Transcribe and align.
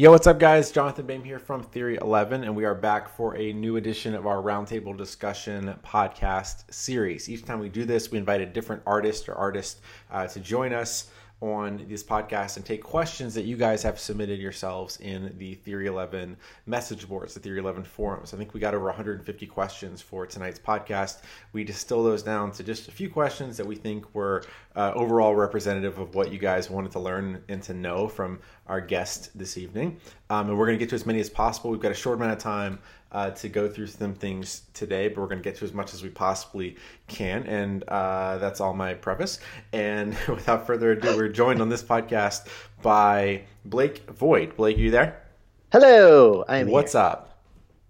Yo, 0.00 0.10
what's 0.10 0.26
up, 0.26 0.38
guys? 0.38 0.72
Jonathan 0.72 1.06
Bayme 1.06 1.26
here 1.26 1.38
from 1.38 1.62
Theory 1.62 1.98
11, 2.00 2.42
and 2.42 2.56
we 2.56 2.64
are 2.64 2.74
back 2.74 3.14
for 3.18 3.36
a 3.36 3.52
new 3.52 3.76
edition 3.76 4.14
of 4.14 4.26
our 4.26 4.38
Roundtable 4.38 4.96
Discussion 4.96 5.78
podcast 5.84 6.72
series. 6.72 7.28
Each 7.28 7.44
time 7.44 7.60
we 7.60 7.68
do 7.68 7.84
this, 7.84 8.10
we 8.10 8.16
invite 8.16 8.40
a 8.40 8.46
different 8.46 8.80
artist 8.86 9.28
or 9.28 9.34
artist 9.34 9.82
uh, 10.10 10.26
to 10.28 10.40
join 10.40 10.72
us 10.72 11.10
on 11.40 11.86
this 11.88 12.02
podcast 12.02 12.56
and 12.56 12.66
take 12.66 12.82
questions 12.82 13.32
that 13.34 13.44
you 13.44 13.56
guys 13.56 13.82
have 13.82 13.98
submitted 13.98 14.38
yourselves 14.38 14.98
in 14.98 15.34
the 15.38 15.54
Theory 15.54 15.86
11 15.86 16.36
message 16.66 17.08
boards, 17.08 17.32
the 17.32 17.40
Theory 17.40 17.58
11 17.58 17.84
forums. 17.84 18.34
I 18.34 18.36
think 18.36 18.52
we 18.52 18.60
got 18.60 18.74
over 18.74 18.84
150 18.86 19.46
questions 19.46 20.02
for 20.02 20.26
tonight's 20.26 20.58
podcast. 20.58 21.22
We 21.52 21.64
distill 21.64 22.04
those 22.04 22.22
down 22.22 22.52
to 22.52 22.62
just 22.62 22.88
a 22.88 22.92
few 22.92 23.08
questions 23.08 23.56
that 23.56 23.66
we 23.66 23.74
think 23.74 24.14
were 24.14 24.44
uh, 24.76 24.92
overall 24.94 25.34
representative 25.34 25.98
of 25.98 26.14
what 26.14 26.30
you 26.30 26.38
guys 26.38 26.68
wanted 26.68 26.92
to 26.92 27.00
learn 27.00 27.42
and 27.48 27.62
to 27.62 27.72
know 27.74 28.06
from 28.06 28.40
our 28.66 28.80
guest 28.80 29.36
this 29.36 29.56
evening. 29.56 29.98
Um, 30.28 30.50
and 30.50 30.58
we're 30.58 30.66
going 30.66 30.78
to 30.78 30.82
get 30.82 30.90
to 30.90 30.94
as 30.94 31.06
many 31.06 31.20
as 31.20 31.30
possible. 31.30 31.70
We've 31.70 31.80
got 31.80 31.92
a 31.92 31.94
short 31.94 32.18
amount 32.18 32.32
of 32.32 32.38
time 32.38 32.78
uh, 33.12 33.30
to 33.30 33.48
go 33.48 33.68
through 33.68 33.88
some 33.88 34.14
things 34.14 34.62
today, 34.74 35.08
but 35.08 35.18
we're 35.18 35.26
going 35.26 35.38
to 35.38 35.44
get 35.44 35.56
to 35.56 35.64
as 35.64 35.72
much 35.72 35.94
as 35.94 36.02
we 36.02 36.08
possibly 36.08 36.76
can. 37.08 37.44
And 37.46 37.82
uh, 37.88 38.38
that's 38.38 38.60
all 38.60 38.74
my 38.74 38.94
preface. 38.94 39.40
And 39.72 40.16
without 40.28 40.66
further 40.66 40.92
ado, 40.92 41.16
we're 41.16 41.28
joined 41.28 41.60
on 41.60 41.68
this 41.68 41.82
podcast 41.82 42.46
by 42.82 43.42
Blake 43.64 44.08
Vogt. 44.10 44.56
Blake, 44.56 44.76
are 44.76 44.80
you 44.80 44.90
there? 44.90 45.22
Hello, 45.72 46.44
I'm 46.48 46.68
What's 46.68 46.92
here. 46.92 47.02
up? 47.02 47.38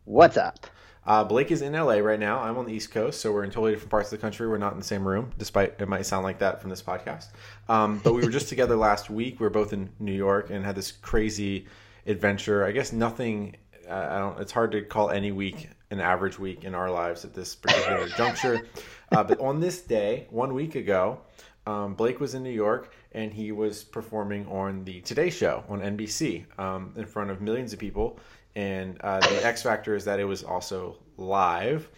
What's 0.04 0.36
up? 0.36 0.66
Uh, 1.06 1.24
Blake 1.24 1.50
is 1.50 1.62
in 1.62 1.72
LA 1.72 1.94
right 1.94 2.20
now. 2.20 2.40
I'm 2.40 2.58
on 2.58 2.66
the 2.66 2.72
East 2.72 2.90
Coast, 2.90 3.20
so 3.20 3.32
we're 3.32 3.42
in 3.44 3.50
totally 3.50 3.72
different 3.72 3.90
parts 3.90 4.12
of 4.12 4.18
the 4.18 4.22
country. 4.22 4.46
We're 4.48 4.58
not 4.58 4.72
in 4.74 4.78
the 4.78 4.84
same 4.84 5.06
room, 5.06 5.32
despite 5.38 5.74
it 5.78 5.88
might 5.88 6.04
sound 6.04 6.24
like 6.24 6.38
that 6.40 6.60
from 6.60 6.68
this 6.70 6.82
podcast. 6.82 7.28
Um, 7.68 8.00
but 8.04 8.12
we 8.12 8.22
were 8.22 8.30
just 8.30 8.48
together 8.50 8.76
last 8.76 9.08
week. 9.08 9.40
We 9.40 9.44
were 9.44 9.50
both 9.50 9.72
in 9.72 9.90
New 9.98 10.12
York 10.12 10.50
and 10.50 10.64
had 10.64 10.76
this 10.76 10.92
crazy 10.92 11.66
adventure. 12.06 12.64
I 12.64 12.72
guess 12.72 12.92
nothing. 12.92 13.56
I 13.90 14.18
don't. 14.18 14.40
It's 14.40 14.52
hard 14.52 14.72
to 14.72 14.82
call 14.82 15.10
any 15.10 15.32
week 15.32 15.68
an 15.90 16.00
average 16.00 16.38
week 16.38 16.64
in 16.64 16.74
our 16.74 16.90
lives 16.90 17.24
at 17.24 17.34
this 17.34 17.54
particular 17.54 18.08
juncture. 18.16 18.66
Uh, 19.10 19.24
but 19.24 19.40
on 19.40 19.60
this 19.60 19.80
day, 19.82 20.26
one 20.30 20.54
week 20.54 20.76
ago, 20.76 21.20
um, 21.66 21.94
Blake 21.94 22.20
was 22.20 22.34
in 22.34 22.42
New 22.42 22.50
York 22.50 22.94
and 23.12 23.32
he 23.32 23.52
was 23.52 23.82
performing 23.82 24.46
on 24.46 24.84
the 24.84 25.00
Today 25.00 25.30
Show 25.30 25.64
on 25.68 25.80
NBC 25.80 26.46
um, 26.58 26.92
in 26.96 27.06
front 27.06 27.30
of 27.30 27.40
millions 27.40 27.72
of 27.72 27.78
people. 27.78 28.18
And 28.54 29.00
uh, 29.02 29.20
the 29.20 29.44
X 29.44 29.62
factor 29.62 29.94
is 29.94 30.04
that 30.04 30.20
it 30.20 30.24
was 30.24 30.42
also 30.42 30.96
live. 31.16 31.88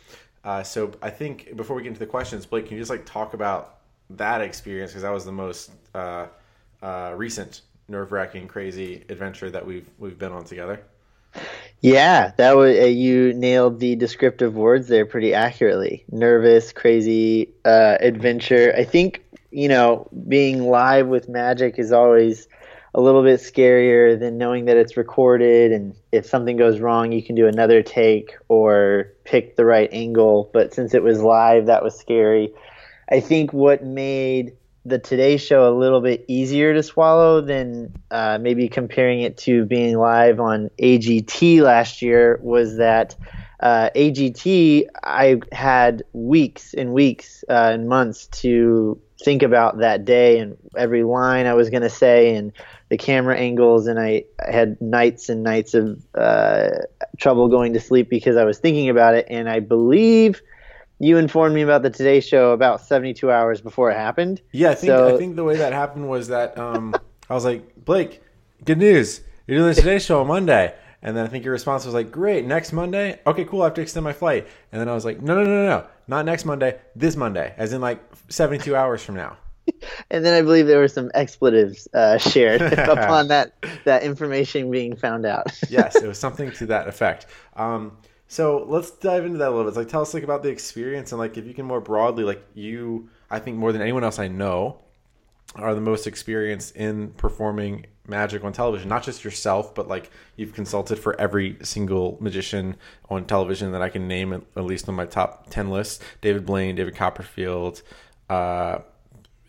Uh, 0.44 0.62
so 0.62 0.90
I 1.02 1.10
think 1.10 1.56
before 1.56 1.76
we 1.76 1.82
get 1.82 1.88
into 1.88 2.00
the 2.00 2.06
questions, 2.06 2.46
Blake, 2.46 2.66
can 2.66 2.76
you 2.76 2.80
just 2.80 2.90
like 2.90 3.06
talk 3.06 3.34
about 3.34 3.78
that 4.10 4.40
experience 4.40 4.90
because 4.90 5.02
that 5.02 5.12
was 5.12 5.24
the 5.24 5.32
most 5.32 5.70
uh, 5.94 6.26
uh, 6.82 7.12
recent 7.16 7.62
nerve 7.88 8.12
wracking, 8.12 8.48
crazy 8.48 9.04
adventure 9.08 9.50
that 9.50 9.64
we've 9.64 9.88
we've 9.98 10.18
been 10.18 10.32
on 10.32 10.44
together. 10.44 10.82
Yeah, 11.82 12.32
that 12.36 12.56
was 12.56 12.78
uh, 12.78 12.84
you 12.84 13.34
nailed 13.34 13.80
the 13.80 13.96
descriptive 13.96 14.54
words 14.54 14.86
there 14.88 15.04
pretty 15.04 15.34
accurately. 15.34 16.04
Nervous, 16.10 16.72
crazy, 16.72 17.52
uh, 17.64 17.96
adventure. 18.00 18.72
I 18.76 18.84
think 18.84 19.24
you 19.50 19.68
know 19.68 20.08
being 20.28 20.62
live 20.68 21.08
with 21.08 21.28
magic 21.28 21.78
is 21.78 21.92
always 21.92 22.46
a 22.94 23.00
little 23.00 23.22
bit 23.24 23.40
scarier 23.40 24.18
than 24.18 24.38
knowing 24.38 24.66
that 24.66 24.76
it's 24.76 24.96
recorded 24.96 25.72
and 25.72 25.94
if 26.12 26.26
something 26.26 26.56
goes 26.56 26.78
wrong 26.80 27.10
you 27.12 27.22
can 27.22 27.34
do 27.34 27.46
another 27.46 27.82
take 27.82 28.36
or 28.48 29.12
pick 29.24 29.56
the 29.56 29.64
right 29.64 29.88
angle 29.92 30.50
but 30.52 30.74
since 30.74 30.94
it 30.94 31.02
was 31.02 31.22
live 31.22 31.66
that 31.66 31.82
was 31.82 31.98
scary 31.98 32.52
i 33.10 33.18
think 33.20 33.52
what 33.52 33.82
made 33.84 34.54
the 34.84 34.98
today 34.98 35.36
show 35.36 35.68
a 35.68 35.74
little 35.76 36.00
bit 36.00 36.24
easier 36.26 36.74
to 36.74 36.82
swallow 36.82 37.40
than 37.40 37.94
uh, 38.10 38.38
maybe 38.40 38.68
comparing 38.68 39.20
it 39.20 39.36
to 39.38 39.64
being 39.64 39.96
live 39.96 40.40
on 40.40 40.70
agt 40.80 41.60
last 41.60 42.02
year 42.02 42.38
was 42.42 42.76
that 42.78 43.14
uh, 43.62 43.90
AGT, 43.94 44.86
I 45.04 45.40
had 45.52 46.02
weeks 46.12 46.74
and 46.74 46.92
weeks 46.92 47.44
uh, 47.48 47.70
and 47.72 47.88
months 47.88 48.26
to 48.42 49.00
think 49.22 49.44
about 49.44 49.78
that 49.78 50.04
day 50.04 50.40
and 50.40 50.56
every 50.76 51.04
line 51.04 51.46
I 51.46 51.54
was 51.54 51.70
going 51.70 51.84
to 51.84 51.90
say 51.90 52.34
and 52.34 52.52
the 52.88 52.98
camera 52.98 53.38
angles. 53.38 53.86
And 53.86 54.00
I, 54.00 54.24
I 54.44 54.50
had 54.50 54.80
nights 54.80 55.28
and 55.28 55.44
nights 55.44 55.74
of 55.74 56.02
uh, 56.16 56.70
trouble 57.18 57.46
going 57.46 57.74
to 57.74 57.80
sleep 57.80 58.10
because 58.10 58.36
I 58.36 58.44
was 58.44 58.58
thinking 58.58 58.88
about 58.88 59.14
it. 59.14 59.26
And 59.30 59.48
I 59.48 59.60
believe 59.60 60.42
you 60.98 61.16
informed 61.18 61.54
me 61.54 61.62
about 61.62 61.82
the 61.82 61.90
Today 61.90 62.20
Show 62.20 62.52
about 62.52 62.80
72 62.80 63.30
hours 63.30 63.60
before 63.60 63.90
it 63.90 63.96
happened. 63.96 64.40
Yeah, 64.52 64.70
I 64.70 64.74
think 64.74 64.88
So- 64.90 65.14
I 65.14 65.18
think 65.18 65.36
the 65.36 65.44
way 65.44 65.56
that 65.56 65.72
happened 65.72 66.08
was 66.08 66.28
that 66.28 66.56
um, 66.58 66.94
I 67.30 67.34
was 67.34 67.44
like, 67.44 67.84
Blake, 67.84 68.22
good 68.64 68.78
news. 68.78 69.20
You're 69.46 69.58
doing 69.58 69.70
the 69.70 69.74
Today 69.74 69.98
Show 69.98 70.20
on 70.20 70.26
Monday. 70.28 70.74
And 71.04 71.16
then 71.16 71.24
I 71.24 71.28
think 71.28 71.44
your 71.44 71.52
response 71.52 71.84
was 71.84 71.94
like, 71.94 72.12
great, 72.12 72.44
next 72.46 72.72
Monday? 72.72 73.18
Okay, 73.26 73.44
cool, 73.44 73.62
I 73.62 73.64
have 73.64 73.74
to 73.74 73.80
extend 73.80 74.04
my 74.04 74.12
flight. 74.12 74.46
And 74.70 74.80
then 74.80 74.88
I 74.88 74.94
was 74.94 75.04
like, 75.04 75.20
no, 75.20 75.34
no, 75.34 75.42
no, 75.42 75.50
no, 75.50 75.66
no, 75.66 75.86
not 76.06 76.24
next 76.24 76.44
Monday, 76.44 76.78
this 76.94 77.16
Monday, 77.16 77.52
as 77.56 77.72
in 77.72 77.80
like 77.80 78.00
72 78.28 78.76
hours 78.76 79.02
from 79.02 79.16
now. 79.16 79.36
And 80.10 80.24
then 80.24 80.34
I 80.34 80.42
believe 80.42 80.66
there 80.66 80.78
were 80.80 80.88
some 80.88 81.10
expletives 81.14 81.88
uh, 81.94 82.18
shared 82.18 82.60
upon 82.62 83.28
that, 83.28 83.52
that 83.84 84.02
information 84.02 84.70
being 84.70 84.94
found 84.96 85.24
out. 85.26 85.46
yes, 85.68 85.96
it 85.96 86.06
was 86.06 86.18
something 86.18 86.50
to 86.52 86.66
that 86.66 86.86
effect. 86.88 87.26
Um, 87.56 87.96
so 88.32 88.64
let's 88.66 88.90
dive 88.92 89.26
into 89.26 89.36
that 89.36 89.48
a 89.48 89.50
little 89.50 89.70
bit. 89.70 89.76
Like, 89.76 89.88
tell 89.88 90.00
us 90.00 90.14
like 90.14 90.22
about 90.22 90.42
the 90.42 90.48
experience 90.48 91.12
and 91.12 91.18
like 91.18 91.36
if 91.36 91.46
you 91.46 91.52
can 91.52 91.66
more 91.66 91.82
broadly, 91.82 92.24
like 92.24 92.42
you, 92.54 93.10
I 93.30 93.38
think 93.38 93.58
more 93.58 93.72
than 93.72 93.82
anyone 93.82 94.04
else 94.04 94.18
I 94.18 94.28
know, 94.28 94.78
are 95.54 95.74
the 95.74 95.82
most 95.82 96.06
experienced 96.06 96.74
in 96.74 97.10
performing 97.10 97.84
magic 98.08 98.42
on 98.42 98.54
television. 98.54 98.88
Not 98.88 99.02
just 99.02 99.22
yourself, 99.22 99.74
but 99.74 99.86
like 99.86 100.10
you've 100.36 100.54
consulted 100.54 100.98
for 100.98 101.14
every 101.20 101.58
single 101.62 102.16
magician 102.22 102.76
on 103.10 103.26
television 103.26 103.70
that 103.72 103.82
I 103.82 103.90
can 103.90 104.08
name, 104.08 104.32
at, 104.32 104.64
least 104.64 104.88
on 104.88 104.94
my 104.94 105.04
top 105.04 105.50
ten 105.50 105.68
list: 105.68 106.02
David 106.22 106.46
Blaine, 106.46 106.74
David 106.74 106.96
Copperfield. 106.96 107.82
Uh, 108.30 108.78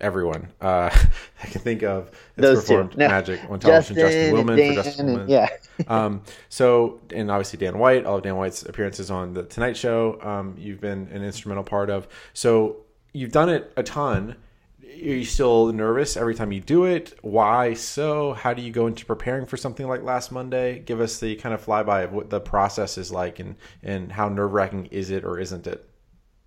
Everyone 0.04 0.50
uh, 0.62 0.90
I 1.44 1.48
can 1.48 1.62
think 1.62 1.82
of 1.82 2.12
that's 2.36 2.56
Those 2.56 2.68
two. 2.68 2.74
performed 2.76 2.98
No, 2.98 3.08
magic 3.08 3.40
on 3.50 3.60
television. 3.60 3.96
Justin, 3.96 3.96
Justin, 3.96 4.36
Willman 4.36 4.58
Dan, 4.58 4.76
for 4.76 4.84
Justin 4.84 5.08
Willman 5.08 5.30
yeah. 5.30 5.48
um, 5.88 6.22
so, 6.50 7.00
and 7.12 7.32
obviously 7.32 7.58
Dan 7.58 7.80
White, 7.80 8.06
all 8.06 8.18
of 8.18 8.24
Dan 8.24 8.36
White's 8.36 8.64
appearances 8.64 9.10
on 9.10 9.34
the 9.34 9.44
Tonight 9.44 9.78
Show, 9.78 10.20
um, 10.22 10.56
you've 10.58 10.82
been 10.82 11.08
an 11.12 11.24
instrumental 11.24 11.64
part 11.64 11.90
of. 11.90 12.08
So 12.34 12.78
you've 13.14 13.32
done 13.32 13.50
it 13.50 13.72
a 13.78 13.84
ton. 13.84 14.36
Are 14.84 14.96
you 14.96 15.26
still 15.26 15.72
nervous 15.74 16.18
every 16.18 16.36
time 16.36 16.52
you 16.52 16.60
do 16.60 16.84
it? 16.84 17.18
Why 17.22 17.74
so? 17.74 18.34
How 18.34 18.54
do 18.54 18.62
you 18.62 18.72
go 18.72 18.88
into 18.88 19.06
preparing 19.06 19.46
for 19.46 19.58
something 19.58 19.88
like 19.88 20.04
last 20.04 20.32
Monday? 20.32 20.80
Give 20.80 21.02
us 21.02 21.20
the 21.20 21.36
kind 21.38 21.56
of 21.56 21.66
flyby 21.66 22.04
of 22.04 22.12
what 22.14 22.30
the 22.30 22.40
process 22.40 22.98
is 22.98 23.12
like 23.12 23.40
and, 23.40 23.56
and 23.82 24.12
how 24.12 24.30
nerve 24.30 24.54
wracking 24.54 24.88
is 24.88 25.10
it 25.10 25.24
or 25.24 25.40
isn't 25.40 25.66
it? 25.66 25.90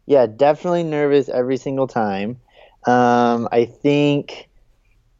Yeah, 0.06 0.26
definitely 0.26 0.84
nervous 0.84 1.28
every 1.28 1.56
single 1.56 1.88
time. 1.88 2.40
Um, 2.86 3.48
I 3.50 3.64
think, 3.64 4.48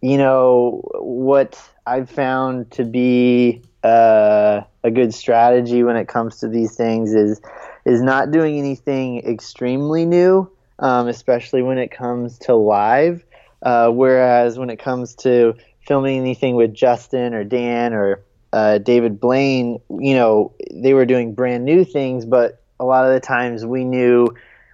you 0.00 0.18
know, 0.18 0.82
what 1.00 1.60
I've 1.86 2.08
found 2.08 2.70
to 2.72 2.84
be 2.84 3.62
uh, 3.82 4.62
a 4.84 4.90
good 4.90 5.12
strategy 5.12 5.82
when 5.82 5.96
it 5.96 6.08
comes 6.08 6.38
to 6.40 6.48
these 6.48 6.76
things 6.76 7.14
is 7.14 7.40
is 7.84 8.02
not 8.02 8.32
doing 8.32 8.58
anything 8.58 9.18
extremely 9.18 10.04
new, 10.04 10.50
um, 10.80 11.06
especially 11.06 11.62
when 11.62 11.78
it 11.78 11.90
comes 11.90 12.38
to 12.40 12.54
live. 12.54 13.24
Uh, 13.62 13.88
whereas 13.90 14.58
when 14.58 14.70
it 14.70 14.78
comes 14.78 15.14
to 15.14 15.54
filming 15.86 16.18
anything 16.18 16.56
with 16.56 16.74
Justin 16.74 17.32
or 17.32 17.44
Dan 17.44 17.94
or 17.94 18.24
uh, 18.52 18.78
David 18.78 19.20
Blaine, 19.20 19.80
you 19.88 20.14
know, 20.14 20.52
they 20.72 20.94
were 20.94 21.06
doing 21.06 21.34
brand 21.34 21.64
new 21.64 21.84
things, 21.84 22.24
but 22.24 22.62
a 22.78 22.84
lot 22.84 23.06
of 23.06 23.14
the 23.14 23.20
times 23.20 23.64
we 23.64 23.84
knew 23.84 24.28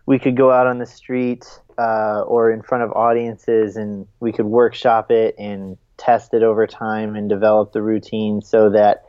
we 0.07 0.19
could 0.19 0.37
go 0.37 0.51
out 0.51 0.67
on 0.67 0.79
the 0.79 0.87
street 0.87 1.47
uh, 1.79 2.23
or 2.27 2.51
in 2.51 2.63
front 2.63 2.85
of 2.85 2.93
audiences 2.93 3.77
and 3.77 4.07
we 4.21 4.33
could 4.33 4.47
workshop 4.47 5.11
it 5.11 5.35
and 5.39 5.77
test 5.97 6.35
it 6.35 6.43
over 6.43 6.67
time 6.67 7.15
and 7.15 7.29
develop 7.29 7.73
the 7.73 7.83
routine 7.83 8.43
so 8.43 8.71
that 8.71 9.05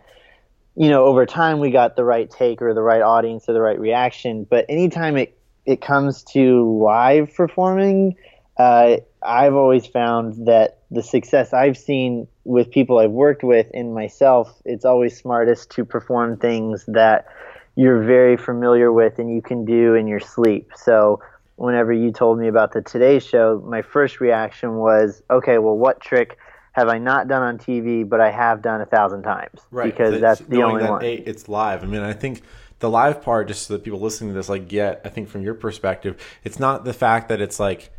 you 0.75 0.89
know 0.89 1.05
over 1.05 1.25
time 1.25 1.59
we 1.59 1.71
got 1.71 1.95
the 1.95 2.03
right 2.03 2.29
take 2.29 2.61
or 2.61 2.73
the 2.73 2.81
right 2.81 3.01
audience 3.01 3.45
or 3.47 3.53
the 3.53 3.61
right 3.61 3.79
reaction 3.79 4.45
but 4.49 4.65
anytime 4.69 5.17
it 5.17 5.37
it 5.65 5.81
comes 5.81 6.23
to 6.23 6.81
live 6.83 7.33
performing 7.35 8.15
uh, 8.57 8.97
i've 9.23 9.55
always 9.55 9.87
found 9.87 10.47
that 10.47 10.79
the 10.91 11.01
success 11.01 11.53
i've 11.53 11.77
seen 11.77 12.27
with 12.43 12.69
people 12.69 12.99
i've 12.99 13.11
worked 13.11 13.43
with 13.43 13.67
and 13.73 13.93
myself 13.93 14.61
it's 14.65 14.85
always 14.85 15.17
smartest 15.17 15.71
to 15.71 15.83
perform 15.83 16.37
things 16.37 16.85
that 16.87 17.27
you're 17.75 18.03
very 18.03 18.37
familiar 18.37 18.91
with 18.91 19.17
and 19.19 19.33
you 19.33 19.41
can 19.41 19.65
do 19.65 19.95
in 19.95 20.07
your 20.07 20.19
sleep. 20.19 20.71
So 20.75 21.21
whenever 21.55 21.93
you 21.93 22.11
told 22.11 22.39
me 22.39 22.47
about 22.47 22.71
the 22.73 22.81
Today 22.81 23.19
Show, 23.19 23.63
my 23.65 23.81
first 23.81 24.19
reaction 24.19 24.77
was, 24.77 25.21
okay, 25.29 25.57
well, 25.57 25.77
what 25.77 26.01
trick 26.01 26.37
have 26.73 26.89
I 26.89 26.97
not 26.97 27.27
done 27.27 27.43
on 27.43 27.57
TV, 27.57 28.07
but 28.07 28.19
I 28.19 28.31
have 28.31 28.61
done 28.61 28.81
a 28.81 28.85
thousand 28.85 29.23
times? 29.23 29.61
Right. 29.71 29.91
Because 29.91 30.19
that's 30.19 30.41
the 30.41 30.57
knowing 30.57 30.75
only 30.75 30.83
that, 30.83 30.91
one. 30.91 31.03
A, 31.03 31.13
it's 31.13 31.47
live. 31.47 31.83
I 31.83 31.85
mean, 31.87 32.01
I 32.01 32.13
think 32.13 32.41
the 32.79 32.89
live 32.89 33.21
part, 33.21 33.47
just 33.47 33.67
so 33.67 33.75
that 33.75 33.83
people 33.83 33.99
listening 33.99 34.31
to 34.31 34.33
this 34.35 34.49
like 34.49 34.67
get, 34.67 35.01
I 35.05 35.09
think 35.09 35.29
from 35.29 35.43
your 35.43 35.53
perspective, 35.53 36.21
it's 36.43 36.59
not 36.59 36.83
the 36.83 36.93
fact 36.93 37.29
that 37.29 37.39
it's 37.39 37.59
like 37.59 37.91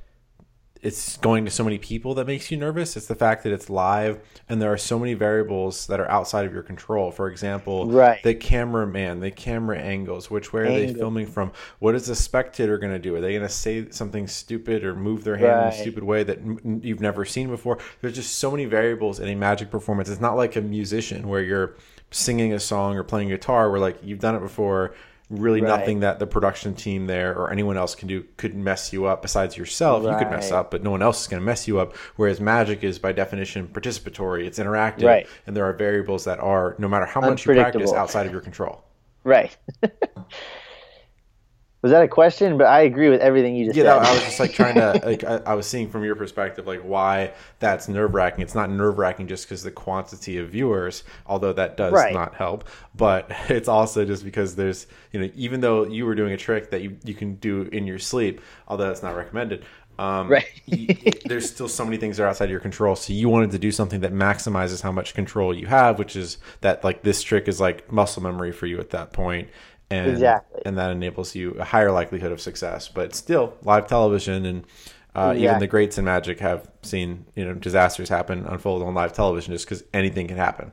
it's 0.84 1.16
going 1.16 1.46
to 1.46 1.50
so 1.50 1.64
many 1.64 1.78
people 1.78 2.14
that 2.14 2.26
makes 2.26 2.50
you 2.50 2.58
nervous. 2.58 2.94
It's 2.94 3.06
the 3.06 3.14
fact 3.14 3.42
that 3.44 3.52
it's 3.54 3.70
live 3.70 4.20
and 4.50 4.60
there 4.60 4.70
are 4.70 4.76
so 4.76 4.98
many 4.98 5.14
variables 5.14 5.86
that 5.86 5.98
are 5.98 6.08
outside 6.10 6.44
of 6.44 6.52
your 6.52 6.62
control. 6.62 7.10
For 7.10 7.28
example, 7.28 7.86
right. 7.90 8.22
the 8.22 8.34
cameraman, 8.34 9.20
the 9.20 9.30
camera 9.30 9.78
angles, 9.78 10.30
which 10.30 10.52
way 10.52 10.60
are 10.60 10.66
Angle. 10.66 10.92
they 10.92 10.98
filming 10.98 11.26
from? 11.26 11.52
What 11.78 11.94
is 11.94 12.06
the 12.06 12.14
spectator 12.14 12.76
going 12.76 12.92
to 12.92 12.98
do? 12.98 13.16
Are 13.16 13.22
they 13.22 13.30
going 13.30 13.42
to 13.42 13.48
say 13.48 13.88
something 13.90 14.28
stupid 14.28 14.84
or 14.84 14.94
move 14.94 15.24
their 15.24 15.38
hand 15.38 15.52
right. 15.52 15.66
in 15.68 15.80
a 15.80 15.82
stupid 15.82 16.04
way 16.04 16.22
that 16.22 16.40
you've 16.82 17.00
never 17.00 17.24
seen 17.24 17.48
before? 17.48 17.78
There's 18.02 18.14
just 18.14 18.36
so 18.36 18.50
many 18.50 18.66
variables 18.66 19.20
in 19.20 19.28
a 19.28 19.34
magic 19.34 19.70
performance. 19.70 20.10
It's 20.10 20.20
not 20.20 20.36
like 20.36 20.54
a 20.54 20.60
musician 20.60 21.28
where 21.28 21.40
you're 21.40 21.76
singing 22.10 22.52
a 22.52 22.60
song 22.60 22.96
or 22.96 23.04
playing 23.04 23.28
guitar 23.30 23.70
where 23.70 23.80
like 23.80 23.96
you've 24.02 24.20
done 24.20 24.34
it 24.34 24.40
before 24.40 24.94
really 25.30 25.60
right. 25.60 25.78
nothing 25.78 26.00
that 26.00 26.18
the 26.18 26.26
production 26.26 26.74
team 26.74 27.06
there 27.06 27.36
or 27.36 27.50
anyone 27.50 27.76
else 27.76 27.94
can 27.94 28.08
do 28.08 28.24
could 28.36 28.54
mess 28.54 28.92
you 28.92 29.06
up 29.06 29.22
besides 29.22 29.56
yourself. 29.56 30.04
Right. 30.04 30.12
You 30.12 30.18
could 30.18 30.30
mess 30.30 30.50
up, 30.52 30.70
but 30.70 30.82
no 30.82 30.90
one 30.90 31.02
else 31.02 31.22
is 31.22 31.26
going 31.28 31.40
to 31.40 31.46
mess 31.46 31.66
you 31.66 31.80
up. 31.80 31.96
Whereas 32.16 32.40
magic 32.40 32.84
is 32.84 32.98
by 32.98 33.12
definition 33.12 33.68
participatory, 33.68 34.46
it's 34.46 34.58
interactive, 34.58 35.04
right. 35.04 35.26
and 35.46 35.56
there 35.56 35.64
are 35.64 35.72
variables 35.72 36.24
that 36.24 36.40
are 36.40 36.74
no 36.78 36.88
matter 36.88 37.06
how 37.06 37.20
much 37.20 37.46
you 37.46 37.54
practice 37.54 37.92
outside 37.92 38.26
of 38.26 38.32
your 38.32 38.40
control. 38.40 38.84
Right. 39.24 39.56
Was 41.84 41.90
that 41.90 42.02
a 42.02 42.08
question? 42.08 42.56
But 42.56 42.66
I 42.68 42.80
agree 42.80 43.10
with 43.10 43.20
everything 43.20 43.54
you 43.54 43.66
just 43.66 43.76
yeah, 43.76 43.82
said. 43.82 44.02
Yeah, 44.02 44.08
I 44.08 44.14
was 44.14 44.22
just 44.22 44.40
like 44.40 44.54
trying 44.54 44.76
to 44.76 45.02
like 45.04 45.22
I, 45.22 45.42
I, 45.44 45.52
was 45.52 45.66
seeing 45.66 45.90
from 45.90 46.02
your 46.02 46.16
perspective 46.16 46.66
like 46.66 46.80
why 46.80 47.34
that's 47.58 47.88
nerve 47.88 48.14
wracking. 48.14 48.40
It's 48.40 48.54
not 48.54 48.70
nerve 48.70 48.96
wracking 48.96 49.26
just 49.26 49.44
because 49.44 49.62
the 49.62 49.70
quantity 49.70 50.38
of 50.38 50.48
viewers, 50.48 51.04
although 51.26 51.52
that 51.52 51.76
does 51.76 51.92
right. 51.92 52.14
not 52.14 52.36
help. 52.36 52.66
But 52.96 53.26
it's 53.50 53.68
also 53.68 54.06
just 54.06 54.24
because 54.24 54.56
there's 54.56 54.86
you 55.12 55.20
know 55.20 55.30
even 55.34 55.60
though 55.60 55.84
you 55.84 56.06
were 56.06 56.14
doing 56.14 56.32
a 56.32 56.38
trick 56.38 56.70
that 56.70 56.80
you 56.80 56.96
you 57.04 57.12
can 57.12 57.34
do 57.34 57.68
in 57.70 57.86
your 57.86 57.98
sleep, 57.98 58.40
although 58.66 58.86
that's 58.86 59.02
not 59.02 59.14
recommended. 59.14 59.66
Um, 59.98 60.28
right. 60.28 60.46
you, 60.66 60.88
there's 61.26 61.48
still 61.48 61.68
so 61.68 61.84
many 61.84 61.98
things 61.98 62.16
that 62.16 62.24
are 62.24 62.28
outside 62.28 62.46
of 62.46 62.50
your 62.50 62.60
control. 62.60 62.96
So 62.96 63.12
you 63.12 63.28
wanted 63.28 63.52
to 63.52 63.58
do 63.58 63.70
something 63.70 64.00
that 64.00 64.12
maximizes 64.12 64.82
how 64.82 64.90
much 64.90 65.14
control 65.14 65.54
you 65.54 65.66
have, 65.66 66.00
which 66.00 66.16
is 66.16 66.38
that 66.62 66.82
like 66.82 67.02
this 67.02 67.22
trick 67.22 67.46
is 67.46 67.60
like 67.60 67.92
muscle 67.92 68.22
memory 68.22 68.52
for 68.52 68.66
you 68.66 68.80
at 68.80 68.90
that 68.90 69.12
point 69.12 69.48
and 69.90 70.10
exactly. 70.10 70.62
and 70.64 70.78
that 70.78 70.90
enables 70.90 71.34
you 71.34 71.52
a 71.52 71.64
higher 71.64 71.92
likelihood 71.92 72.32
of 72.32 72.40
success. 72.40 72.88
But 72.88 73.14
still, 73.14 73.54
live 73.62 73.86
television 73.86 74.46
and 74.46 74.64
uh, 75.16 75.30
exactly. 75.30 75.44
even 75.44 75.58
the 75.60 75.66
greats 75.66 75.98
in 75.98 76.04
magic 76.04 76.40
have 76.40 76.68
seen 76.82 77.26
you 77.34 77.44
know 77.44 77.54
disasters 77.54 78.08
happen 78.08 78.44
unfold 78.46 78.82
on 78.82 78.94
live 78.94 79.12
television 79.12 79.52
just 79.52 79.66
because 79.66 79.84
anything 79.92 80.28
can 80.28 80.36
happen. 80.36 80.72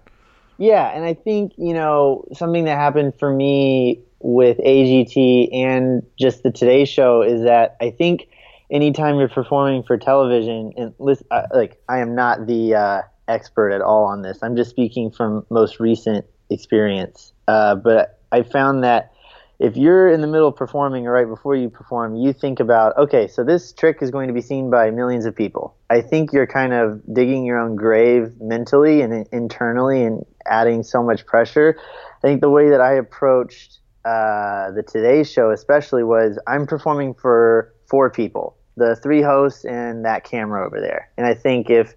Yeah, 0.57 0.87
and 0.89 1.03
I 1.03 1.13
think 1.13 1.53
you 1.57 1.73
know 1.73 2.25
something 2.33 2.65
that 2.65 2.77
happened 2.77 3.13
for 3.19 3.33
me 3.33 4.01
with 4.19 4.57
AGT 4.59 5.53
and 5.53 6.05
just 6.17 6.43
the 6.43 6.51
Today 6.51 6.85
Show 6.85 7.21
is 7.21 7.43
that 7.43 7.77
I 7.81 7.89
think 7.89 8.27
anytime 8.69 9.17
you're 9.17 9.29
performing 9.29 9.83
for 9.83 9.97
television, 9.97 10.73
and 10.77 10.93
listen, 10.99 11.27
uh, 11.31 11.47
like 11.53 11.81
I 11.89 11.99
am 11.99 12.15
not 12.15 12.47
the 12.47 12.75
uh, 12.75 13.01
expert 13.27 13.71
at 13.71 13.81
all 13.81 14.05
on 14.05 14.21
this. 14.21 14.39
I'm 14.41 14.55
just 14.55 14.69
speaking 14.69 15.11
from 15.11 15.45
most 15.49 15.79
recent 15.79 16.25
experience. 16.49 17.33
Uh, 17.47 17.75
but 17.75 18.20
I 18.31 18.43
found 18.43 18.83
that 18.83 19.11
if 19.59 19.77
you're 19.77 20.11
in 20.11 20.21
the 20.21 20.27
middle 20.27 20.47
of 20.47 20.55
performing 20.55 21.05
or 21.05 21.11
right 21.11 21.27
before 21.27 21.55
you 21.55 21.69
perform, 21.69 22.15
you 22.15 22.33
think 22.33 22.59
about, 22.59 22.97
okay, 22.97 23.27
so 23.27 23.43
this 23.43 23.71
trick 23.71 23.97
is 24.01 24.09
going 24.09 24.27
to 24.27 24.33
be 24.33 24.41
seen 24.41 24.71
by 24.71 24.89
millions 24.89 25.25
of 25.25 25.35
people. 25.35 25.75
I 25.89 26.01
think 26.01 26.33
you're 26.33 26.47
kind 26.47 26.73
of 26.73 27.01
digging 27.13 27.45
your 27.45 27.59
own 27.59 27.75
grave 27.75 28.33
mentally 28.41 29.01
and 29.01 29.27
internally 29.31 30.03
and 30.03 30.25
adding 30.47 30.81
so 30.81 31.03
much 31.03 31.27
pressure. 31.27 31.77
I 32.23 32.27
think 32.27 32.41
the 32.41 32.49
way 32.49 32.69
that 32.71 32.81
I 32.81 32.95
approached 32.95 33.79
uh, 34.03 34.71
the 34.71 34.83
Today 34.87 35.23
Show, 35.23 35.51
especially, 35.51 36.03
was 36.03 36.39
I'm 36.47 36.65
performing 36.65 37.13
for 37.13 37.73
four 37.87 38.09
people 38.09 38.57
the 38.77 38.95
three 38.95 39.21
hosts 39.21 39.65
and 39.65 40.05
that 40.05 40.23
camera 40.23 40.65
over 40.65 40.79
there. 40.79 41.11
And 41.17 41.27
I 41.27 41.33
think 41.33 41.69
if 41.69 41.93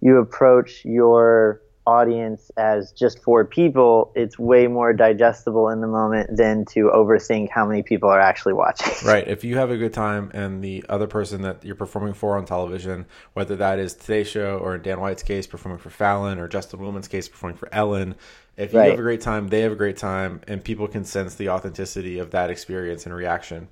you 0.00 0.18
approach 0.18 0.84
your 0.84 1.61
audience 1.86 2.50
as 2.56 2.92
just 2.92 3.22
four 3.22 3.44
people, 3.44 4.12
it's 4.14 4.38
way 4.38 4.66
more 4.66 4.92
digestible 4.92 5.68
in 5.68 5.80
the 5.80 5.86
moment 5.86 6.36
than 6.36 6.64
to 6.66 6.90
overthink 6.94 7.48
how 7.50 7.66
many 7.66 7.82
people 7.82 8.08
are 8.08 8.20
actually 8.20 8.52
watching. 8.52 8.92
Right. 9.04 9.26
If 9.26 9.42
you 9.42 9.56
have 9.56 9.70
a 9.70 9.76
good 9.76 9.92
time 9.92 10.30
and 10.32 10.62
the 10.62 10.84
other 10.88 11.06
person 11.06 11.42
that 11.42 11.64
you're 11.64 11.74
performing 11.74 12.14
for 12.14 12.36
on 12.36 12.44
television, 12.44 13.06
whether 13.32 13.56
that 13.56 13.78
is 13.78 13.94
Today 13.94 14.22
Show 14.22 14.58
or 14.58 14.76
in 14.76 14.82
Dan 14.82 15.00
White's 15.00 15.22
case, 15.22 15.46
performing 15.46 15.80
for 15.80 15.90
Fallon, 15.90 16.38
or 16.38 16.46
Justin 16.46 16.80
Willman's 16.80 17.08
case, 17.08 17.28
performing 17.28 17.56
for 17.56 17.68
Ellen, 17.72 18.14
if 18.56 18.72
you 18.72 18.78
right. 18.78 18.90
have 18.90 18.98
a 18.98 19.02
great 19.02 19.20
time, 19.20 19.48
they 19.48 19.60
have 19.62 19.72
a 19.72 19.76
great 19.76 19.96
time, 19.96 20.40
and 20.46 20.62
people 20.62 20.86
can 20.86 21.04
sense 21.04 21.34
the 21.34 21.48
authenticity 21.48 22.18
of 22.18 22.30
that 22.30 22.48
experience 22.48 23.06
and 23.06 23.14
reaction. 23.14 23.68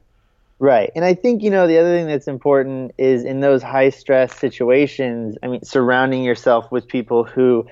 Right. 0.61 0.91
And 0.95 1.06
I 1.06 1.15
think, 1.15 1.43
you 1.43 1.51
know, 1.51 1.67
the 1.67 1.79
other 1.79 1.97
thing 1.97 2.06
that's 2.06 2.29
important 2.29 2.93
is 2.99 3.25
in 3.25 3.41
those 3.41 3.63
high 3.63 3.89
stress 3.89 4.37
situations, 4.37 5.39
I 5.43 5.49
mean, 5.49 5.65
surrounding 5.65 6.23
yourself 6.23 6.71
with 6.71 6.87
people 6.87 7.25
who 7.25 7.67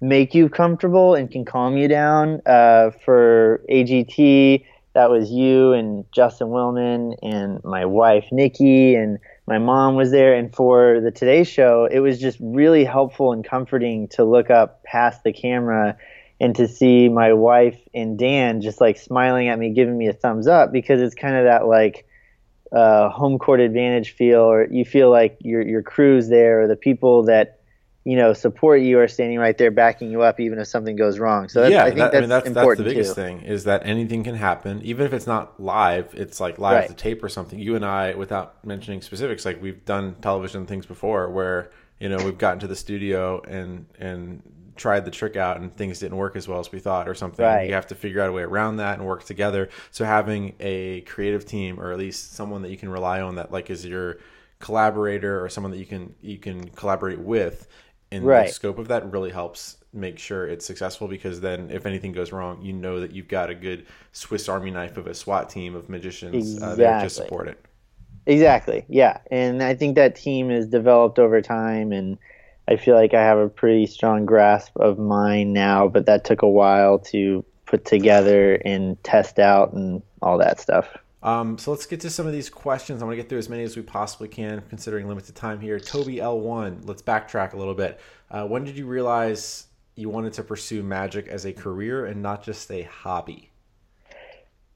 make 0.00 0.34
you 0.34 0.48
comfortable 0.48 1.14
and 1.14 1.30
can 1.30 1.44
calm 1.44 1.76
you 1.76 1.88
down. 1.88 2.40
Uh, 2.46 2.90
for 3.04 3.62
AGT, 3.70 4.64
that 4.94 5.10
was 5.10 5.30
you 5.30 5.72
and 5.72 6.04
Justin 6.12 6.48
Willman 6.48 7.16
and 7.22 7.62
my 7.64 7.84
wife, 7.84 8.26
Nikki, 8.32 8.94
and 8.94 9.18
my 9.46 9.58
mom 9.58 9.96
was 9.96 10.10
there. 10.10 10.34
And 10.34 10.54
for 10.54 11.00
the 11.00 11.10
Today 11.10 11.44
Show, 11.44 11.88
it 11.90 12.00
was 12.00 12.18
just 12.18 12.38
really 12.40 12.84
helpful 12.84 13.32
and 13.32 13.44
comforting 13.44 14.08
to 14.08 14.24
look 14.24 14.50
up 14.50 14.82
past 14.84 15.22
the 15.22 15.32
camera 15.32 15.96
and 16.40 16.56
to 16.56 16.66
see 16.66 17.08
my 17.08 17.34
wife 17.34 17.78
and 17.92 18.18
Dan 18.18 18.62
just 18.62 18.80
like 18.80 18.96
smiling 18.96 19.48
at 19.48 19.58
me, 19.58 19.70
giving 19.70 19.96
me 19.96 20.08
a 20.08 20.12
thumbs 20.12 20.46
up 20.46 20.72
because 20.72 21.02
it's 21.02 21.14
kind 21.14 21.36
of 21.36 21.44
that 21.44 21.66
like, 21.66 22.06
uh, 22.72 23.08
home 23.10 23.38
court 23.38 23.60
advantage 23.60 24.12
feel, 24.12 24.40
or 24.40 24.66
you 24.70 24.84
feel 24.84 25.10
like 25.10 25.36
your 25.40 25.60
your 25.60 25.82
crew's 25.82 26.28
there, 26.28 26.62
or 26.62 26.68
the 26.68 26.76
people 26.76 27.24
that 27.24 27.59
you 28.04 28.16
know 28.16 28.32
support 28.32 28.80
you 28.80 28.98
are 28.98 29.08
standing 29.08 29.38
right 29.38 29.56
there 29.58 29.70
backing 29.70 30.10
you 30.10 30.22
up, 30.22 30.40
even 30.40 30.58
if 30.58 30.68
something 30.68 30.96
goes 30.96 31.18
wrong. 31.18 31.48
So 31.48 31.66
yeah, 31.66 31.82
I 31.82 31.86
think 31.86 31.98
that, 31.98 32.12
that's, 32.12 32.16
I 32.16 32.20
mean, 32.20 32.28
that's, 32.28 32.46
important 32.46 32.78
that's 32.78 32.88
the 32.88 32.94
biggest 32.94 33.14
too. 33.14 33.22
thing 33.22 33.42
is 33.42 33.64
that 33.64 33.84
anything 33.84 34.24
can 34.24 34.34
happen, 34.34 34.80
even 34.82 35.06
if 35.06 35.12
it's 35.12 35.26
not 35.26 35.60
live. 35.60 36.14
It's 36.14 36.40
like 36.40 36.58
live 36.58 36.74
right. 36.80 36.88
to 36.88 36.94
tape 36.94 37.22
or 37.22 37.28
something. 37.28 37.58
You 37.58 37.76
and 37.76 37.84
I, 37.84 38.14
without 38.14 38.64
mentioning 38.64 39.02
specifics, 39.02 39.44
like 39.44 39.60
we've 39.60 39.84
done 39.84 40.16
television 40.22 40.66
things 40.66 40.86
before 40.86 41.28
where 41.30 41.70
you 41.98 42.08
know 42.08 42.16
we've 42.24 42.38
gotten 42.38 42.58
to 42.60 42.66
the 42.66 42.76
studio 42.76 43.42
and 43.46 43.86
and 43.98 44.42
tried 44.76 45.04
the 45.04 45.10
trick 45.10 45.36
out 45.36 45.60
and 45.60 45.76
things 45.76 45.98
didn't 45.98 46.16
work 46.16 46.36
as 46.36 46.48
well 46.48 46.58
as 46.58 46.72
we 46.72 46.78
thought 46.78 47.06
or 47.06 47.14
something. 47.14 47.44
Right. 47.44 47.68
You 47.68 47.74
have 47.74 47.88
to 47.88 47.94
figure 47.94 48.22
out 48.22 48.30
a 48.30 48.32
way 48.32 48.42
around 48.42 48.78
that 48.78 48.98
and 48.98 49.06
work 49.06 49.24
together. 49.24 49.68
So 49.90 50.06
having 50.06 50.54
a 50.58 51.02
creative 51.02 51.44
team 51.44 51.78
or 51.78 51.92
at 51.92 51.98
least 51.98 52.34
someone 52.34 52.62
that 52.62 52.70
you 52.70 52.78
can 52.78 52.88
rely 52.88 53.20
on 53.20 53.34
that 53.34 53.52
like 53.52 53.68
is 53.68 53.84
your 53.84 54.20
collaborator 54.58 55.42
or 55.44 55.50
someone 55.50 55.70
that 55.72 55.78
you 55.78 55.86
can 55.86 56.14
you 56.22 56.38
can 56.38 56.68
collaborate 56.70 57.18
with 57.18 57.68
in 58.10 58.24
right. 58.24 58.48
the 58.48 58.52
scope 58.52 58.78
of 58.78 58.88
that 58.88 59.10
really 59.12 59.30
helps 59.30 59.76
make 59.92 60.18
sure 60.18 60.46
it's 60.46 60.64
successful 60.64 61.08
because 61.08 61.40
then 61.40 61.70
if 61.70 61.86
anything 61.86 62.12
goes 62.12 62.32
wrong, 62.32 62.62
you 62.62 62.72
know 62.72 63.00
that 63.00 63.12
you've 63.12 63.28
got 63.28 63.50
a 63.50 63.54
good 63.54 63.86
Swiss 64.12 64.48
Army 64.48 64.70
knife 64.70 64.96
of 64.96 65.06
a 65.06 65.14
SWAT 65.14 65.50
team 65.50 65.74
of 65.74 65.88
magicians 65.88 66.54
exactly. 66.54 66.68
uh, 66.68 66.74
there 66.76 67.02
to 67.02 67.10
support 67.10 67.48
it. 67.48 67.64
Exactly. 68.26 68.84
Yeah, 68.88 69.18
and 69.30 69.62
I 69.62 69.74
think 69.74 69.96
that 69.96 70.14
team 70.14 70.50
is 70.50 70.66
developed 70.66 71.18
over 71.18 71.40
time 71.40 71.92
and 71.92 72.18
I 72.68 72.76
feel 72.76 72.94
like 72.94 73.14
I 73.14 73.22
have 73.22 73.38
a 73.38 73.48
pretty 73.48 73.86
strong 73.86 74.26
grasp 74.26 74.76
of 74.76 74.98
mine 74.98 75.52
now, 75.52 75.88
but 75.88 76.06
that 76.06 76.24
took 76.24 76.42
a 76.42 76.48
while 76.48 77.00
to 77.10 77.44
put 77.66 77.84
together 77.84 78.54
and 78.64 79.02
test 79.02 79.40
out 79.40 79.72
and 79.72 80.02
all 80.22 80.38
that 80.38 80.60
stuff. 80.60 80.96
Um, 81.22 81.58
so 81.58 81.70
let's 81.70 81.86
get 81.86 82.00
to 82.00 82.10
some 82.10 82.26
of 82.26 82.32
these 82.32 82.48
questions. 82.48 83.02
I 83.02 83.04
want 83.04 83.12
to 83.12 83.22
get 83.22 83.28
through 83.28 83.38
as 83.38 83.48
many 83.48 83.62
as 83.62 83.76
we 83.76 83.82
possibly 83.82 84.28
can, 84.28 84.62
considering 84.68 85.06
limited 85.06 85.34
time 85.34 85.60
here. 85.60 85.78
Toby 85.78 86.16
L1, 86.16 86.86
let's 86.86 87.02
backtrack 87.02 87.52
a 87.52 87.56
little 87.56 87.74
bit. 87.74 88.00
Uh, 88.30 88.46
when 88.46 88.64
did 88.64 88.78
you 88.78 88.86
realize 88.86 89.66
you 89.96 90.08
wanted 90.08 90.32
to 90.34 90.42
pursue 90.42 90.82
magic 90.82 91.28
as 91.28 91.44
a 91.44 91.52
career 91.52 92.06
and 92.06 92.22
not 92.22 92.42
just 92.42 92.70
a 92.70 92.82
hobby? 92.82 93.50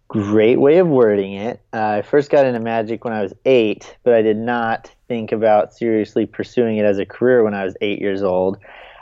Great 0.08 0.60
way 0.60 0.78
of 0.78 0.86
wording 0.86 1.32
it. 1.32 1.60
Uh, 1.72 1.96
I 1.98 2.02
first 2.02 2.30
got 2.30 2.44
into 2.44 2.60
magic 2.60 3.04
when 3.04 3.14
I 3.14 3.22
was 3.22 3.32
eight, 3.46 3.96
but 4.02 4.12
I 4.12 4.20
did 4.20 4.36
not 4.36 4.94
think 5.08 5.32
about 5.32 5.72
seriously 5.72 6.26
pursuing 6.26 6.76
it 6.76 6.84
as 6.84 6.98
a 6.98 7.06
career 7.06 7.42
when 7.42 7.54
I 7.54 7.64
was 7.64 7.74
eight 7.80 8.00
years 8.00 8.22
old. 8.22 8.58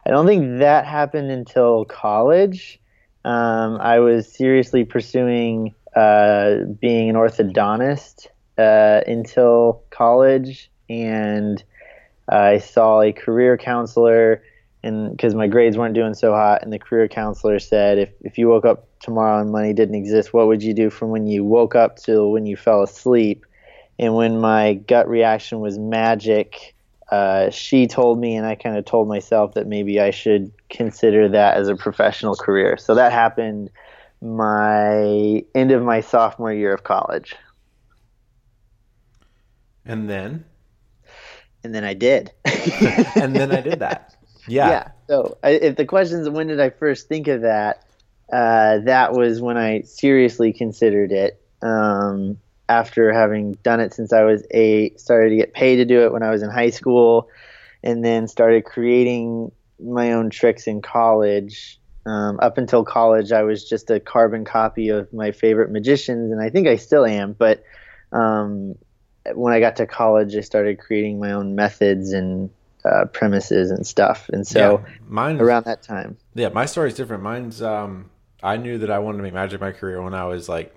I 0.06 0.10
don't 0.10 0.26
think 0.26 0.60
that 0.60 0.86
happened 0.86 1.30
until 1.30 1.84
college. 1.86 2.80
Um, 3.24 3.78
I 3.80 3.98
was 3.98 4.32
seriously 4.32 4.84
pursuing 4.84 5.74
uh, 5.94 6.64
being 6.80 7.10
an 7.10 7.16
orthodontist 7.16 8.28
uh, 8.58 9.00
until 9.06 9.82
college, 9.90 10.70
and 10.88 11.62
I 12.28 12.58
saw 12.58 13.02
a 13.02 13.12
career 13.12 13.56
counselor, 13.58 14.42
and 14.82 15.10
because 15.10 15.34
my 15.34 15.48
grades 15.48 15.76
weren't 15.76 15.94
doing 15.94 16.14
so 16.14 16.32
hot, 16.32 16.62
and 16.62 16.72
the 16.72 16.78
career 16.78 17.08
counselor 17.08 17.58
said, 17.58 17.98
if 17.98 18.10
if 18.22 18.38
you 18.38 18.48
woke 18.48 18.64
up 18.64 18.88
tomorrow 19.00 19.40
and 19.40 19.50
money 19.50 19.72
didn't 19.72 19.94
exist, 19.94 20.32
what 20.32 20.46
would 20.46 20.62
you 20.62 20.74
do 20.74 20.90
from 20.90 21.10
when 21.10 21.26
you 21.26 21.44
woke 21.44 21.74
up 21.74 21.96
to 21.96 22.28
when 22.28 22.46
you 22.46 22.56
fell 22.56 22.82
asleep? 22.82 23.44
And 23.98 24.14
when 24.14 24.40
my 24.40 24.74
gut 24.74 25.08
reaction 25.08 25.60
was 25.60 25.78
magic, 25.78 26.74
uh, 27.10 27.50
she 27.50 27.86
told 27.86 28.18
me, 28.18 28.36
and 28.36 28.46
I 28.46 28.54
kind 28.54 28.76
of 28.76 28.84
told 28.84 29.06
myself 29.06 29.54
that 29.54 29.66
maybe 29.66 30.00
I 30.00 30.10
should 30.10 30.50
consider 30.70 31.28
that 31.28 31.58
as 31.58 31.68
a 31.68 31.76
professional 31.76 32.34
career. 32.34 32.78
So 32.78 32.94
that 32.94 33.12
happened 33.12 33.70
my 34.22 35.44
end 35.54 35.72
of 35.72 35.82
my 35.82 36.00
sophomore 36.00 36.52
year 36.52 36.72
of 36.72 36.84
college. 36.84 37.34
And 39.84 40.08
then? 40.08 40.44
and 41.64 41.74
then 41.74 41.84
I 41.84 41.94
did. 41.94 42.32
and 43.14 43.34
then 43.34 43.52
I 43.52 43.60
did 43.60 43.80
that. 43.80 44.16
Yeah. 44.48 44.68
Yeah. 44.68 44.88
So 45.08 45.38
I, 45.42 45.50
if 45.50 45.76
the 45.76 45.84
question 45.84 46.20
is 46.20 46.28
when 46.28 46.48
did 46.48 46.60
I 46.60 46.70
first 46.70 47.08
think 47.08 47.28
of 47.28 47.42
that, 47.42 47.84
uh, 48.32 48.78
that 48.84 49.12
was 49.12 49.40
when 49.40 49.56
I 49.56 49.82
seriously 49.82 50.52
considered 50.52 51.12
it. 51.12 51.40
Um, 51.62 52.38
after 52.68 53.12
having 53.12 53.52
done 53.62 53.80
it 53.80 53.92
since 53.92 54.12
I 54.12 54.22
was 54.22 54.44
eight, 54.50 54.98
started 54.98 55.30
to 55.30 55.36
get 55.36 55.52
paid 55.52 55.76
to 55.76 55.84
do 55.84 56.04
it 56.04 56.12
when 56.12 56.22
I 56.22 56.30
was 56.30 56.42
in 56.42 56.50
high 56.50 56.70
school, 56.70 57.28
and 57.82 58.04
then 58.04 58.26
started 58.26 58.64
creating 58.64 59.52
my 59.78 60.12
own 60.12 60.30
tricks 60.30 60.66
in 60.66 60.80
college. 60.80 61.78
Um, 62.04 62.38
up 62.40 62.58
until 62.58 62.84
college, 62.84 63.30
I 63.32 63.42
was 63.42 63.68
just 63.68 63.90
a 63.90 64.00
carbon 64.00 64.44
copy 64.44 64.88
of 64.88 65.12
my 65.12 65.30
favorite 65.30 65.70
magicians, 65.70 66.32
and 66.32 66.40
I 66.42 66.50
think 66.50 66.66
I 66.66 66.76
still 66.76 67.06
am. 67.06 67.32
But 67.32 67.62
um, 68.10 68.74
when 69.34 69.52
I 69.52 69.60
got 69.60 69.76
to 69.76 69.86
college, 69.86 70.34
I 70.34 70.40
started 70.40 70.78
creating 70.80 71.20
my 71.20 71.32
own 71.32 71.54
methods 71.54 72.12
and 72.12 72.50
uh, 72.84 73.04
premises 73.06 73.70
and 73.70 73.86
stuff. 73.86 74.28
And 74.32 74.44
so 74.44 74.82
Yeah, 74.84 74.92
mine 75.06 75.40
around 75.40 75.66
that 75.66 75.82
time, 75.84 76.16
Yeah, 76.34 76.48
my 76.48 76.66
story's 76.66 76.94
different. 76.94 77.22
Mine's 77.22 77.62
um 77.62 78.10
I 78.42 78.56
knew 78.56 78.78
that 78.78 78.90
I 78.90 78.98
wanted 78.98 79.18
to 79.18 79.22
make 79.22 79.34
magic 79.34 79.60
my 79.60 79.70
career 79.70 80.02
when 80.02 80.14
I 80.14 80.24
was 80.24 80.48
like 80.48 80.74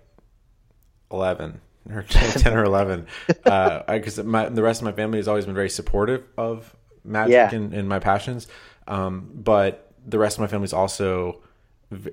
11 1.12 1.62
or 1.90 2.04
10 2.10 2.54
or 2.54 2.64
11. 2.64 3.08
Uh 3.46 4.00
cuz 4.00 4.20
my 4.24 4.50
the 4.50 4.62
rest 4.62 4.82
of 4.82 4.86
my 4.86 4.92
family 4.92 5.18
has 5.18 5.28
always 5.28 5.46
been 5.46 5.56
very 5.56 5.70
supportive 5.70 6.24
of 6.38 6.76
magic 7.04 7.32
Yeah. 7.34 7.56
and, 7.56 7.74
and 7.74 7.90
my 7.90 7.98
passions. 8.00 8.48
Um 8.88 9.32
but 9.34 9.85
the 10.06 10.20
rest 10.20 10.38
of 10.38 10.42
my 10.42 10.48
family's 10.48 10.74
also 10.74 11.42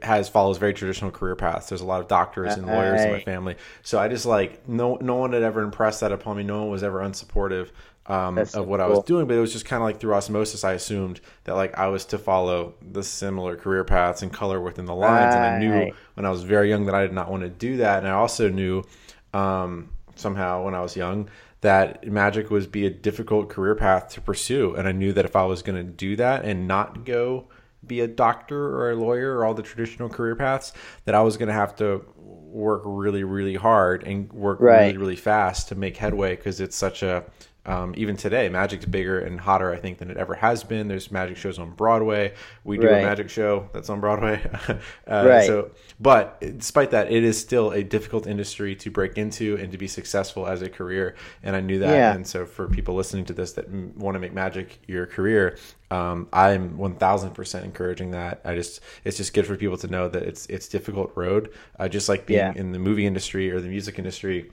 has 0.02 0.28
follows 0.28 0.58
very 0.58 0.74
traditional 0.74 1.10
career 1.10 1.34
paths. 1.34 1.68
There's 1.68 1.80
a 1.80 1.86
lot 1.86 2.00
of 2.00 2.08
doctors 2.08 2.54
and 2.54 2.66
lawyers 2.66 3.02
in 3.02 3.12
my 3.12 3.20
family. 3.20 3.56
So 3.82 3.98
I 3.98 4.08
just 4.08 4.26
like 4.26 4.68
no 4.68 4.96
no 5.00 5.16
one 5.16 5.32
had 5.32 5.42
ever 5.42 5.62
impressed 5.62 6.00
that 6.00 6.12
upon 6.12 6.36
me. 6.36 6.42
No 6.42 6.62
one 6.62 6.70
was 6.70 6.82
ever 6.82 7.00
unsupportive 7.00 7.70
um, 8.06 8.36
of 8.38 8.66
what 8.66 8.80
I 8.80 8.86
was 8.86 9.04
doing, 9.04 9.26
but 9.26 9.36
it 9.36 9.40
was 9.40 9.52
just 9.52 9.64
kind 9.64 9.80
of 9.80 9.84
like 9.84 10.00
through 10.00 10.14
osmosis. 10.14 10.64
I 10.64 10.72
assumed 10.72 11.20
that 11.44 11.54
like 11.54 11.78
I 11.78 11.86
was 11.88 12.04
to 12.06 12.18
follow 12.18 12.74
the 12.92 13.02
similar 13.02 13.56
career 13.56 13.84
paths 13.84 14.22
and 14.22 14.32
color 14.32 14.60
within 14.60 14.84
the 14.84 14.94
lines, 14.94 15.34
and 15.34 15.44
I 15.44 15.58
knew 15.58 15.92
when 16.14 16.26
I 16.26 16.30
was 16.30 16.42
very 16.42 16.68
young 16.68 16.86
that 16.86 16.94
I 16.94 17.02
did 17.02 17.12
not 17.12 17.30
want 17.30 17.42
to 17.42 17.48
do 17.48 17.78
that, 17.78 17.98
and 17.98 18.08
I 18.08 18.12
also 18.12 18.48
knew 18.48 18.84
um, 19.32 19.90
somehow 20.16 20.64
when 20.64 20.74
I 20.74 20.80
was 20.80 20.96
young 20.96 21.28
that 21.62 22.04
magic 22.08 22.50
was 22.50 22.66
be 22.66 22.86
a 22.86 22.90
difficult 22.90 23.48
career 23.48 23.76
path 23.76 24.08
to 24.10 24.20
pursue, 24.20 24.74
and 24.74 24.88
I 24.88 24.92
knew 24.92 25.12
that 25.12 25.24
if 25.24 25.36
I 25.36 25.44
was 25.44 25.62
going 25.62 25.76
to 25.76 25.90
do 25.90 26.16
that 26.16 26.44
and 26.44 26.66
not 26.66 27.04
go 27.04 27.46
be 27.86 28.00
a 28.00 28.08
doctor 28.08 28.76
or 28.76 28.90
a 28.92 28.96
lawyer 28.96 29.36
or 29.36 29.44
all 29.44 29.54
the 29.54 29.62
traditional 29.62 30.08
career 30.08 30.36
paths, 30.36 30.72
that 31.04 31.14
I 31.14 31.22
was 31.22 31.36
going 31.36 31.48
to 31.48 31.54
have 31.54 31.74
to 31.76 32.04
work 32.16 32.82
really, 32.84 33.24
really 33.24 33.54
hard 33.54 34.04
and 34.06 34.32
work 34.32 34.60
really, 34.60 34.98
really 34.98 35.16
fast 35.16 35.68
to 35.68 35.74
make 35.74 35.96
headway 35.96 36.36
because 36.36 36.60
it's 36.60 36.76
such 36.76 37.02
a 37.02 37.24
um, 37.64 37.94
even 37.96 38.16
today, 38.16 38.48
magic's 38.48 38.84
bigger 38.86 39.20
and 39.20 39.38
hotter, 39.38 39.72
I 39.72 39.76
think, 39.76 39.98
than 39.98 40.10
it 40.10 40.16
ever 40.16 40.34
has 40.34 40.64
been. 40.64 40.88
There's 40.88 41.12
magic 41.12 41.36
shows 41.36 41.58
on 41.60 41.70
Broadway. 41.70 42.34
We 42.64 42.76
do 42.76 42.88
Right. 42.88 43.02
a 43.02 43.06
magic 43.06 43.30
show 43.30 43.68
that's 43.72 43.88
on 43.88 44.00
Broadway. 44.00 44.40
uh, 44.68 45.24
Right. 45.26 45.46
So, 45.46 45.70
but 46.00 46.40
despite 46.58 46.90
that, 46.90 47.12
it 47.12 47.22
is 47.22 47.38
still 47.40 47.70
a 47.70 47.84
difficult 47.84 48.26
industry 48.26 48.74
to 48.76 48.90
break 48.90 49.16
into 49.16 49.56
and 49.58 49.70
to 49.70 49.78
be 49.78 49.86
successful 49.86 50.46
as 50.48 50.60
a 50.62 50.68
career. 50.68 51.14
And 51.44 51.54
I 51.54 51.60
knew 51.60 51.78
that. 51.78 51.90
Yeah. 51.92 52.12
And 52.14 52.26
so, 52.26 52.46
for 52.46 52.66
people 52.68 52.96
listening 52.96 53.26
to 53.26 53.32
this 53.32 53.52
that 53.52 53.66
m- 53.66 53.92
want 53.96 54.16
to 54.16 54.18
make 54.18 54.32
magic 54.34 54.80
your 54.88 55.06
career, 55.06 55.56
um, 55.92 56.26
I'm 56.32 56.78
1,000% 56.78 57.64
encouraging 57.64 58.10
that. 58.12 58.40
I 58.44 58.56
just, 58.56 58.80
it's 59.04 59.18
just 59.18 59.34
good 59.34 59.46
for 59.46 59.56
people 59.56 59.76
to 59.76 59.86
know 59.86 60.08
that 60.08 60.22
it's 60.24 60.46
it's 60.46 60.66
difficult 60.66 61.12
road. 61.14 61.50
Uh, 61.78 61.86
just 61.88 62.08
like 62.08 62.26
being 62.26 62.38
Yeah. 62.40 62.52
in 62.56 62.72
the 62.72 62.78
movie 62.80 63.06
industry 63.06 63.50
or 63.52 63.60
the 63.60 63.68
music 63.68 63.98
industry, 63.98 64.50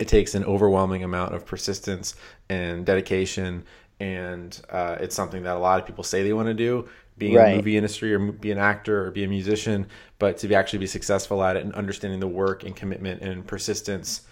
it 0.00 0.08
takes 0.08 0.34
an 0.34 0.44
overwhelming 0.44 1.04
amount 1.04 1.34
of 1.34 1.46
persistence 1.46 2.14
and 2.48 2.84
dedication 2.84 3.64
and 4.00 4.60
uh, 4.70 4.96
it's 5.00 5.14
something 5.14 5.44
that 5.44 5.56
a 5.56 5.58
lot 5.58 5.78
of 5.80 5.86
people 5.86 6.02
say 6.02 6.22
they 6.22 6.32
want 6.32 6.48
to 6.48 6.54
do 6.54 6.88
being 7.16 7.34
in 7.34 7.44
the 7.44 7.56
movie 7.56 7.76
industry 7.76 8.12
or 8.12 8.18
be 8.18 8.50
an 8.50 8.58
actor 8.58 9.06
or 9.06 9.10
be 9.10 9.24
a 9.24 9.28
musician 9.28 9.86
but 10.18 10.36
to 10.36 10.48
be 10.48 10.54
actually 10.54 10.78
be 10.78 10.86
successful 10.86 11.42
at 11.44 11.56
it 11.56 11.64
and 11.64 11.74
understanding 11.74 12.20
the 12.20 12.26
work 12.26 12.64
and 12.64 12.74
commitment 12.74 13.22
and 13.22 13.46
persistence 13.46 14.22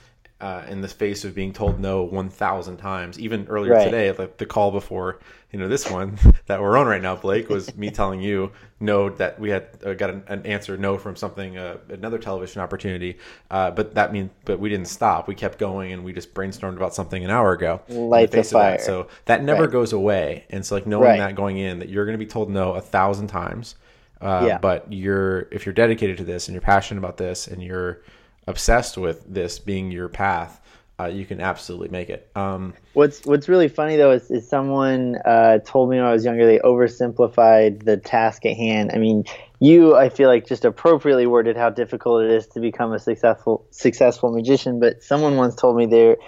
uh, 0.43 0.65
in 0.69 0.81
the 0.81 0.89
face 0.89 1.25
of 1.25 1.35
being 1.35 1.53
told 1.53 1.79
no 1.81 2.03
1000 2.03 2.77
times 2.77 3.19
even 3.19 3.47
earlier 3.49 3.73
Right. 3.73 3.85
today 3.85 4.11
like 4.13 4.37
the 4.39 4.45
call 4.47 4.73
before 4.73 5.21
you 5.53 5.59
know 5.59 5.69
this 5.69 5.89
one 5.89 6.19
that 6.47 6.61
we're 6.61 6.77
on 6.77 6.87
right 6.87 7.01
now 7.01 7.15
blake 7.15 7.49
was 7.49 7.75
me 7.77 7.91
telling 8.01 8.21
you 8.21 8.51
no 8.81 9.09
that 9.11 9.39
we 9.39 9.51
had 9.51 9.69
uh, 9.87 9.95
got 9.95 10.11
an, 10.11 10.25
an 10.27 10.45
answer 10.45 10.77
no 10.77 10.99
from 10.99 11.15
something 11.15 11.57
uh, 11.57 11.77
another 11.91 12.19
television 12.19 12.61
opportunity 12.61 13.19
uh, 13.53 13.71
but 13.71 13.95
that 13.95 14.13
means 14.13 14.31
but 14.45 14.59
we 14.59 14.69
didn't 14.69 14.89
stop 14.89 15.29
we 15.29 15.35
kept 15.37 15.59
going 15.59 15.93
and 15.93 16.03
we 16.05 16.13
just 16.13 16.35
brainstormed 16.35 16.77
about 16.77 16.93
something 16.93 17.23
an 17.25 17.31
hour 17.31 17.53
ago 17.53 17.81
in 17.89 18.11
the 18.11 18.27
face 18.29 18.53
of 18.53 18.59
that. 18.59 18.81
fire. 18.81 18.85
so 18.85 19.07
that 19.27 19.45
never 19.45 19.63
Right. 19.63 19.71
goes 19.73 19.93
away 19.93 20.45
and 20.51 20.67
so 20.67 20.75
like 20.75 20.87
knowing 20.89 21.05
Right. 21.05 21.19
that 21.19 21.37
going 21.37 21.57
in 21.59 21.79
that 21.79 21.89
you're 21.89 22.05
going 22.05 22.19
to 22.19 22.25
be 22.25 22.29
told 22.31 22.51
no 22.51 22.73
a 22.73 22.81
thousand 22.81 23.29
times 23.29 23.77
uh, 24.21 24.45
Yeah. 24.49 24.59
but 24.59 24.93
you're 24.93 25.47
if 25.53 25.67
you're 25.67 25.73
dedicated 25.73 26.17
to 26.17 26.25
this 26.25 26.49
and 26.49 26.55
you're 26.55 26.63
passionate 26.63 26.99
about 26.99 27.17
this 27.17 27.47
and 27.47 27.63
you're 27.63 28.03
obsessed 28.47 28.99
with 28.99 29.25
this 29.33 29.59
being 29.59 29.91
your 29.91 30.09
path 30.09 30.61
uh, 31.01 31.07
you 31.07 31.25
can 31.25 31.41
absolutely 31.41 31.89
make 31.89 32.11
it 32.11 32.31
um, 32.37 32.75
What's 32.93 33.25
What's 33.25 33.49
really 33.49 33.69
funny 33.69 33.97
though 33.97 34.11
is, 34.11 34.31
is 34.31 34.47
someone 34.47 35.17
uh, 35.25 35.59
told 35.65 35.89
me 35.89 35.97
when 35.97 36.05
I 36.05 36.13
was 36.13 36.25
younger 36.25 36.45
they 36.45 36.59
oversimplified 36.59 37.85
the 37.85 37.97
task 37.97 38.45
at 38.45 38.55
hand. 38.55 38.91
I 38.93 38.99
mean, 38.99 39.25
you 39.61 39.97
I 39.97 40.11
feel 40.11 40.29
like 40.29 40.47
just 40.47 40.67
appropriately 40.67 41.27
worded 41.27 41.57
how 41.57 41.71
difficult 41.71 42.25
it 42.25 42.31
is 42.31 42.47
to 42.49 42.61
become 42.61 42.93
a 42.93 42.99
successful 42.99 43.67
successful 43.71 44.31
magician. 44.31 44.79
But 44.79 45.03
someone 45.03 45.37
once 45.37 45.55
told 45.55 45.77
me 45.77 45.87
there, 45.87 46.19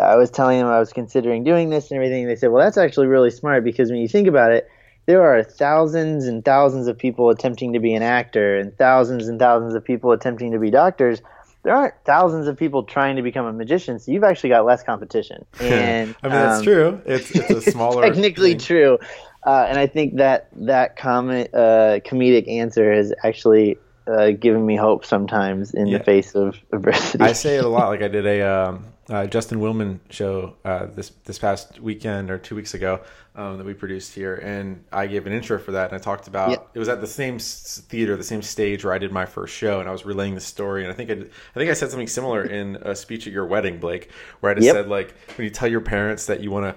I 0.00 0.16
was 0.16 0.30
telling 0.30 0.58
them 0.58 0.68
I 0.68 0.78
was 0.78 0.94
considering 0.94 1.44
doing 1.44 1.68
this 1.68 1.90
and 1.90 1.96
everything. 1.96 2.26
They 2.26 2.36
said, 2.36 2.50
"Well, 2.52 2.64
that's 2.64 2.78
actually 2.78 3.08
really 3.08 3.30
smart 3.30 3.62
because 3.62 3.90
when 3.90 4.00
you 4.00 4.08
think 4.08 4.28
about 4.28 4.52
it." 4.52 4.68
There 5.06 5.22
are 5.22 5.42
thousands 5.42 6.26
and 6.26 6.44
thousands 6.44 6.86
of 6.86 6.98
people 6.98 7.30
attempting 7.30 7.72
to 7.72 7.80
be 7.80 7.94
an 7.94 8.02
actor, 8.02 8.58
and 8.58 8.76
thousands 8.76 9.26
and 9.26 9.38
thousands 9.38 9.74
of 9.74 9.82
people 9.82 10.12
attempting 10.12 10.52
to 10.52 10.58
be 10.58 10.70
doctors 10.70 11.22
there 11.64 11.74
aren't 11.74 11.94
thousands 12.04 12.46
of 12.46 12.56
people 12.56 12.84
trying 12.84 13.16
to 13.16 13.22
become 13.22 13.44
a 13.46 13.52
magician, 13.52 13.98
so 13.98 14.12
you've 14.12 14.24
actually 14.24 14.50
got 14.50 14.64
less 14.64 14.82
competition. 14.82 15.44
And 15.60 16.14
I 16.22 16.28
mean 16.28 16.36
that's 16.36 16.58
um, 16.58 16.64
true 16.64 17.00
it's, 17.04 17.30
it's 17.30 17.50
a 17.50 17.60
smaller 17.72 18.02
technically 18.02 18.50
thing. 18.52 18.58
true. 18.60 18.98
Uh, 19.46 19.66
and 19.68 19.78
I 19.78 19.86
think 19.86 20.16
that 20.16 20.48
that 20.66 20.96
comment, 20.96 21.54
uh, 21.54 22.00
comedic 22.04 22.48
answer 22.48 22.92
has 22.92 23.12
actually 23.24 23.78
uh, 24.06 24.30
given 24.32 24.64
me 24.66 24.76
hope 24.76 25.04
sometimes 25.04 25.74
in 25.74 25.86
Yeah. 25.86 25.98
the 25.98 26.04
face 26.04 26.34
of 26.34 26.56
adversity. 26.72 27.22
I 27.24 27.32
say 27.32 27.56
it 27.56 27.64
a 27.64 27.68
lot. 27.68 27.88
Like 27.88 28.02
I 28.02 28.08
did 28.08 28.26
a 28.26 28.42
um, 28.42 28.84
uh, 29.10 29.26
Justin 29.26 29.58
Willman 29.58 30.00
show 30.10 30.56
uh, 30.64 30.86
this 30.86 31.10
this 31.24 31.38
past 31.38 31.80
weekend 31.80 32.30
or 32.30 32.38
two 32.38 32.54
weeks 32.54 32.74
ago 32.74 33.00
um, 33.34 33.56
that 33.56 33.64
we 33.64 33.72
produced 33.74 34.14
here, 34.14 34.34
and 34.36 34.84
I 34.92 35.06
gave 35.06 35.26
an 35.26 35.32
intro 35.32 35.58
for 35.58 35.72
that, 35.72 35.90
and 35.90 35.98
I 35.98 36.02
talked 36.02 36.28
about 36.28 36.50
Yeah. 36.50 36.58
it 36.74 36.78
was 36.78 36.88
at 36.88 37.00
the 37.00 37.06
same 37.06 37.38
theater, 37.38 38.16
the 38.16 38.24
same 38.24 38.42
stage 38.42 38.84
where 38.84 38.92
I 38.92 38.98
did 38.98 39.10
my 39.12 39.24
first 39.24 39.54
show, 39.54 39.80
and 39.80 39.88
I 39.88 39.92
was 39.92 40.04
relaying 40.04 40.34
the 40.34 40.40
story, 40.40 40.82
and 40.84 40.92
I 40.92 40.94
think 40.94 41.10
I, 41.10 41.14
I 41.14 41.54
think 41.54 41.70
I 41.70 41.74
said 41.74 41.90
something 41.90 42.06
similar 42.06 42.44
in 42.44 42.76
a 42.82 42.94
speech 42.94 43.26
at 43.26 43.32
your 43.32 43.46
wedding, 43.46 43.78
Blake, 43.78 44.10
where 44.40 44.52
I 44.52 44.54
just 44.54 44.66
Yep. 44.66 44.74
said 44.74 44.88
like 44.88 45.14
when 45.36 45.44
you 45.44 45.50
tell 45.50 45.68
your 45.70 45.80
parents 45.80 46.26
that 46.26 46.40
you 46.40 46.50
want 46.50 46.66
to 46.66 46.76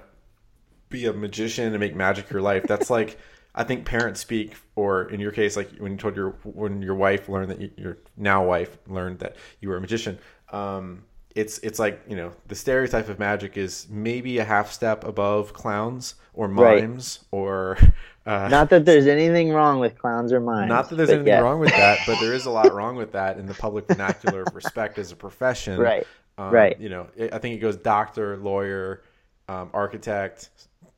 be 0.90 1.06
a 1.06 1.14
magician 1.14 1.68
and 1.74 1.80
make 1.80 1.96
magic 1.96 2.30
your 2.30 2.42
life. 2.42 2.64
That's 2.68 2.90
like 2.90 3.18
I 3.56 3.66
think 3.66 3.86
parents 3.86 4.22
speak, 4.22 4.56
or 4.76 5.10
in 5.10 5.20
your 5.20 5.32
case, 5.32 5.58
like 5.58 5.70
when 5.80 5.92
you 5.92 5.98
told 5.98 6.16
your 6.16 6.32
when 6.44 6.82
your 6.82 6.96
wife 6.96 7.28
learned 7.28 7.52
that 7.52 7.60
you, 7.60 7.72
your 7.76 7.98
now 8.16 8.46
wife 8.46 8.78
learned 8.88 9.20
that 9.20 9.36
you 9.60 9.68
were 9.68 9.76
a 9.76 9.82
magician. 9.82 10.18
Um, 10.54 11.04
it's 11.36 11.58
it's 11.60 11.80
like 11.80 12.02
you 12.08 12.16
know 12.16 12.32
the 12.48 12.56
stereotype 12.56 13.10
of 13.10 13.20
magic 13.20 13.58
is 13.58 13.88
maybe 13.90 14.38
a 14.40 14.44
half 14.44 14.72
step 14.72 15.04
above 15.06 15.54
clowns 15.54 16.16
or 16.34 16.48
Right. 16.48 16.82
mimes 16.84 17.20
or 17.32 17.78
uh, 18.26 18.48
Not 18.50 18.70
that 18.70 18.86
there's 18.86 19.08
anything 19.08 19.52
wrong 19.52 19.80
with 19.80 19.98
clowns 19.98 20.32
or 20.34 20.40
mimes. 20.40 20.70
not 20.70 20.90
that 20.90 20.96
there's 20.96 21.10
anything 21.10 21.28
yeah. 21.28 21.40
wrong 21.40 21.60
with 21.60 21.72
that, 21.72 22.00
but 22.06 22.20
there 22.20 22.34
is 22.34 22.46
a 22.46 22.52
lot 22.52 22.74
wrong 22.74 22.96
with 22.96 23.12
that 23.14 23.38
in 23.38 23.46
the 23.46 23.54
public 23.54 23.88
vernacular 23.88 24.44
of 24.44 24.54
respect 24.56 24.98
as 24.98 25.12
a 25.12 25.16
profession. 25.16 25.80
Right. 25.80 26.06
Um, 26.38 26.52
Right. 26.52 26.80
You 26.80 26.90
know, 26.90 27.08
I 27.20 27.38
think 27.40 27.56
it 27.56 27.60
goes 27.60 27.76
doctor, 27.78 28.38
lawyer, 28.38 29.04
um, 29.50 29.70
architect, 29.74 30.50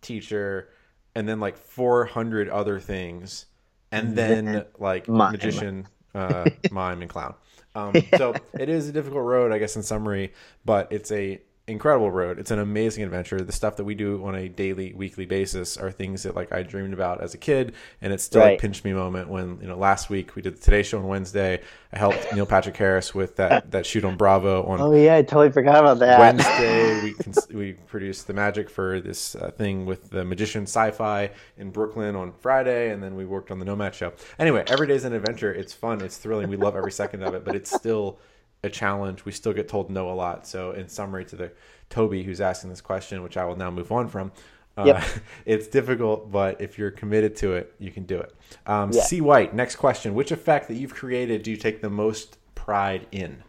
teacher, 0.01 0.69
and 1.15 1.27
then 1.27 1.39
like 1.39 1.57
400 1.57 2.49
other 2.49 2.79
things, 2.79 3.45
and 3.91 4.15
then 4.15 4.65
like 4.79 5.07
Mime. 5.07 5.31
magician, 5.31 5.87
uh, 6.15 6.49
mime, 6.71 7.01
and 7.01 7.09
clown. 7.09 7.33
Um, 7.75 7.93
so 8.17 8.33
it 8.59 8.69
is 8.69 8.89
a 8.89 8.91
difficult 8.91 9.23
road, 9.23 9.51
I 9.51 9.57
guess, 9.57 9.75
in 9.75 9.83
summary, 9.83 10.33
but 10.65 10.91
it's 10.91 11.11
a 11.11 11.41
incredible 11.65 12.11
road. 12.11 12.39
It's 12.39 12.51
an 12.51 12.59
amazing 12.59 13.05
adventure. 13.05 13.39
The 13.39 13.53
stuff 13.53 13.77
that 13.77 13.85
we 13.85 13.95
do 13.95 14.23
on 14.25 14.35
a 14.35 14.49
daily, 14.49 14.93
weekly 14.93 15.25
basis 15.25 15.77
are 15.77 15.91
things 15.91 16.23
that 16.23 16.35
like 16.35 16.51
I 16.51 16.61
dreamed 16.61 16.93
about 16.93 17.21
as 17.21 17.33
a 17.33 17.37
kid, 17.37 17.73
and 18.01 18.11
it's 18.11 18.23
still 18.23 18.41
Right. 18.41 18.57
a 18.57 18.61
pinch 18.61 18.83
me 18.83 18.91
moment 18.91 19.29
when 19.29 19.59
you 19.61 19.67
know 19.67 19.77
last 19.77 20.09
week 20.09 20.35
we 20.35 20.41
did 20.41 20.57
the 20.57 20.59
Today 20.59 20.83
Show 20.83 20.99
on 20.99 21.07
Wednesday. 21.07 21.61
I 21.93 21.97
helped 21.97 22.33
Neil 22.35 22.45
Patrick 22.45 22.75
Harris 22.75 23.15
with 23.15 23.37
that 23.37 23.71
that 23.71 23.85
shoot 23.85 24.03
on 24.03 24.17
Bravo 24.17 24.63
on 24.63 24.81
Oh 24.81 24.93
yeah, 24.93 25.15
I 25.15 25.21
totally 25.21 25.51
forgot 25.51 25.77
about 25.79 25.99
that. 25.99 26.19
Wednesday. 26.19 27.01
we 27.03 27.13
cons- 27.13 27.47
we 27.53 27.73
produced 27.73 28.27
the 28.27 28.33
magic 28.33 28.69
for 28.69 28.99
this 28.99 29.35
uh, 29.35 29.49
thing 29.51 29.85
with 29.85 30.09
the 30.09 30.25
magician 30.25 30.63
sci-fi 30.63 31.31
in 31.57 31.69
Brooklyn 31.71 32.15
on 32.17 32.33
Friday, 32.41 32.91
and 32.91 33.01
then 33.01 33.15
we 33.15 33.25
worked 33.25 33.51
on 33.51 33.59
the 33.59 33.65
Nomad 33.65 33.95
show. 33.95 34.11
Anyway, 34.37 34.65
every 34.67 34.87
day 34.87 34.95
is 34.95 35.05
an 35.05 35.13
adventure. 35.13 35.53
It's 35.53 35.71
fun. 35.73 36.01
It's 36.01 36.17
thrilling. 36.17 36.49
We 36.49 36.57
love 36.57 36.75
every 36.75 36.91
second 36.91 37.23
of 37.23 37.33
it, 37.35 37.45
but 37.45 37.55
it's 37.55 37.71
still 37.71 38.19
a 38.63 38.69
challenge. 38.69 39.25
We 39.25 39.31
still 39.31 39.53
get 39.53 39.67
told 39.67 39.89
no 39.89 40.09
a 40.09 40.13
lot. 40.13 40.47
So, 40.47 40.71
in 40.71 40.87
summary, 40.87 41.25
to 41.25 41.35
the 41.35 41.51
Toby 41.89 42.23
who's 42.23 42.41
asking 42.41 42.69
this 42.69 42.81
question, 42.81 43.23
which 43.23 43.37
I 43.37 43.45
will 43.45 43.55
now 43.55 43.69
move 43.69 43.91
on 43.91 44.07
from, 44.07 44.31
uh, 44.77 44.83
yep. 44.85 45.03
it's 45.45 45.67
difficult, 45.67 46.31
but 46.31 46.59
if 46.61 46.77
you're 46.77 46.91
committed 46.91 47.35
to 47.37 47.53
it, 47.53 47.73
you 47.79 47.91
can 47.91 48.03
do 48.03 48.19
it. 48.19 48.33
Um, 48.65 48.91
yeah. 48.91 49.03
C. 49.03 49.21
White, 49.21 49.53
next 49.53 49.75
question. 49.75 50.13
Which 50.15 50.31
effect 50.31 50.67
that 50.69 50.75
you've 50.75 50.93
created 50.93 51.43
do 51.43 51.51
you 51.51 51.57
take 51.57 51.81
the 51.81 51.89
most 51.89 52.37
pride 52.55 53.05
in? 53.11 53.43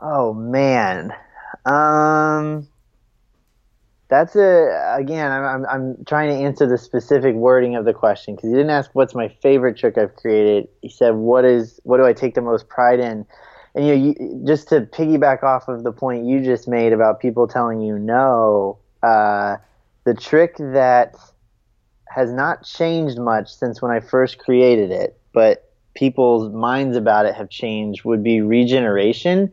Oh, 0.00 0.32
man. 0.32 1.12
Um, 1.64 2.68
that's 4.08 4.36
a 4.36 4.96
again. 4.98 5.30
I'm, 5.30 5.44
I'm 5.44 5.66
I'm 5.66 6.04
trying 6.06 6.30
to 6.30 6.44
answer 6.44 6.66
the 6.66 6.78
specific 6.78 7.34
wording 7.34 7.76
of 7.76 7.84
the 7.84 7.92
question 7.92 8.34
because 8.34 8.48
he 8.48 8.56
didn't 8.56 8.70
ask 8.70 8.90
what's 8.94 9.14
my 9.14 9.28
favorite 9.42 9.76
trick 9.76 9.98
I've 9.98 10.16
created. 10.16 10.68
He 10.80 10.88
said 10.88 11.14
what 11.14 11.44
is 11.44 11.78
what 11.82 11.98
do 11.98 12.06
I 12.06 12.14
take 12.14 12.34
the 12.34 12.40
most 12.40 12.68
pride 12.68 13.00
in, 13.00 13.26
and 13.78 13.86
you 13.86 13.94
know 13.94 14.14
you, 14.18 14.42
just 14.46 14.68
to 14.68 14.82
piggyback 14.82 15.42
off 15.42 15.68
of 15.68 15.84
the 15.84 15.92
point 15.92 16.26
you 16.26 16.40
just 16.40 16.66
made 16.66 16.92
about 16.92 17.20
people 17.20 17.46
telling 17.46 17.80
you 17.80 17.98
no. 17.98 18.78
Uh, 19.02 19.56
the 20.04 20.14
trick 20.14 20.56
that 20.58 21.14
has 22.08 22.32
not 22.32 22.64
changed 22.64 23.18
much 23.18 23.54
since 23.54 23.80
when 23.80 23.92
I 23.92 24.00
first 24.00 24.38
created 24.38 24.90
it, 24.90 25.20
but 25.32 25.70
people's 25.94 26.52
minds 26.52 26.96
about 26.96 27.26
it 27.26 27.34
have 27.34 27.48
changed 27.50 28.04
would 28.04 28.24
be 28.24 28.40
regeneration. 28.40 29.52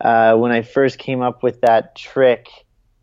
Uh, 0.00 0.36
when 0.36 0.52
I 0.52 0.62
first 0.62 0.98
came 0.98 1.20
up 1.20 1.42
with 1.42 1.60
that 1.62 1.96
trick 1.96 2.48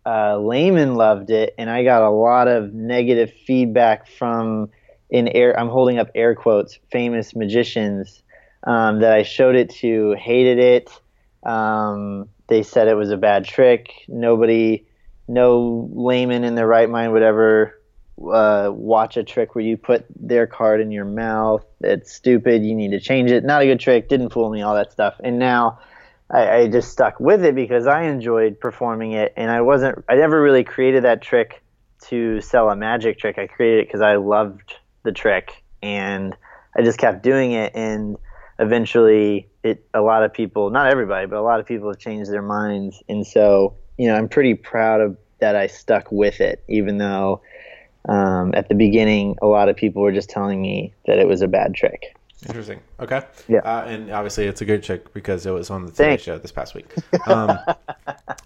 uh, 0.06 0.38
Layman 0.38 0.96
loved 0.96 1.30
it, 1.30 1.54
and 1.58 1.70
I 1.70 1.84
got 1.84 2.02
a 2.02 2.10
lot 2.10 2.48
of 2.48 2.74
negative 2.74 3.32
feedback 3.46 4.08
from 4.08 4.70
in 5.10 5.28
air. 5.30 5.58
I'm 5.58 5.70
holding 5.70 6.00
up 6.00 6.10
air 6.16 6.36
quotes, 6.36 6.80
famous 6.92 7.36
magicians 7.36 8.23
um, 8.64 9.00
that 9.02 9.14
I 9.14 9.24
showed 9.24 9.56
it 9.56 9.70
to 9.82 10.14
hated 10.14 10.60
it. 10.60 10.90
Um, 11.44 12.30
they 12.48 12.64
said 12.64 12.88
it 12.88 12.96
was 12.96 13.12
a 13.12 13.18
bad 13.18 13.46
trick. 13.46 13.92
Nobody, 14.08 14.86
no 15.28 15.90
layman 15.94 16.44
in 16.44 16.56
their 16.56 16.68
right 16.68 16.90
mind 16.90 17.14
would 17.14 17.24
ever 17.24 17.80
uh, 18.22 18.70
watch 18.72 19.18
a 19.18 19.24
trick 19.24 19.56
where 19.56 19.64
you 19.64 19.76
put 19.76 20.06
their 20.16 20.48
card 20.48 20.82
in 20.82 20.92
your 20.92 21.06
mouth. 21.06 21.66
It's 21.82 22.14
stupid. 22.14 22.64
You 22.64 22.76
need 22.76 22.92
to 22.92 23.00
change 23.00 23.32
it. 23.32 23.44
Not 23.44 23.62
a 23.62 23.66
good 23.66 23.80
trick. 23.80 24.08
Didn't 24.08 24.30
fool 24.30 24.50
me. 24.50 24.62
All 24.62 24.76
that 24.76 24.92
stuff. 24.92 25.16
And 25.24 25.40
now 25.40 25.80
I, 26.30 26.50
I 26.50 26.68
just 26.68 26.92
stuck 26.92 27.20
with 27.20 27.44
it 27.44 27.56
because 27.56 27.88
I 27.88 28.04
enjoyed 28.04 28.60
performing 28.60 29.14
it, 29.14 29.34
and 29.38 29.52
I 29.52 29.62
wasn't. 29.62 30.04
I 30.10 30.16
never 30.16 30.42
really 30.42 30.64
created 30.64 31.04
that 31.04 31.22
trick 31.22 31.62
to 32.08 32.42
sell 32.42 32.70
a 32.70 32.76
magic 32.76 33.20
trick. 33.20 33.38
I 33.38 33.48
created 33.48 33.82
it 33.82 33.88
because 33.88 34.02
I 34.02 34.16
loved 34.16 34.76
the 35.04 35.12
trick, 35.12 35.64
and 35.82 36.36
I 36.78 36.82
just 36.82 36.98
kept 36.98 37.24
doing 37.24 37.54
it. 37.54 37.74
And 37.76 38.18
eventually, 38.60 39.48
it 39.64 39.86
a 39.94 40.02
lot 40.02 40.24
of 40.24 40.34
people, 40.34 40.70
not 40.70 40.88
everybody, 40.88 41.28
but 41.28 41.38
a 41.38 41.42
lot 41.42 41.60
of 41.60 41.66
people 41.66 41.88
have 41.90 42.00
changed 42.00 42.32
their 42.32 42.42
minds. 42.42 43.02
And 43.10 43.26
so, 43.26 43.76
you 43.98 44.08
know, 44.08 44.16
I'm 44.16 44.30
pretty 44.30 44.54
proud 44.54 45.02
of 45.02 45.18
that. 45.40 45.56
I 45.56 45.68
stuck 45.68 46.12
with 46.12 46.42
it, 46.42 46.64
even 46.68 46.98
though 46.98 47.42
um, 48.10 48.54
at 48.56 48.70
the 48.70 48.76
beginning, 48.76 49.38
a 49.42 49.48
lot 49.48 49.70
of 49.70 49.76
people 49.76 50.02
were 50.02 50.12
just 50.12 50.30
telling 50.30 50.62
me 50.62 50.94
that 51.06 51.20
it 51.20 51.28
was 51.28 51.42
a 51.42 51.48
bad 51.48 51.74
trick. 51.74 52.16
Interesting. 52.48 52.82
Okay. 53.00 53.22
Yeah. 53.48 53.60
Uh, 53.60 53.86
and 53.86 54.12
obviously, 54.12 54.46
it's 54.46 54.62
a 54.62 54.66
good 54.66 54.84
trick 54.84 55.14
because 55.14 55.46
it 55.46 55.52
was 55.52 55.70
on 55.70 55.86
the 55.86 55.92
Today 55.92 56.18
show 56.18 56.38
this 56.38 56.52
past 56.52 56.76
week. 56.76 56.94
Um, 57.26 57.52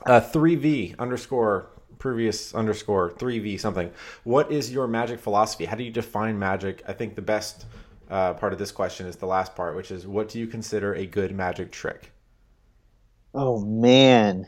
uh, 0.05 0.21
3V 0.21 0.99
underscore 0.99 1.69
previous 1.97 2.53
underscore 2.53 3.11
3V 3.11 3.59
something. 3.59 3.91
What 4.23 4.51
is 4.51 4.71
your 4.71 4.87
magic 4.87 5.19
philosophy? 5.19 5.65
How 5.65 5.75
do 5.75 5.83
you 5.83 5.91
define 5.91 6.37
magic? 6.37 6.83
I 6.87 6.93
think 6.93 7.15
the 7.15 7.21
best 7.21 7.65
uh, 8.09 8.33
part 8.33 8.53
of 8.53 8.59
this 8.59 8.71
question 8.71 9.07
is 9.07 9.17
the 9.17 9.25
last 9.25 9.55
part, 9.55 9.75
which 9.75 9.91
is 9.91 10.07
what 10.07 10.29
do 10.29 10.39
you 10.39 10.47
consider 10.47 10.93
a 10.93 11.05
good 11.05 11.35
magic 11.35 11.71
trick? 11.71 12.11
Oh, 13.33 13.59
man. 13.59 14.47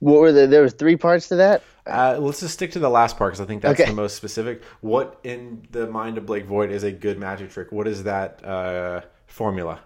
What 0.00 0.20
were 0.20 0.32
the? 0.32 0.46
There 0.46 0.62
were 0.62 0.70
three 0.70 0.96
parts 0.96 1.28
to 1.28 1.36
that. 1.36 1.62
Uh, 1.86 2.18
let's 2.20 2.40
just 2.40 2.54
stick 2.54 2.72
to 2.72 2.78
the 2.78 2.88
last 2.88 3.16
part 3.16 3.32
because 3.32 3.40
I 3.40 3.46
think 3.46 3.62
that's 3.62 3.80
okay. 3.80 3.90
the 3.90 3.96
most 3.96 4.16
specific. 4.16 4.62
What 4.80 5.18
in 5.24 5.66
the 5.70 5.86
mind 5.86 6.18
of 6.18 6.26
Blake 6.26 6.46
Vogt 6.46 6.70
is 6.70 6.84
a 6.84 6.92
good 6.92 7.18
magic 7.18 7.50
trick? 7.50 7.70
What 7.70 7.86
is 7.86 8.04
that 8.04 8.44
uh, 8.44 9.02
formula? 9.26 9.80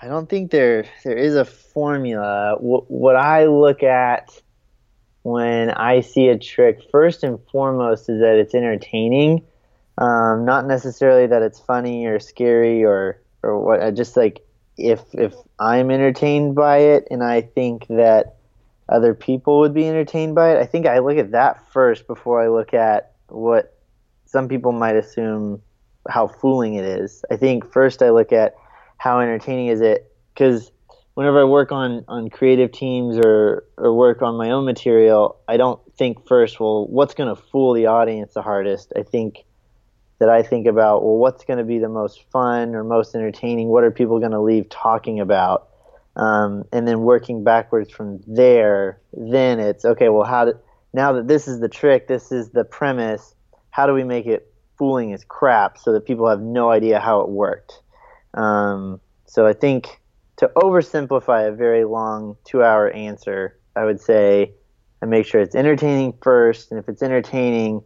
I 0.00 0.08
don't 0.08 0.28
think 0.28 0.50
there 0.50 0.84
there 1.04 1.16
is 1.16 1.34
a 1.34 1.44
formula. 1.44 2.56
What, 2.58 2.90
what 2.90 3.16
I 3.16 3.46
look 3.46 3.82
at 3.82 4.30
when 5.22 5.70
I 5.70 6.00
see 6.00 6.28
a 6.28 6.38
trick, 6.38 6.80
first 6.90 7.22
and 7.22 7.38
foremost, 7.50 8.08
is 8.08 8.20
that 8.20 8.36
it's 8.36 8.54
entertaining. 8.54 9.44
Um, 10.02 10.44
not 10.44 10.66
necessarily 10.66 11.28
that 11.28 11.42
it's 11.42 11.60
funny 11.60 12.06
or 12.06 12.18
scary 12.18 12.84
or 12.84 13.20
or 13.44 13.60
what. 13.60 13.94
Just 13.94 14.16
like 14.16 14.44
if 14.76 15.00
if 15.12 15.32
I'm 15.60 15.92
entertained 15.92 16.56
by 16.56 16.78
it, 16.78 17.06
and 17.08 17.22
I 17.22 17.42
think 17.42 17.86
that 17.86 18.34
other 18.88 19.14
people 19.14 19.60
would 19.60 19.72
be 19.72 19.86
entertained 19.88 20.34
by 20.34 20.56
it. 20.56 20.58
I 20.58 20.66
think 20.66 20.86
I 20.86 20.98
look 20.98 21.18
at 21.18 21.30
that 21.30 21.70
first 21.72 22.08
before 22.08 22.42
I 22.42 22.48
look 22.48 22.74
at 22.74 23.12
what 23.28 23.78
some 24.26 24.48
people 24.48 24.72
might 24.72 24.96
assume 24.96 25.62
how 26.08 26.26
fooling 26.26 26.74
it 26.74 26.84
is. 26.84 27.24
I 27.30 27.36
think 27.36 27.72
first 27.72 28.02
I 28.02 28.10
look 28.10 28.32
at 28.32 28.56
how 28.98 29.20
entertaining 29.20 29.68
is 29.68 29.80
it 29.80 30.12
because 30.34 30.72
whenever 31.14 31.42
I 31.42 31.44
work 31.44 31.70
on 31.70 32.04
on 32.08 32.28
creative 32.28 32.72
teams 32.72 33.18
or 33.24 33.62
or 33.76 33.94
work 33.94 34.20
on 34.20 34.36
my 34.36 34.50
own 34.50 34.64
material, 34.64 35.36
I 35.46 35.58
don't 35.58 35.80
think 35.96 36.26
first, 36.26 36.58
well, 36.58 36.88
what's 36.88 37.14
going 37.14 37.32
to 37.32 37.40
fool 37.40 37.72
the 37.72 37.86
audience 37.86 38.34
the 38.34 38.42
hardest? 38.42 38.92
I 38.96 39.04
think 39.04 39.44
that 40.22 40.30
I 40.30 40.42
think 40.42 40.66
about, 40.66 41.02
well, 41.02 41.16
what's 41.16 41.44
going 41.44 41.58
to 41.58 41.64
be 41.64 41.78
the 41.78 41.88
most 41.90 42.22
fun 42.30 42.74
or 42.74 42.84
most 42.84 43.14
entertaining? 43.14 43.68
What 43.68 43.84
are 43.84 43.90
people 43.90 44.18
going 44.18 44.32
to 44.32 44.40
leave 44.40 44.68
talking 44.70 45.20
about? 45.20 45.68
um, 46.16 46.64
and 46.72 46.86
then 46.86 47.00
working 47.00 47.44
backwards 47.44 47.90
from 47.90 48.20
there, 48.26 49.00
then 49.12 49.60
it's 49.60 49.84
okay. 49.84 50.08
Well, 50.08 50.24
how 50.24 50.46
do, 50.46 50.58
now 50.92 51.12
that 51.12 51.28
this 51.28 51.48
is 51.48 51.60
the 51.60 51.68
trick, 51.68 52.06
this 52.06 52.32
is 52.32 52.50
the 52.50 52.64
premise. 52.64 53.34
How 53.70 53.86
do 53.86 53.94
we 53.94 54.04
make 54.04 54.26
it 54.26 54.52
fooling 54.78 55.12
as 55.12 55.24
crap 55.24 55.78
so 55.78 55.92
that 55.92 56.06
people 56.06 56.28
have 56.28 56.40
no 56.40 56.70
idea 56.70 57.00
how 57.00 57.20
it 57.22 57.28
worked? 57.30 57.80
Um, 58.34 59.00
so 59.26 59.46
I 59.46 59.54
think 59.54 60.00
to 60.36 60.50
oversimplify 60.56 61.48
a 61.48 61.52
very 61.52 61.84
long 61.84 62.36
two-hour 62.44 62.90
answer, 62.90 63.58
I 63.74 63.84
would 63.84 64.00
say 64.00 64.52
I 65.00 65.06
make 65.06 65.24
sure 65.24 65.40
it's 65.40 65.54
entertaining 65.54 66.14
first, 66.22 66.70
and 66.70 66.78
if 66.78 66.88
it's 66.88 67.02
entertaining, 67.02 67.82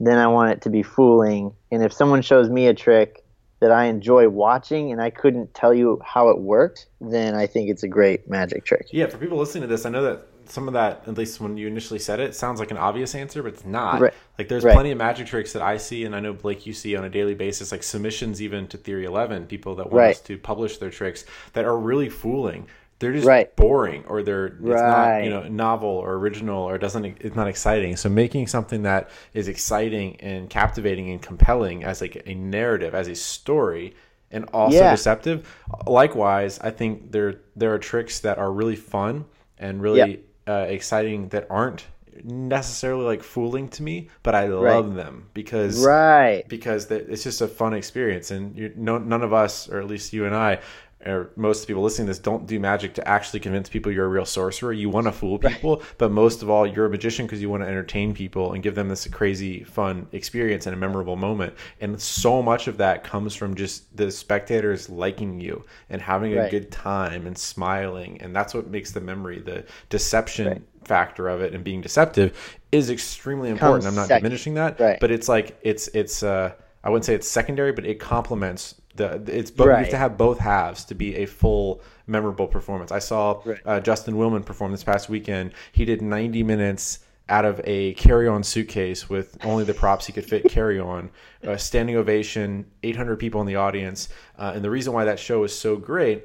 then 0.00 0.18
I 0.18 0.26
want 0.26 0.50
it 0.52 0.62
to 0.62 0.70
be 0.70 0.82
fooling. 0.82 1.54
And 1.70 1.84
if 1.84 1.92
someone 1.92 2.22
shows 2.22 2.48
me 2.48 2.66
a 2.66 2.74
trick 2.74 3.22
that 3.60 3.70
I 3.70 3.84
enjoy 3.84 4.28
watching 4.28 4.90
and 4.90 5.00
I 5.00 5.10
couldn't 5.10 5.52
tell 5.52 5.74
you 5.74 6.00
how 6.04 6.30
it 6.30 6.40
worked, 6.40 6.86
then 7.00 7.34
I 7.34 7.46
think 7.46 7.68
it's 7.68 7.82
a 7.82 7.88
great 7.88 8.28
magic 8.28 8.64
trick. 8.64 8.88
Yeah, 8.90 9.06
for 9.06 9.18
people 9.18 9.38
listening 9.38 9.62
to 9.62 9.68
this, 9.68 9.84
I 9.84 9.90
know 9.90 10.02
that 10.02 10.26
some 10.46 10.66
of 10.66 10.74
that, 10.74 11.04
at 11.06 11.16
least 11.16 11.40
when 11.40 11.56
you 11.56 11.66
initially 11.66 11.98
said 11.98 12.18
it, 12.18 12.34
sounds 12.34 12.58
like 12.58 12.70
an 12.70 12.78
obvious 12.78 13.14
answer, 13.14 13.42
but 13.42 13.52
it's 13.52 13.64
not. 13.64 14.00
Right. 14.00 14.14
Like 14.38 14.48
there's 14.48 14.64
right. 14.64 14.72
plenty 14.72 14.90
of 14.90 14.98
magic 14.98 15.26
tricks 15.26 15.52
that 15.52 15.62
I 15.62 15.76
see, 15.76 16.04
and 16.04 16.16
I 16.16 16.20
know 16.20 16.32
Blake, 16.32 16.66
you 16.66 16.72
see 16.72 16.96
on 16.96 17.04
a 17.04 17.10
daily 17.10 17.34
basis, 17.34 17.70
like 17.70 17.82
submissions 17.82 18.42
even 18.42 18.66
to 18.68 18.78
Theory 18.78 19.04
Eleven, 19.04 19.46
people 19.46 19.76
that 19.76 19.86
want 19.86 19.96
right. 19.96 20.16
us 20.16 20.20
to 20.22 20.38
publish 20.38 20.78
their 20.78 20.90
tricks 20.90 21.24
that 21.52 21.66
are 21.66 21.78
really 21.78 22.08
fooling 22.08 22.66
they're 23.00 23.12
just 23.12 23.26
right. 23.26 23.54
boring 23.56 24.04
or 24.06 24.22
they're 24.22 24.46
it's 24.46 24.60
right. 24.60 25.18
not 25.18 25.24
you 25.24 25.30
know 25.30 25.48
novel 25.48 25.88
or 25.88 26.14
original 26.14 26.62
or 26.62 26.78
doesn't 26.78 27.04
it's 27.20 27.34
not 27.34 27.48
exciting 27.48 27.96
so 27.96 28.08
making 28.08 28.46
something 28.46 28.82
that 28.82 29.10
is 29.34 29.48
exciting 29.48 30.16
and 30.20 30.48
captivating 30.48 31.10
and 31.10 31.20
compelling 31.20 31.82
as 31.82 32.00
like 32.00 32.22
a 32.26 32.34
narrative 32.34 32.94
as 32.94 33.08
a 33.08 33.14
story 33.14 33.94
and 34.30 34.44
also 34.52 34.76
yeah. 34.76 34.90
deceptive 34.90 35.52
likewise 35.86 36.60
i 36.60 36.70
think 36.70 37.10
there 37.10 37.40
there 37.56 37.74
are 37.74 37.78
tricks 37.78 38.20
that 38.20 38.38
are 38.38 38.52
really 38.52 38.76
fun 38.76 39.24
and 39.58 39.82
really 39.82 39.98
yep. 39.98 40.20
uh, 40.46 40.66
exciting 40.68 41.28
that 41.28 41.46
aren't 41.50 41.86
necessarily 42.24 43.04
like 43.04 43.22
fooling 43.22 43.68
to 43.68 43.82
me, 43.82 44.08
but 44.22 44.34
I 44.34 44.46
love 44.46 44.88
right. 44.88 44.94
them 44.94 45.28
because 45.32 45.84
right 45.84 46.46
because 46.48 46.90
it's 46.90 47.22
just 47.22 47.40
a 47.40 47.48
fun 47.48 47.74
experience, 47.74 48.30
and 48.30 48.76
no, 48.76 48.98
none 48.98 49.22
of 49.22 49.32
us, 49.32 49.68
or 49.68 49.80
at 49.80 49.86
least 49.86 50.12
you 50.12 50.26
and 50.26 50.34
I, 50.34 50.60
or 51.06 51.30
most 51.36 51.66
people 51.66 51.82
listening 51.82 52.06
to 52.06 52.10
this 52.10 52.18
don't 52.18 52.46
do 52.46 52.60
magic 52.60 52.94
to 52.94 53.08
actually 53.08 53.40
convince 53.40 53.68
people 53.68 53.90
you're 53.90 54.04
a 54.04 54.08
real 54.08 54.26
sorcerer. 54.26 54.72
You 54.72 54.90
want 54.90 55.06
to 55.06 55.12
fool 55.12 55.38
people, 55.38 55.76
right. 55.76 55.86
but 55.98 56.10
most 56.10 56.42
of 56.42 56.50
all, 56.50 56.66
you're 56.66 56.86
a 56.86 56.90
magician 56.90 57.26
because 57.26 57.40
you 57.40 57.48
want 57.48 57.62
to 57.62 57.68
entertain 57.68 58.12
people 58.12 58.52
and 58.52 58.62
give 58.62 58.74
them 58.74 58.88
this 58.88 59.06
crazy, 59.08 59.64
fun 59.64 60.06
experience 60.12 60.66
and 60.66 60.74
a 60.74 60.76
memorable 60.76 61.16
moment. 61.16 61.54
And 61.80 62.00
so 62.00 62.42
much 62.42 62.68
of 62.68 62.76
that 62.78 63.02
comes 63.02 63.34
from 63.34 63.54
just 63.54 63.96
the 63.96 64.10
spectators 64.10 64.90
liking 64.90 65.40
you 65.40 65.64
and 65.88 66.02
having 66.02 66.34
a 66.34 66.42
right. 66.42 66.50
good 66.50 66.70
time 66.70 67.26
and 67.26 67.36
smiling. 67.36 68.20
And 68.20 68.36
that's 68.36 68.52
what 68.52 68.68
makes 68.68 68.92
the 68.92 69.00
memory, 69.00 69.40
the 69.40 69.64
deception 69.88 70.48
right. 70.48 70.62
factor 70.84 71.28
of 71.28 71.40
it 71.40 71.54
and 71.54 71.64
being 71.64 71.80
deceptive 71.80 72.58
is 72.72 72.90
extremely 72.90 73.48
important. 73.48 73.86
I'm 73.86 73.94
not 73.94 74.08
second. 74.08 74.22
diminishing 74.22 74.54
that, 74.54 74.76
but 75.00 75.10
it's 75.10 75.28
like, 75.28 75.58
it's, 75.62 75.88
it's, 75.88 76.22
uh, 76.22 76.52
I 76.82 76.90
wouldn't 76.90 77.04
say 77.04 77.14
it's 77.14 77.28
secondary, 77.28 77.72
but 77.72 77.84
it 77.84 78.00
complements 78.00 78.80
the 78.96 79.22
it's 79.26 79.50
both, 79.50 79.68
right. 79.68 79.78
you 79.78 79.84
have 79.84 79.90
to 79.90 79.96
have 79.98 80.18
both 80.18 80.38
halves 80.38 80.84
to 80.86 80.94
be 80.94 81.16
a 81.16 81.26
full 81.26 81.82
memorable 82.06 82.46
performance. 82.46 82.90
I 82.90 82.98
saw 82.98 83.40
right. 83.44 83.58
uh, 83.64 83.80
Justin 83.80 84.14
Willman 84.14 84.44
perform 84.44 84.72
this 84.72 84.84
past 84.84 85.08
weekend. 85.08 85.52
He 85.72 85.84
did 85.84 86.02
90 86.02 86.42
minutes 86.42 87.00
out 87.28 87.44
of 87.44 87.60
a 87.64 87.94
carry-on 87.94 88.42
suitcase 88.42 89.08
with 89.08 89.38
only 89.44 89.62
the 89.62 89.74
props 89.74 90.06
he 90.06 90.12
could 90.12 90.24
fit 90.24 90.50
carry 90.50 90.80
on. 90.80 91.10
A 91.42 91.58
standing 91.58 91.96
ovation, 91.96 92.66
800 92.82 93.16
people 93.16 93.40
in 93.40 93.46
the 93.46 93.56
audience, 93.56 94.08
uh, 94.36 94.52
and 94.54 94.64
the 94.64 94.68
reason 94.68 94.92
why 94.92 95.04
that 95.04 95.18
show 95.18 95.44
is 95.44 95.56
so 95.56 95.76
great 95.76 96.24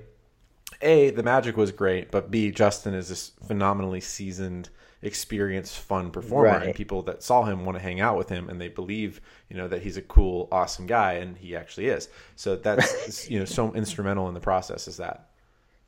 a 0.81 1.09
the 1.11 1.23
magic 1.23 1.57
was 1.57 1.71
great, 1.71 2.11
but 2.11 2.31
b 2.31 2.51
Justin 2.51 2.93
is 2.93 3.09
this 3.09 3.31
phenomenally 3.47 4.01
seasoned, 4.01 4.69
experienced, 5.05 5.77
fun 5.79 6.11
performer, 6.11 6.49
Right. 6.49 6.63
and 6.67 6.75
people 6.75 7.01
that 7.03 7.23
saw 7.23 7.43
him 7.43 7.65
want 7.65 7.77
to 7.77 7.81
hang 7.83 7.99
out 8.01 8.17
with 8.17 8.29
him, 8.29 8.49
and 8.49 8.59
they 8.59 8.67
believe 8.69 9.21
you 9.49 9.55
know 9.57 9.67
that 9.67 9.81
he's 9.81 9.97
a 9.97 10.01
cool, 10.01 10.47
awesome 10.51 10.85
guy, 10.87 11.13
and 11.13 11.37
he 11.37 11.55
actually 11.55 11.87
is. 11.87 12.09
So 12.35 12.55
that's 12.55 13.29
you 13.29 13.39
know 13.39 13.45
so 13.45 13.73
instrumental 13.73 14.27
in 14.27 14.33
the 14.33 14.39
process 14.39 14.87
is 14.87 14.97
that. 14.97 15.29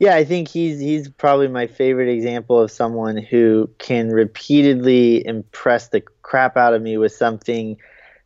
Yeah, 0.00 0.14
I 0.14 0.24
think 0.24 0.46
he's 0.48 0.78
he's 0.78 1.08
probably 1.08 1.48
my 1.48 1.66
favorite 1.66 2.08
example 2.08 2.60
of 2.60 2.70
someone 2.70 3.16
who 3.16 3.68
can 3.78 4.10
repeatedly 4.10 5.26
impress 5.26 5.88
the 5.88 6.00
crap 6.22 6.56
out 6.56 6.72
of 6.72 6.82
me 6.82 6.98
with 6.98 7.12
something 7.12 7.76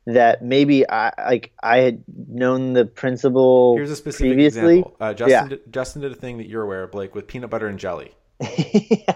that 0.05 0.43
maybe 0.43 0.87
I 0.91 1.13
like 1.31 1.53
I 1.63 1.79
had 1.79 2.03
known 2.29 2.75
the 2.75 2.85
principle 2.85 3.77
Here's 3.77 3.91
a 3.91 3.97
specific 3.97 4.31
previously. 4.33 4.79
example. 4.81 4.97
Uh, 5.01 5.15
Justin, 5.15 5.31
Yeah. 5.31 5.49
did, 5.49 5.73
Justin 5.73 6.03
did 6.03 6.13
a 6.13 6.17
thing 6.17 6.39
that 6.39 6.49
you're 6.49 6.63
aware 6.63 6.83
of, 6.83 6.91
Blake, 6.91 7.15
with 7.15 7.27
peanut 7.27 7.49
butter 7.51 7.69
and 7.69 7.79
jelly. 7.79 8.13
yeah. 8.41 9.15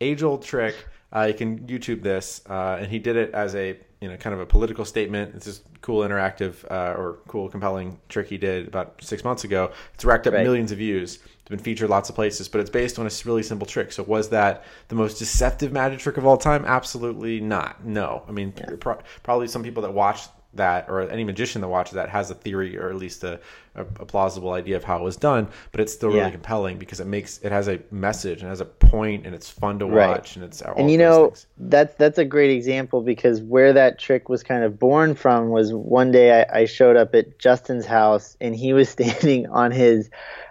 age 0.00 0.22
old 0.22 0.42
trick. 0.44 0.74
Uh, 1.14 1.22
you 1.22 1.34
can 1.34 1.60
YouTube 1.60 2.02
this, 2.02 2.42
uh, 2.50 2.76
and 2.80 2.88
he 2.90 2.98
did 2.98 3.16
it 3.16 3.32
as 3.32 3.54
a 3.54 3.78
you 4.00 4.08
know 4.08 4.16
kind 4.16 4.34
of 4.34 4.40
a 4.40 4.46
political 4.46 4.84
statement. 4.84 5.34
It's 5.34 5.46
this 5.46 5.62
cool, 5.80 6.00
interactive, 6.06 6.64
uh, 6.70 6.98
or 6.98 7.18
cool, 7.28 7.48
compelling 7.48 7.98
trick 8.08 8.28
he 8.28 8.36
did 8.36 8.68
about 8.68 9.02
six 9.02 9.24
months 9.24 9.44
ago. 9.44 9.72
It's 9.94 10.04
racked 10.04 10.26
up 10.26 10.34
Right. 10.34 10.42
millions 10.44 10.70
of 10.70 10.78
views. 10.78 11.16
It's 11.16 11.48
been 11.48 11.58
featured 11.58 11.88
lots 11.88 12.08
of 12.10 12.14
places, 12.14 12.46
but 12.48 12.60
it's 12.60 12.68
based 12.70 12.98
on 12.98 13.06
a 13.06 13.10
really 13.24 13.42
simple 13.42 13.66
trick. 13.66 13.90
So 13.92 14.02
was 14.02 14.28
that 14.30 14.64
the 14.88 14.94
most 14.96 15.18
deceptive 15.18 15.72
magic 15.72 15.98
trick 16.00 16.18
of 16.18 16.26
all 16.26 16.36
time? 16.36 16.64
Absolutely 16.66 17.40
not. 17.40 17.84
No. 17.84 18.22
I 18.28 18.32
mean, 18.32 18.52
pro- 18.80 18.98
probably 19.22 19.48
some 19.48 19.62
people 19.62 19.82
that 19.84 19.92
watch 19.94 20.26
that 20.54 20.88
or 20.88 21.02
any 21.02 21.24
magician 21.24 21.60
that 21.60 21.68
watches 21.68 21.92
that 21.94 22.08
has 22.08 22.30
a 22.30 22.34
theory 22.34 22.78
or 22.78 22.88
at 22.88 22.96
least 22.96 23.22
a, 23.22 23.38
a, 23.74 23.82
a 23.82 24.06
plausible 24.06 24.52
idea 24.52 24.76
of 24.76 24.82
how 24.84 24.96
it 24.96 25.02
was 25.02 25.16
done 25.16 25.46
but 25.72 25.80
it's 25.80 25.92
still 25.92 26.08
really 26.08 26.20
Yeah. 26.20 26.30
compelling 26.30 26.78
because 26.78 27.00
it 27.00 27.06
makes 27.06 27.38
it 27.38 27.52
has 27.52 27.68
a 27.68 27.80
message 27.90 28.40
and 28.40 28.48
has 28.48 28.60
a 28.60 28.64
point 28.64 29.26
and 29.26 29.34
it's 29.34 29.48
fun 29.50 29.78
to 29.78 29.86
Right. 29.86 30.08
watch 30.08 30.36
and 30.36 30.44
it's 30.44 30.62
all 30.62 30.74
and 30.78 30.90
you 30.90 30.96
know 30.96 31.26
things. 31.28 31.46
that's 31.58 31.94
that's 31.96 32.16
a 32.18 32.24
great 32.24 32.50
example 32.50 33.02
because 33.02 33.42
where 33.42 33.74
that 33.74 33.98
trick 33.98 34.30
was 34.30 34.42
kind 34.42 34.64
of 34.64 34.78
born 34.78 35.14
from 35.14 35.50
was 35.50 35.72
one 35.74 36.10
day 36.12 36.42
I, 36.42 36.60
I 36.60 36.64
showed 36.64 36.96
up 36.96 37.14
at 37.14 37.38
Justin's 37.38 37.84
house 37.86 38.36
and 38.40 38.56
he 38.56 38.72
was 38.72 38.88
standing 38.96 39.46
on 39.48 39.70
his 39.70 40.08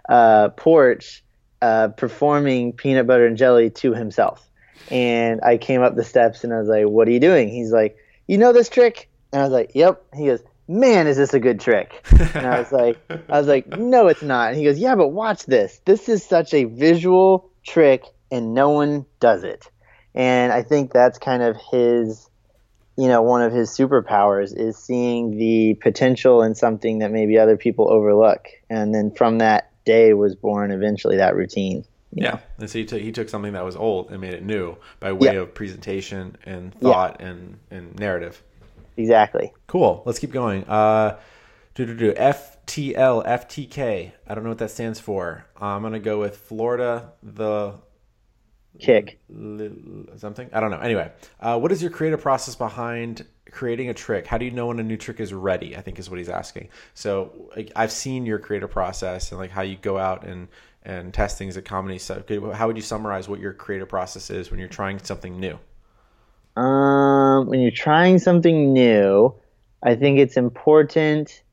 uh, 0.10 0.50
porch 0.50 1.24
uh, 1.62 1.88
performing 1.90 2.72
peanut 2.72 3.08
butter 3.08 3.26
and 3.26 3.36
jelly 3.36 3.72
to 3.72 3.94
himself 3.96 4.48
and 4.90 5.42
I 5.42 5.58
came 5.58 5.82
up 5.82 5.96
the 5.96 6.04
steps 6.04 6.44
and 6.44 6.54
I 6.54 6.60
was 6.60 6.68
like 6.70 6.86
what 6.86 7.08
are 7.08 7.12
you 7.12 7.20
doing 7.20 7.50
he's 7.50 7.72
like 7.72 7.98
you 8.28 8.38
know 8.38 8.54
this 8.54 8.70
trick 8.70 9.10
and 9.38 9.43
I 9.43 9.45
was 9.45 9.54
like 9.54 9.71
yep. 9.76 10.04
He 10.15 10.26
goes 10.26 10.41
man 10.67 11.08
is 11.08 11.15
this 11.17 11.34
a 11.34 11.39
good 11.39 11.60
trick? 11.60 12.06
And 12.34 12.45
I 12.45 12.60
was 12.60 12.71
like 12.71 12.97
I 13.30 13.38
was 13.38 13.47
like 13.47 13.67
no 13.67 14.08
it's 14.08 14.21
not. 14.23 14.50
And 14.50 14.58
he 14.58 14.63
goes 14.65 14.80
yeah 14.80 14.95
but 14.95 15.10
watch 15.10 15.45
this. 15.45 15.80
This 15.86 16.10
is 16.10 16.23
such 16.23 16.54
a 16.54 16.63
visual 16.65 17.50
trick 17.63 18.04
and 18.32 18.54
no 18.54 18.71
one 18.71 19.06
does 19.19 19.43
it. 19.43 19.69
And 20.15 20.52
I 20.52 20.63
think 20.63 20.91
that's 20.91 21.19
kind 21.19 21.43
of 21.43 21.56
his, 21.71 22.28
you 22.97 23.08
know, 23.08 23.21
one 23.21 23.43
of 23.43 23.54
his 23.54 23.69
superpowers 23.69 24.58
is 24.58 24.76
seeing 24.78 25.38
the 25.38 25.76
potential 25.76 26.41
in 26.41 26.56
something 26.56 27.00
that 27.00 27.12
maybe 27.12 27.38
other 27.38 27.56
people 27.56 27.89
overlook. 27.91 28.47
And 28.69 28.93
then 28.95 29.12
from 29.12 29.38
that 29.38 29.71
day 29.86 30.13
was 30.13 30.36
born 30.36 30.71
eventually 30.71 31.17
that 31.17 31.36
routine. 31.36 31.86
yeah. 32.12 32.39
And 32.58 32.69
so 32.69 32.80
he 32.80 32.86
took, 32.86 33.00
he 33.02 33.12
took 33.12 33.30
something 33.30 33.54
that 33.54 33.63
was 33.63 33.76
old 33.76 34.10
and 34.12 34.19
made 34.19 34.34
it 34.34 34.43
new 34.43 34.76
by 35.00 35.12
way 35.13 35.34
Yeah. 35.36 35.41
of 35.41 35.54
presentation 35.54 36.36
and 36.45 36.73
thought 36.82 37.21
and, 37.21 37.60
and 37.69 37.95
narrative 38.00 38.41
Exactly. 38.98 39.54
cool. 39.68 40.04
Let's 40.06 40.20
keep 40.20 40.32
going. 40.32 40.64
Uh 40.66 41.20
do, 41.76 41.86
do, 41.86 41.96
do. 41.96 42.14
ftl 42.14 43.24
ftk 43.24 44.12
i 44.28 44.34
don't 44.34 44.44
know 44.44 44.50
what 44.50 44.58
that 44.58 44.72
stands 44.72 45.00
for. 45.00 45.46
I'm 45.62 45.84
gonna 45.84 46.00
go 46.00 46.20
with 46.20 46.36
florida 46.38 47.12
the 47.22 47.76
Kick. 48.80 49.20
something? 50.18 50.50
I 50.54 50.60
don't 50.60 50.72
know. 50.72 50.80
Anyway 50.80 51.12
uh, 51.40 51.60
what 51.60 51.72
is 51.72 51.82
your 51.82 51.92
creative 51.92 52.22
process 52.22 52.56
behind 52.56 53.26
creating 53.52 53.90
a 53.90 53.94
trick? 53.94 54.28
How 54.28 54.38
do 54.38 54.46
you 54.46 54.52
know 54.52 54.68
when 54.68 54.80
a 54.80 54.84
new 54.84 54.98
trick 54.98 55.20
is 55.20 55.34
ready 55.34 55.78
i 55.78 55.82
think 55.82 56.00
is 56.00 56.10
what 56.10 56.18
he's 56.18 56.30
asking. 56.30 56.70
So 56.96 57.50
like, 57.56 57.72
i've 57.76 57.92
seen 57.92 58.26
your 58.26 58.40
creative 58.40 58.72
process 58.72 59.32
and 59.32 59.40
like 59.40 59.52
how 59.52 59.62
you 59.62 59.78
go 59.78 59.98
out 60.00 60.26
and 60.26 60.48
and 60.84 61.14
test 61.14 61.38
things 61.38 61.58
at 61.58 61.66
comedy. 61.66 62.00
So 62.00 62.24
how 62.54 62.66
would 62.68 62.78
you 62.78 62.82
summarize 62.82 63.28
what 63.30 63.40
your 63.40 63.54
creative 63.54 63.90
process 63.90 64.30
is 64.30 64.50
when 64.50 64.60
you're 64.60 64.70
trying 64.70 65.00
something 65.00 65.40
new 65.40 65.60
Um, 66.58 67.46
when 67.46 67.60
you're 67.60 67.70
trying 67.70 68.17
something 68.17 68.74
new, 68.74 69.36
I 69.84 69.93
think 69.93 70.17
it's 70.17 70.38
important 70.38 71.43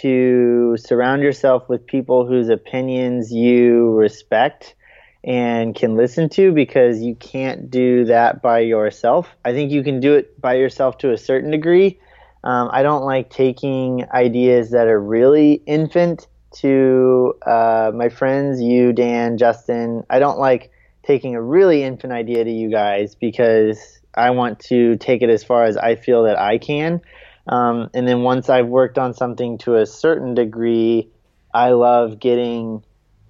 to 0.00 0.78
surround 0.78 1.20
yourself 1.20 1.68
with 1.68 1.86
people 1.86 2.26
whose 2.26 2.48
opinions 2.48 3.30
you 3.30 3.90
respect 3.90 4.74
and 5.22 5.74
can 5.74 5.96
listen 5.96 6.30
to 6.30 6.50
because 6.52 7.02
you 7.02 7.14
can't 7.14 7.70
do 7.70 8.06
that 8.06 8.40
by 8.40 8.60
yourself. 8.60 9.28
I 9.44 9.52
think 9.52 9.70
you 9.70 9.82
can 9.82 10.00
do 10.00 10.14
it 10.14 10.40
by 10.40 10.54
yourself 10.54 10.96
to 10.98 11.12
a 11.12 11.18
certain 11.18 11.50
degree. 11.50 12.00
Um, 12.42 12.70
I 12.72 12.82
don't 12.82 13.04
like 13.04 13.28
taking 13.28 14.06
ideas 14.14 14.70
that 14.70 14.86
are 14.86 15.00
really 15.00 15.62
infant 15.66 16.26
to 16.56 17.34
uh, 17.46 17.92
my 17.94 18.08
friends, 18.08 18.62
you, 18.62 18.94
Dan, 18.94 19.36
Justin. 19.36 20.04
I 20.08 20.20
don't 20.20 20.38
like 20.38 20.70
taking 21.02 21.34
a 21.34 21.42
really 21.42 21.82
infant 21.82 22.14
idea 22.14 22.44
to 22.44 22.50
you 22.50 22.70
guys 22.70 23.14
because 23.14 24.00
I 24.16 24.30
want 24.30 24.60
to 24.60 24.96
take 24.96 25.22
it 25.22 25.30
as 25.30 25.44
far 25.44 25.64
as 25.64 25.76
I 25.76 25.96
feel 25.96 26.24
that 26.24 26.38
I 26.38 26.58
can. 26.58 27.00
Um, 27.46 27.90
and 27.94 28.08
then 28.08 28.22
once 28.22 28.48
I've 28.48 28.66
worked 28.66 28.98
on 28.98 29.14
something 29.14 29.58
to 29.58 29.76
a 29.76 29.86
certain 29.86 30.34
degree, 30.34 31.10
I 31.52 31.70
love 31.70 32.18
getting 32.18 32.82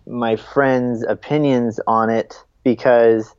my 0.07 0.37
friends' 0.37 1.05
opinions 1.07 1.81
on 1.87 2.11
it 2.11 2.43
because 2.63 3.35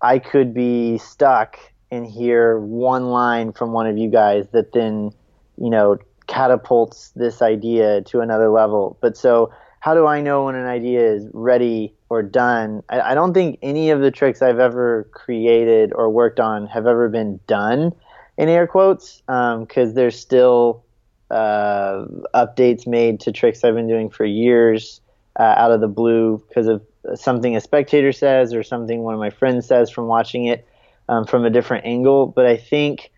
I 0.00 0.18
could 0.18 0.54
be 0.54 0.98
stuck 0.98 1.58
and 1.90 2.06
hear 2.06 2.58
one 2.58 3.06
line 3.06 3.52
from 3.52 3.72
one 3.72 3.86
of 3.86 3.98
you 3.98 4.10
guys 4.10 4.48
that 4.52 4.72
then, 4.72 5.12
you 5.56 5.70
know, 5.70 5.98
catapults 6.26 7.10
this 7.14 7.42
idea 7.42 8.02
to 8.02 8.20
another 8.20 8.50
level. 8.50 8.98
But 9.00 9.16
so, 9.16 9.52
how 9.80 9.94
do 9.94 10.06
I 10.06 10.22
know 10.22 10.46
when 10.46 10.54
an 10.54 10.66
idea 10.66 11.12
is 11.12 11.26
ready 11.32 11.94
or 12.14 12.22
done? 12.22 12.82
I, 12.88 13.00
I 13.00 13.14
don't 13.14 13.34
think 13.34 13.58
any 13.62 13.90
of 13.90 14.00
the 14.00 14.10
tricks 14.10 14.40
I've 14.40 14.58
ever 14.58 15.08
created 15.12 15.92
or 15.92 16.08
worked 16.08 16.40
on 16.40 16.66
have 16.68 16.86
ever 16.86 17.08
been 17.08 17.40
done 17.46 17.92
in 18.36 18.48
air 18.48 18.66
quotes 18.66 19.22
because 19.26 19.94
there's 19.94 20.18
still 20.18 20.84
uh, 21.30 22.04
updates 22.34 22.86
made 22.86 23.20
to 23.20 23.32
tricks 23.32 23.64
I've 23.64 23.74
been 23.74 23.88
doing 23.88 24.10
for 24.10 24.24
years 24.24 25.00
uh, 25.38 25.42
out 25.42 25.72
of 25.72 25.80
the 25.80 25.88
blue 25.88 26.42
because 26.48 26.68
of 26.68 26.82
something 27.16 27.56
a 27.56 27.60
spectator 27.60 28.12
says 28.12 28.54
or 28.54 28.62
something 28.62 29.02
one 29.02 29.14
of 29.14 29.20
my 29.20 29.30
friends 29.30 29.66
says 29.66 29.90
from 29.90 30.06
watching 30.06 30.46
it 30.46 30.66
um, 31.08 31.26
from 31.26 31.44
a 31.44 31.50
different 31.50 31.84
angle. 31.84 32.26
But 32.26 32.46
I 32.46 32.56
think, 32.56 33.10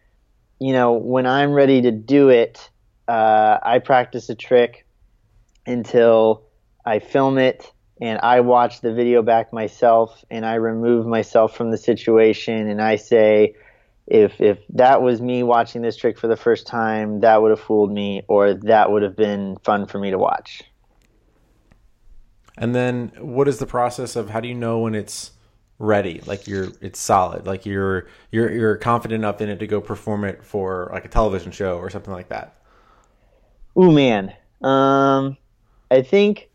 you 0.58 0.72
know, 0.72 0.92
when 0.92 1.26
I'm 1.26 1.52
ready 1.52 1.82
to 1.82 1.90
do 1.90 2.30
it, 2.30 2.70
uh, 3.06 3.58
I 3.62 3.78
practice 3.78 4.28
a 4.30 4.34
trick 4.34 4.86
until 5.66 6.44
I 6.84 6.98
film 6.98 7.38
it 7.38 7.70
and 8.00 8.18
I 8.22 8.40
watch 8.40 8.80
the 8.80 8.92
video 8.92 9.22
back 9.22 9.52
myself 9.52 10.24
and 10.30 10.44
I 10.44 10.54
remove 10.54 11.06
myself 11.06 11.56
from 11.56 11.70
the 11.70 11.78
situation 11.78 12.68
and 12.68 12.80
I 12.80 12.96
say, 12.96 13.54
if 14.06 14.40
if 14.40 14.58
that 14.70 15.02
was 15.02 15.20
me 15.20 15.42
watching 15.42 15.82
this 15.82 15.96
trick 15.96 16.18
for 16.18 16.28
the 16.28 16.36
first 16.36 16.66
time, 16.66 17.20
that 17.20 17.42
would 17.42 17.50
have 17.50 17.60
fooled 17.60 17.92
me, 17.92 18.22
or 18.28 18.54
that 18.54 18.92
would 18.92 19.02
have 19.02 19.16
been 19.16 19.56
fun 19.64 19.86
for 19.86 19.98
me 19.98 20.10
to 20.10 20.18
watch. 20.18 20.62
And 22.56 22.74
then 22.74 23.12
what 23.18 23.48
is 23.48 23.58
the 23.58 23.66
process 23.66 24.16
of 24.16 24.30
how 24.30 24.40
do 24.40 24.48
you 24.48 24.54
know 24.54 24.78
when 24.80 24.94
it's 24.94 25.32
ready? 25.78 26.22
Like 26.24 26.46
you're 26.46 26.68
it's 26.80 27.00
solid. 27.00 27.46
Like 27.46 27.66
you're 27.66 28.06
you're 28.30 28.50
you're 28.52 28.76
confident 28.76 29.20
enough 29.20 29.40
in 29.40 29.48
it 29.48 29.58
to 29.58 29.66
go 29.66 29.80
perform 29.80 30.24
it 30.24 30.44
for 30.44 30.88
like 30.92 31.04
a 31.04 31.08
television 31.08 31.50
show 31.50 31.76
or 31.78 31.90
something 31.90 32.12
like 32.12 32.28
that. 32.28 32.56
Ooh 33.76 33.90
man, 33.90 34.32
um, 34.62 35.36
I 35.90 36.00
think 36.00 36.48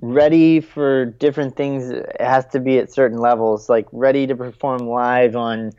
ready 0.00 0.60
for 0.60 1.06
different 1.06 1.56
things 1.56 1.90
it 1.90 2.20
has 2.20 2.46
to 2.48 2.60
be 2.60 2.78
at 2.78 2.92
certain 2.92 3.18
levels. 3.18 3.68
Like 3.68 3.86
ready 3.92 4.26
to 4.26 4.36
perform 4.36 4.88
live 4.88 5.36
on 5.36 5.72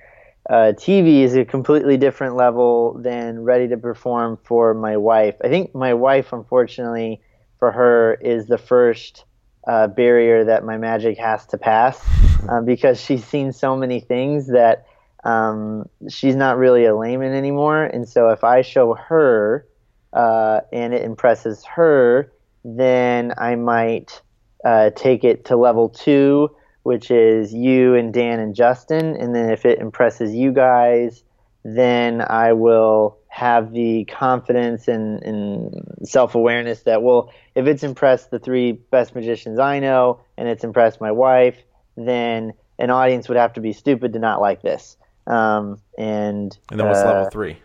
uh, 0.49 0.73
TV 0.75 1.21
is 1.21 1.35
a 1.35 1.45
completely 1.45 1.97
different 1.97 2.35
level 2.35 2.99
than 3.01 3.43
ready 3.43 3.67
to 3.67 3.77
perform 3.77 4.37
for 4.43 4.73
my 4.73 4.97
wife. 4.97 5.35
I 5.43 5.47
think 5.47 5.75
my 5.75 5.93
wife, 5.93 6.33
unfortunately, 6.33 7.21
for 7.59 7.71
her 7.71 8.15
is 8.15 8.47
the 8.47 8.57
first 8.57 9.25
uh, 9.67 9.87
barrier 9.87 10.45
that 10.45 10.65
my 10.65 10.77
magic 10.77 11.17
has 11.19 11.45
to 11.47 11.57
pass 11.57 12.03
uh, 12.49 12.61
because 12.65 12.99
she's 12.99 13.23
seen 13.23 13.53
so 13.53 13.75
many 13.75 13.99
things 13.99 14.47
that 14.47 14.85
um, 15.23 15.87
she's 16.09 16.35
not 16.35 16.57
really 16.57 16.85
a 16.85 16.95
layman 16.95 17.33
anymore. 17.33 17.83
And 17.83 18.07
so 18.07 18.29
if 18.29 18.43
I 18.43 18.61
show 18.61 18.95
her 18.95 19.67
uh, 20.13 20.61
and 20.73 20.93
it 20.93 21.03
impresses 21.03 21.63
her, 21.65 22.31
then 22.63 23.33
I 23.37 23.55
might 23.55 24.21
uh, 24.63 24.91
take 24.95 25.23
it 25.23 25.45
to 25.45 25.55
level 25.55 25.89
two, 25.89 26.55
which 26.83 27.11
is 27.11 27.53
you 27.53 27.95
and 27.95 28.13
Dan 28.13 28.39
and 28.39 28.55
Justin. 28.55 29.15
And 29.15 29.35
then 29.35 29.51
if 29.51 29.65
it 29.65 29.79
impresses 29.79 30.35
you 30.35 30.51
guys, 30.51 31.23
then 31.63 32.21
I 32.21 32.53
will 32.53 33.17
have 33.27 33.71
the 33.71 34.05
confidence 34.05 34.87
and, 34.87 35.21
and 35.23 35.83
self 36.03 36.35
awareness 36.35 36.83
that, 36.83 37.03
well, 37.03 37.31
if 37.55 37.67
it's 37.67 37.83
impressed 37.83 38.31
the 38.31 38.39
three 38.39 38.73
best 38.73 39.15
magicians 39.15 39.59
I 39.59 39.79
know 39.79 40.19
and 40.37 40.47
it's 40.47 40.63
impressed 40.63 40.99
my 40.99 41.11
wife, 41.11 41.57
then 41.95 42.53
an 42.79 42.89
audience 42.89 43.27
would 43.27 43.37
have 43.37 43.53
to 43.53 43.61
be 43.61 43.73
stupid 43.73 44.13
to 44.13 44.19
not 44.19 44.41
like 44.41 44.61
this. 44.61 44.97
Um, 45.27 45.79
and 45.97 46.57
and 46.71 46.79
then 46.79 46.87
what's 46.87 46.99
uh, 46.99 47.05
level 47.05 47.29
three? 47.29 47.57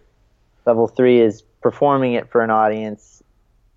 Level 0.66 0.88
three 0.88 1.20
is 1.20 1.42
performing 1.62 2.12
it 2.12 2.30
for 2.30 2.42
an 2.42 2.50
audience 2.50 3.22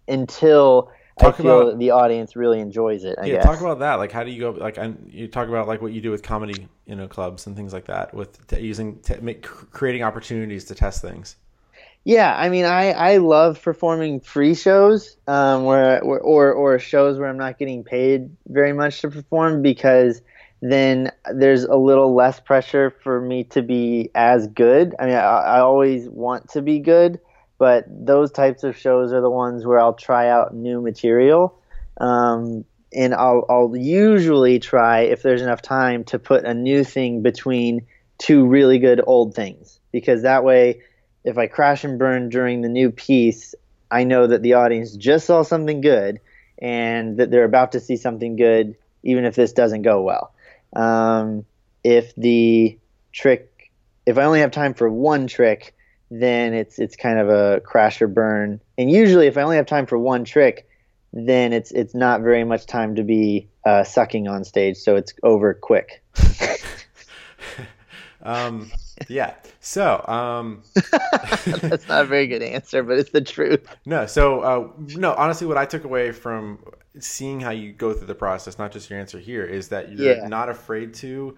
until 0.08 0.92
talk 1.20 1.40
about, 1.40 1.78
the 1.80 1.92
audience 1.92 2.36
really 2.36 2.60
enjoys 2.60 3.04
it. 3.04 3.18
I 3.22 3.26
yeah, 3.26 3.36
guess. 3.36 3.46
talk 3.46 3.62
about 3.62 3.80
that. 3.80 3.96
Like, 3.96 4.12
how 4.12 4.24
do 4.24 4.32
you 4.32 4.40
go? 4.40 4.52
Like, 4.52 4.78
you 5.10 5.28
talk 5.28 5.48
about 5.48 5.68
like 5.68 5.82
what 5.82 5.92
you 5.92 6.02
do 6.02 6.12
with 6.12 6.24
comedy, 6.24 6.68
you 6.86 6.96
know, 6.96 7.08
clubs 7.08 7.48
and 7.48 7.56
things 7.56 7.74
like 7.74 7.86
that, 7.86 8.14
with 8.14 8.46
t- 8.48 8.60
using 8.62 9.00
t- 9.00 9.16
make, 9.22 9.44
creating 9.44 10.04
opportunities 10.04 10.66
to 10.66 10.76
test 10.76 11.02
things. 11.02 11.36
Yeah, 12.04 12.34
I 12.38 12.48
mean, 12.48 12.64
I, 12.64 12.92
I 12.92 13.18
love 13.18 13.62
performing 13.62 14.22
free 14.22 14.56
shows, 14.56 15.18
um, 15.28 15.66
where, 15.66 16.00
where 16.06 16.22
or 16.22 16.54
or 16.54 16.80
shows 16.80 17.20
where 17.20 17.28
I'm 17.28 17.38
not 17.38 17.60
getting 17.60 17.84
paid 17.84 18.30
very 18.48 18.72
much 18.72 19.02
to 19.02 19.10
perform 19.10 19.62
because 19.62 20.22
then 20.62 21.12
there's 21.34 21.66
a 21.66 21.76
little 21.76 22.16
less 22.16 22.40
pressure 22.40 22.96
for 23.04 23.20
me 23.20 23.44
to 23.44 23.62
be 23.62 24.10
as 24.16 24.48
good. 24.48 24.96
I 25.00 25.06
mean, 25.06 25.16
I, 25.16 25.20
I 25.20 25.60
always 25.60 26.08
want 26.08 26.50
to 26.52 26.62
be 26.62 26.80
good, 26.80 27.20
but 27.58 27.86
those 27.88 28.32
types 28.32 28.64
of 28.64 28.78
shows 28.78 29.14
are 29.14 29.22
the 29.22 29.30
ones 29.30 29.66
where 29.66 29.80
I'll 29.80 29.94
try 29.94 30.30
out 30.30 30.54
new 30.54 30.82
material. 30.82 31.60
Um, 32.00 32.66
and 32.94 33.14
I'll, 33.14 33.46
I'll 33.50 33.76
usually 33.76 34.60
try, 34.60 35.02
if 35.02 35.22
there's 35.22 35.42
enough 35.42 35.62
time, 35.62 36.04
to 36.06 36.20
put 36.20 36.46
a 36.46 36.54
new 36.54 36.84
thing 36.84 37.22
between 37.22 37.86
two 38.18 38.46
really 38.46 38.80
good 38.80 39.02
old 39.06 39.36
things. 39.36 39.80
Because 39.92 40.22
that 40.22 40.44
way, 40.44 40.82
if 41.24 41.38
I 41.38 41.48
crash 41.48 41.84
and 41.84 42.00
burn 42.00 42.30
during 42.30 42.62
the 42.62 42.70
new 42.70 42.92
piece, 42.92 43.56
I 43.92 44.04
know 44.04 44.28
that 44.28 44.42
the 44.42 44.54
audience 44.54 44.96
just 44.96 45.26
saw 45.26 45.44
something 45.44 45.82
good 45.82 46.20
and 46.60 47.18
that 47.18 47.32
they're 47.32 47.44
about 47.44 47.74
to 47.74 47.80
see 47.80 47.98
something 47.98 48.36
good, 48.36 48.76
even 49.04 49.26
if 49.26 49.36
this 49.36 49.54
doesn't 49.54 49.82
go 49.82 50.02
well. 50.02 50.34
Um, 50.76 51.46
if 51.84 52.14
the 52.16 52.78
trick, 53.12 53.72
if 54.06 54.18
I 54.18 54.24
only 54.24 54.42
have 54.42 54.52
time 54.52 54.74
for 54.74 54.90
one 54.90 55.28
trick, 55.28 55.76
then 56.10 56.54
it's 56.54 56.80
it's 56.80 56.96
kind 56.96 57.20
of 57.20 57.30
a 57.30 57.60
crash 57.62 58.02
or 58.02 58.08
burn. 58.08 58.62
And 58.78 58.90
usually, 58.90 59.28
if 59.28 59.38
I 59.38 59.42
only 59.42 59.58
have 59.58 59.66
time 59.66 59.86
for 59.86 59.98
one 59.98 60.24
trick, 60.24 60.68
then 61.12 61.54
it's 61.54 61.72
it's 61.72 61.94
not 61.94 62.22
very 62.22 62.44
much 62.44 62.66
time 62.66 62.96
to 62.96 63.04
be 63.04 63.48
uh, 63.66 63.84
sucking 63.84 64.28
on 64.28 64.44
stage, 64.44 64.78
so 64.78 64.96
it's 64.96 65.14
over 65.24 65.54
quick. 65.54 66.02
um, 68.24 68.72
yeah. 69.10 69.34
So 69.60 70.04
um... 70.08 70.64
that's 71.46 71.88
not 71.90 72.04
a 72.04 72.06
very 72.06 72.28
good 72.28 72.42
answer, 72.42 72.84
but 72.84 72.98
it's 72.98 73.12
the 73.12 73.22
truth. 73.22 73.68
No. 73.86 74.06
So 74.06 74.42
uh, 74.42 74.70
no. 74.96 75.14
Honestly, 75.16 75.46
what 75.46 75.58
I 75.58 75.66
took 75.66 75.84
away 75.84 76.12
from 76.12 76.60
seeing 77.00 77.42
how 77.42 77.52
you 77.52 77.74
go 77.74 77.94
through 77.94 78.08
the 78.08 78.16
process, 78.16 78.58
not 78.58 78.72
just 78.72 78.90
your 78.90 79.00
answer 79.00 79.20
here, 79.20 79.44
is 79.44 79.68
that 79.70 79.92
you're 79.92 80.16
yeah. 80.16 80.28
not 80.28 80.48
afraid 80.48 80.94
to 80.96 81.38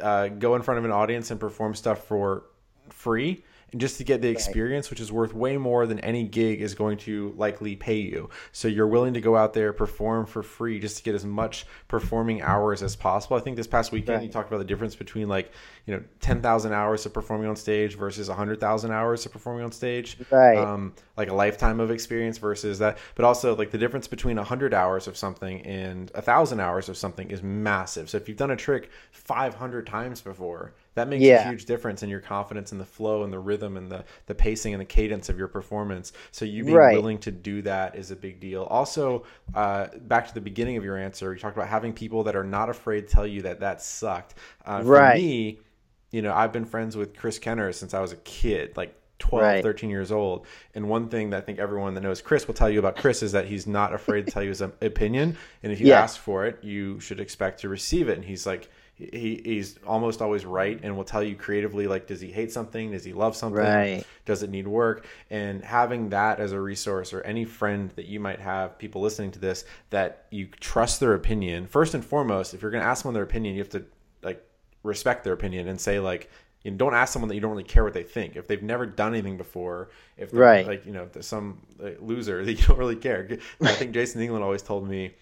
uh, 0.00 0.28
go 0.28 0.54
in 0.54 0.62
front 0.62 0.78
of 0.78 0.84
an 0.84 0.92
audience 0.92 1.30
and 1.30 1.40
perform 1.40 1.74
stuff 1.74 2.04
for 2.04 2.44
free 2.90 3.44
and 3.72 3.80
just 3.80 3.98
to 3.98 4.04
get 4.04 4.22
the 4.22 4.28
experience, 4.28 4.88
which 4.88 5.00
is 5.00 5.12
worth 5.12 5.34
way 5.34 5.58
more 5.58 5.86
than 5.86 5.98
any 6.00 6.24
gig 6.24 6.62
is 6.62 6.74
going 6.74 6.96
to 6.98 7.34
likely 7.36 7.76
pay 7.76 7.96
you. 7.96 8.30
So 8.52 8.66
you're 8.66 8.86
willing 8.86 9.12
to 9.14 9.20
go 9.20 9.36
out 9.36 9.52
there, 9.52 9.74
perform 9.74 10.24
for 10.24 10.42
free 10.42 10.78
just 10.78 10.96
to 10.98 11.02
get 11.02 11.14
as 11.14 11.24
much 11.24 11.66
performing 11.86 12.40
hours 12.40 12.82
as 12.82 12.96
possible. 12.96 13.36
I 13.36 13.40
think 13.40 13.56
this 13.56 13.66
past 13.66 13.92
weekend 13.92 14.18
right. 14.18 14.24
you 14.24 14.30
talked 14.30 14.48
about 14.48 14.58
the 14.58 14.64
difference 14.64 14.96
between 14.96 15.28
like, 15.28 15.52
you 15.84 15.94
know, 15.94 16.02
10,000 16.20 16.72
hours 16.72 17.04
of 17.04 17.12
performing 17.12 17.46
on 17.46 17.56
stage 17.56 17.96
versus 17.96 18.28
100,000 18.28 18.90
hours 18.90 19.26
of 19.26 19.32
performing 19.32 19.64
on 19.64 19.72
stage. 19.72 20.16
Right. 20.30 20.56
Um, 20.56 20.94
like 21.18 21.28
a 21.28 21.34
lifetime 21.34 21.78
of 21.80 21.90
experience 21.90 22.38
versus 22.38 22.78
that. 22.78 22.96
But 23.16 23.26
also 23.26 23.54
like 23.54 23.70
the 23.70 23.78
difference 23.78 24.08
between 24.08 24.36
100 24.36 24.72
hours 24.72 25.06
of 25.06 25.16
something 25.16 25.60
and 25.62 26.10
1,000 26.12 26.60
hours 26.60 26.88
of 26.88 26.96
something 26.96 27.30
is 27.30 27.42
massive. 27.42 28.08
So 28.08 28.16
if 28.16 28.28
you've 28.28 28.38
done 28.38 28.52
a 28.52 28.56
trick 28.56 28.90
500 29.10 29.86
times 29.86 30.22
before, 30.22 30.72
that 30.98 31.08
makes 31.08 31.22
yeah. 31.22 31.46
a 31.46 31.50
huge 31.50 31.64
difference 31.64 32.02
in 32.02 32.08
your 32.08 32.20
confidence 32.20 32.72
in 32.72 32.78
the 32.78 32.84
flow 32.84 33.22
and 33.22 33.32
the 33.32 33.38
rhythm 33.38 33.76
and 33.76 33.90
the, 33.90 34.04
the 34.26 34.34
pacing 34.34 34.74
and 34.74 34.80
the 34.80 34.86
cadence 34.86 35.28
of 35.28 35.38
your 35.38 35.48
performance. 35.48 36.12
So 36.32 36.44
you 36.44 36.64
being 36.64 36.76
right. 36.76 36.94
willing 36.94 37.18
to 37.18 37.30
do 37.30 37.62
that 37.62 37.96
is 37.96 38.10
a 38.10 38.16
big 38.16 38.40
deal. 38.40 38.64
Also, 38.64 39.24
uh, 39.54 39.88
back 40.02 40.28
to 40.28 40.34
the 40.34 40.40
beginning 40.40 40.76
of 40.76 40.84
your 40.84 40.96
answer, 40.96 41.32
you 41.32 41.38
talked 41.38 41.56
about 41.56 41.68
having 41.68 41.92
people 41.92 42.24
that 42.24 42.36
are 42.36 42.44
not 42.44 42.68
afraid 42.68 43.06
to 43.08 43.12
tell 43.12 43.26
you 43.26 43.42
that 43.42 43.60
that 43.60 43.80
sucked. 43.80 44.34
Uh, 44.64 44.82
for 44.82 44.86
right. 44.86 45.16
me, 45.16 45.60
you 46.10 46.22
know, 46.22 46.32
I've 46.32 46.52
been 46.52 46.64
friends 46.64 46.96
with 46.96 47.16
Chris 47.16 47.38
Kenner 47.38 47.72
since 47.72 47.94
I 47.94 48.00
was 48.00 48.12
a 48.12 48.16
kid, 48.16 48.76
like 48.76 48.94
12, 49.18 49.42
right. 49.42 49.62
13 49.62 49.90
years 49.90 50.12
old. 50.12 50.46
And 50.74 50.88
one 50.88 51.08
thing 51.08 51.30
that 51.30 51.38
I 51.38 51.40
think 51.40 51.58
everyone 51.58 51.94
that 51.94 52.02
knows 52.02 52.22
Chris 52.22 52.46
will 52.46 52.54
tell 52.54 52.70
you 52.70 52.78
about 52.78 52.96
Chris 52.96 53.22
is 53.22 53.32
that 53.32 53.46
he's 53.46 53.66
not 53.66 53.92
afraid 53.92 54.26
to 54.26 54.32
tell 54.32 54.42
you 54.42 54.50
his 54.50 54.60
opinion. 54.60 55.36
And 55.62 55.72
if 55.72 55.80
you 55.80 55.88
yeah. 55.88 56.00
ask 56.00 56.18
for 56.18 56.46
it, 56.46 56.62
you 56.62 57.00
should 57.00 57.20
expect 57.20 57.60
to 57.60 57.68
receive 57.68 58.08
it. 58.08 58.16
And 58.16 58.24
he's 58.24 58.46
like, 58.46 58.70
he, 58.98 59.40
he's 59.44 59.78
almost 59.86 60.20
always 60.20 60.44
right 60.44 60.80
and 60.82 60.96
will 60.96 61.04
tell 61.04 61.22
you 61.22 61.36
creatively 61.36 61.86
like 61.86 62.06
does 62.06 62.20
he 62.20 62.32
hate 62.32 62.50
something? 62.52 62.90
Does 62.90 63.04
he 63.04 63.12
love 63.12 63.36
something? 63.36 63.62
Right. 63.62 64.04
does 64.24 64.42
it 64.42 64.50
need 64.50 64.66
work? 64.66 65.06
And 65.30 65.64
having 65.64 66.08
that 66.10 66.40
as 66.40 66.52
a 66.52 66.60
resource 66.60 67.12
or 67.12 67.22
any 67.22 67.44
friend 67.44 67.90
that 67.96 68.06
you 68.06 68.18
might 68.18 68.40
have 68.40 68.76
people 68.78 69.00
listening 69.00 69.30
to 69.32 69.38
this 69.38 69.64
that 69.90 70.26
you 70.30 70.46
trust 70.60 70.98
their 70.98 71.14
opinion 71.14 71.66
first 71.66 71.94
and 71.94 72.04
foremost 72.04 72.54
if 72.54 72.62
you're 72.62 72.72
going 72.72 72.82
to 72.82 72.88
ask 72.88 73.02
someone 73.02 73.14
their 73.14 73.22
opinion 73.22 73.54
you 73.54 73.60
have 73.60 73.70
to 73.70 73.84
like 74.22 74.44
respect 74.82 75.22
their 75.22 75.32
opinion 75.32 75.68
and 75.68 75.80
say 75.80 76.00
like 76.00 76.28
you 76.64 76.72
know, 76.72 76.76
don't 76.76 76.94
ask 76.94 77.12
someone 77.12 77.28
that 77.28 77.36
you 77.36 77.40
don't 77.40 77.52
really 77.52 77.62
care 77.62 77.84
what 77.84 77.94
they 77.94 78.02
think. 78.02 78.34
If 78.34 78.48
they've 78.48 78.62
never 78.62 78.84
done 78.84 79.14
anything 79.14 79.36
before 79.36 79.90
if 80.16 80.30
right. 80.32 80.66
like 80.66 80.86
you 80.86 80.92
know 80.92 81.08
some 81.20 81.60
like, 81.78 81.98
loser 82.00 82.44
that 82.44 82.52
you 82.52 82.66
don't 82.66 82.78
really 82.78 82.96
care. 82.96 83.28
I 83.62 83.72
think 83.72 83.92
jason 83.92 84.20
england 84.20 84.42
always 84.42 84.62
told 84.62 84.88
me 84.88 85.14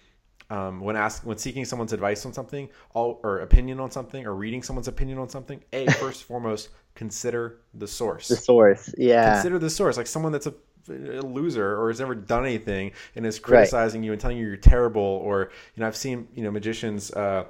um, 0.49 0.79
when 0.79 0.95
ask 0.95 1.25
when 1.25 1.37
seeking 1.37 1.65
someone's 1.65 1.93
advice 1.93 2.25
on 2.25 2.33
something, 2.33 2.69
all 2.93 3.19
or 3.23 3.39
opinion 3.39 3.79
on 3.79 3.91
something, 3.91 4.25
or 4.25 4.33
reading 4.33 4.63
someone's 4.63 4.87
opinion 4.87 5.17
on 5.17 5.29
something, 5.29 5.63
a 5.73 5.89
first 5.93 6.23
foremost 6.23 6.69
consider 6.95 7.59
the 7.73 7.87
source. 7.87 8.27
The 8.27 8.37
source, 8.37 8.93
yeah. 8.97 9.33
Consider 9.33 9.59
the 9.59 9.69
source, 9.69 9.97
like 9.97 10.07
someone 10.07 10.31
that's 10.31 10.47
a, 10.47 10.53
a 10.89 11.21
loser 11.21 11.79
or 11.79 11.89
has 11.89 11.99
never 11.99 12.15
done 12.15 12.45
anything 12.45 12.93
and 13.15 13.25
is 13.25 13.39
criticizing 13.39 14.01
right. 14.01 14.05
you 14.05 14.11
and 14.13 14.21
telling 14.21 14.37
you 14.37 14.47
you're 14.47 14.57
terrible. 14.57 15.01
Or 15.01 15.51
you 15.75 15.81
know, 15.81 15.87
I've 15.87 15.97
seen 15.97 16.27
you 16.33 16.43
know 16.43 16.51
magicians. 16.51 17.11
Uh, 17.11 17.45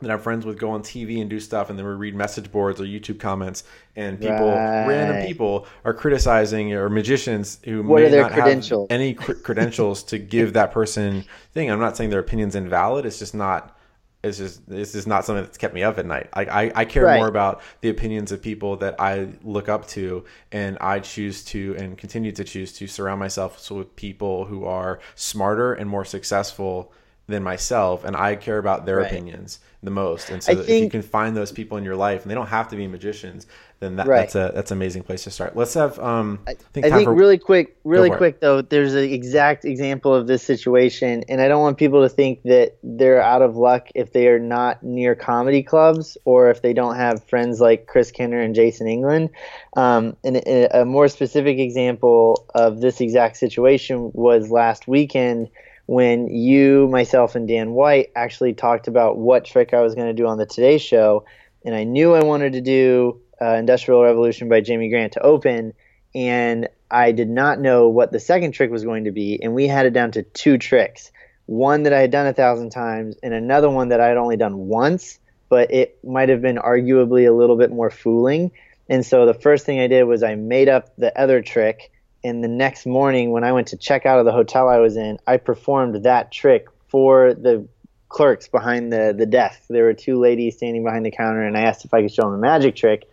that 0.00 0.10
I'm 0.10 0.18
friends 0.18 0.46
with 0.46 0.58
go 0.58 0.70
on 0.70 0.82
TV 0.82 1.20
and 1.20 1.28
do 1.28 1.38
stuff, 1.40 1.70
and 1.70 1.78
then 1.78 1.86
we 1.86 1.92
read 1.92 2.14
message 2.14 2.50
boards 2.50 2.80
or 2.80 2.84
YouTube 2.84 3.20
comments, 3.20 3.64
and 3.96 4.18
people, 4.18 4.48
right. 4.48 4.86
random 4.86 5.26
people, 5.26 5.66
are 5.84 5.92
criticizing 5.92 6.72
or 6.72 6.88
magicians 6.88 7.58
who 7.64 7.82
what 7.82 8.02
may 8.02 8.10
not 8.18 8.32
have 8.32 8.86
any 8.88 9.14
cr- 9.14 9.32
credentials 9.44 10.02
to 10.04 10.18
give 10.18 10.54
that 10.54 10.72
person 10.72 11.24
thing. 11.52 11.70
I'm 11.70 11.80
not 11.80 11.96
saying 11.96 12.10
their 12.10 12.20
opinion's 12.20 12.54
invalid. 12.54 13.06
It's 13.06 13.18
just 13.18 13.34
not. 13.34 13.76
It's 14.22 14.36
just 14.36 14.68
this 14.68 14.94
is 14.94 15.06
not 15.06 15.24
something 15.24 15.44
that's 15.44 15.56
kept 15.56 15.72
me 15.72 15.82
up 15.82 15.98
at 15.98 16.04
night. 16.04 16.28
I 16.34 16.44
I, 16.44 16.72
I 16.74 16.84
care 16.84 17.04
right. 17.04 17.18
more 17.18 17.28
about 17.28 17.62
the 17.80 17.88
opinions 17.88 18.32
of 18.32 18.42
people 18.42 18.76
that 18.76 19.00
I 19.00 19.28
look 19.42 19.68
up 19.68 19.86
to, 19.88 20.24
and 20.52 20.78
I 20.80 21.00
choose 21.00 21.44
to 21.46 21.74
and 21.78 21.96
continue 21.96 22.32
to 22.32 22.44
choose 22.44 22.72
to 22.74 22.86
surround 22.86 23.18
myself 23.20 23.70
with 23.70 23.96
people 23.96 24.44
who 24.46 24.64
are 24.64 25.00
smarter 25.14 25.72
and 25.72 25.88
more 25.88 26.04
successful 26.04 26.92
than 27.28 27.42
myself, 27.42 28.04
and 28.04 28.14
I 28.16 28.36
care 28.36 28.58
about 28.58 28.84
their 28.84 28.98
right. 28.98 29.06
opinions 29.06 29.60
the 29.82 29.90
most. 29.90 30.30
And 30.30 30.42
so, 30.42 30.54
think, 30.54 30.68
if 30.68 30.82
you 30.82 30.90
can 30.90 31.02
find 31.02 31.36
those 31.36 31.52
people 31.52 31.78
in 31.78 31.84
your 31.84 31.96
life, 31.96 32.22
and 32.22 32.30
they 32.30 32.34
don't 32.34 32.48
have 32.48 32.68
to 32.68 32.76
be 32.76 32.86
magicians, 32.86 33.46
then 33.80 33.96
that, 33.96 34.06
right. 34.06 34.20
that's 34.20 34.34
a 34.34 34.52
that's 34.54 34.70
an 34.70 34.76
amazing 34.76 35.02
place 35.02 35.24
to 35.24 35.30
start. 35.30 35.56
Let's 35.56 35.72
have. 35.74 35.98
Um, 35.98 36.40
I 36.46 36.54
think, 36.54 36.84
I 36.84 36.90
think 36.90 37.04
for, 37.04 37.14
really 37.14 37.38
quick, 37.38 37.78
really 37.84 38.10
quick 38.10 38.34
it. 38.34 38.40
though. 38.42 38.60
There's 38.60 38.94
an 38.94 39.10
exact 39.10 39.64
example 39.64 40.14
of 40.14 40.26
this 40.26 40.42
situation, 40.42 41.24
and 41.28 41.40
I 41.40 41.48
don't 41.48 41.62
want 41.62 41.78
people 41.78 42.02
to 42.02 42.10
think 42.10 42.42
that 42.42 42.76
they're 42.82 43.22
out 43.22 43.40
of 43.40 43.56
luck 43.56 43.88
if 43.94 44.12
they 44.12 44.28
are 44.28 44.38
not 44.38 44.82
near 44.82 45.14
comedy 45.14 45.62
clubs 45.62 46.18
or 46.26 46.50
if 46.50 46.60
they 46.60 46.74
don't 46.74 46.96
have 46.96 47.24
friends 47.24 47.60
like 47.60 47.86
Chris 47.86 48.10
Kenner 48.10 48.40
and 48.40 48.54
Jason 48.54 48.86
England. 48.86 49.30
Um, 49.76 50.16
and 50.24 50.36
a 50.46 50.84
more 50.84 51.08
specific 51.08 51.58
example 51.58 52.46
of 52.54 52.82
this 52.82 53.00
exact 53.00 53.38
situation 53.38 54.10
was 54.12 54.50
last 54.50 54.86
weekend 54.86 55.48
when 55.90 56.28
you, 56.28 56.86
myself, 56.86 57.34
and 57.34 57.48
Dan 57.48 57.72
White 57.72 58.12
actually 58.14 58.54
talked 58.54 58.86
about 58.86 59.18
what 59.18 59.44
trick 59.44 59.74
I 59.74 59.80
was 59.80 59.96
going 59.96 60.06
to 60.06 60.14
do 60.14 60.28
on 60.28 60.38
the 60.38 60.46
Today 60.46 60.78
Show, 60.78 61.24
and 61.64 61.74
I 61.74 61.82
knew 61.82 62.14
I 62.14 62.22
wanted 62.22 62.52
to 62.52 62.60
do 62.60 63.20
uh, 63.42 63.54
Industrial 63.54 64.00
Revolution 64.00 64.48
by 64.48 64.60
Jamie 64.60 64.88
Grant 64.88 65.14
to 65.14 65.20
open, 65.20 65.74
and 66.14 66.68
I 66.88 67.10
did 67.10 67.28
not 67.28 67.58
know 67.58 67.88
what 67.88 68.12
the 68.12 68.20
second 68.20 68.52
trick 68.52 68.70
was 68.70 68.84
going 68.84 69.06
to 69.06 69.10
be, 69.10 69.42
and 69.42 69.52
we 69.52 69.66
had 69.66 69.84
it 69.84 69.92
down 69.92 70.12
to 70.12 70.22
two 70.22 70.58
tricks. 70.58 71.10
One 71.46 71.82
that 71.82 71.92
I 71.92 72.02
had 72.02 72.12
done 72.12 72.28
a 72.28 72.34
thousand 72.34 72.70
times, 72.70 73.16
and 73.20 73.34
another 73.34 73.68
one 73.68 73.88
that 73.88 74.00
I 74.00 74.06
had 74.06 74.16
only 74.16 74.36
done 74.36 74.68
once, 74.68 75.18
but 75.48 75.72
it 75.72 75.98
might 76.04 76.28
have 76.28 76.40
been 76.40 76.58
arguably 76.58 77.26
a 77.26 77.32
little 77.32 77.56
bit 77.56 77.72
more 77.72 77.90
fooling. 77.90 78.52
And 78.88 79.04
so 79.04 79.26
the 79.26 79.34
first 79.34 79.66
thing 79.66 79.80
I 79.80 79.88
did 79.88 80.04
was 80.04 80.22
I 80.22 80.36
made 80.36 80.68
up 80.68 80.94
the 80.98 81.20
other 81.20 81.42
trick 81.42 81.90
and 82.22 82.44
the 82.44 82.48
next 82.48 82.86
morning 82.86 83.30
when 83.30 83.44
I 83.44 83.52
went 83.52 83.68
to 83.68 83.76
check 83.76 84.06
out 84.06 84.18
of 84.18 84.24
the 84.24 84.32
hotel 84.32 84.68
I 84.68 84.78
was 84.78 84.96
in, 84.96 85.18
I 85.26 85.38
performed 85.38 86.04
that 86.04 86.30
trick 86.30 86.66
for 86.88 87.34
the 87.34 87.66
clerks 88.08 88.48
behind 88.48 88.92
the, 88.92 89.14
the 89.16 89.26
desk. 89.26 89.62
There 89.68 89.84
were 89.84 89.94
two 89.94 90.18
ladies 90.18 90.56
standing 90.56 90.84
behind 90.84 91.06
the 91.06 91.10
counter, 91.10 91.42
and 91.42 91.56
I 91.56 91.62
asked 91.62 91.84
if 91.84 91.94
I 91.94 92.02
could 92.02 92.12
show 92.12 92.24
them 92.24 92.34
a 92.34 92.38
magic 92.38 92.76
trick. 92.76 93.08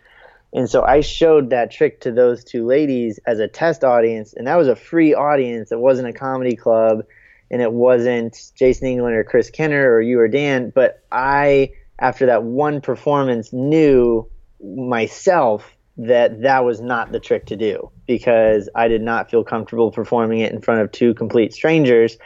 And 0.52 0.68
so 0.68 0.82
I 0.82 1.00
showed 1.00 1.50
that 1.50 1.70
trick 1.70 2.00
to 2.02 2.12
those 2.12 2.42
two 2.42 2.66
ladies 2.66 3.20
as 3.26 3.38
a 3.38 3.48
test 3.48 3.84
audience, 3.84 4.34
and 4.34 4.46
that 4.46 4.56
was 4.56 4.68
a 4.68 4.76
free 4.76 5.14
audience. 5.14 5.72
It 5.72 5.78
wasn't 5.78 6.08
a 6.08 6.12
comedy 6.12 6.56
club, 6.56 7.04
and 7.50 7.62
it 7.62 7.72
wasn't 7.72 8.52
Jason 8.54 8.88
England 8.88 9.14
or 9.14 9.24
Chris 9.24 9.50
Kenner 9.50 9.92
or 9.92 10.00
you 10.00 10.18
or 10.20 10.28
Dan. 10.28 10.70
But 10.74 11.02
I, 11.12 11.72
after 11.98 12.26
that 12.26 12.42
one 12.42 12.80
performance, 12.80 13.52
knew 13.52 14.28
myself 14.60 15.70
that 15.98 16.42
that 16.42 16.64
was 16.64 16.80
not 16.80 17.12
the 17.12 17.20
trick 17.20 17.46
to 17.46 17.56
do 17.56 17.90
because 18.06 18.68
I 18.74 18.88
did 18.88 19.02
not 19.02 19.30
feel 19.30 19.44
comfortable 19.44 19.90
performing 19.90 20.40
it 20.40 20.52
in 20.52 20.60
front 20.60 20.80
of 20.80 20.92
two 20.92 21.12
complete 21.12 21.52
strangers. 21.52 22.16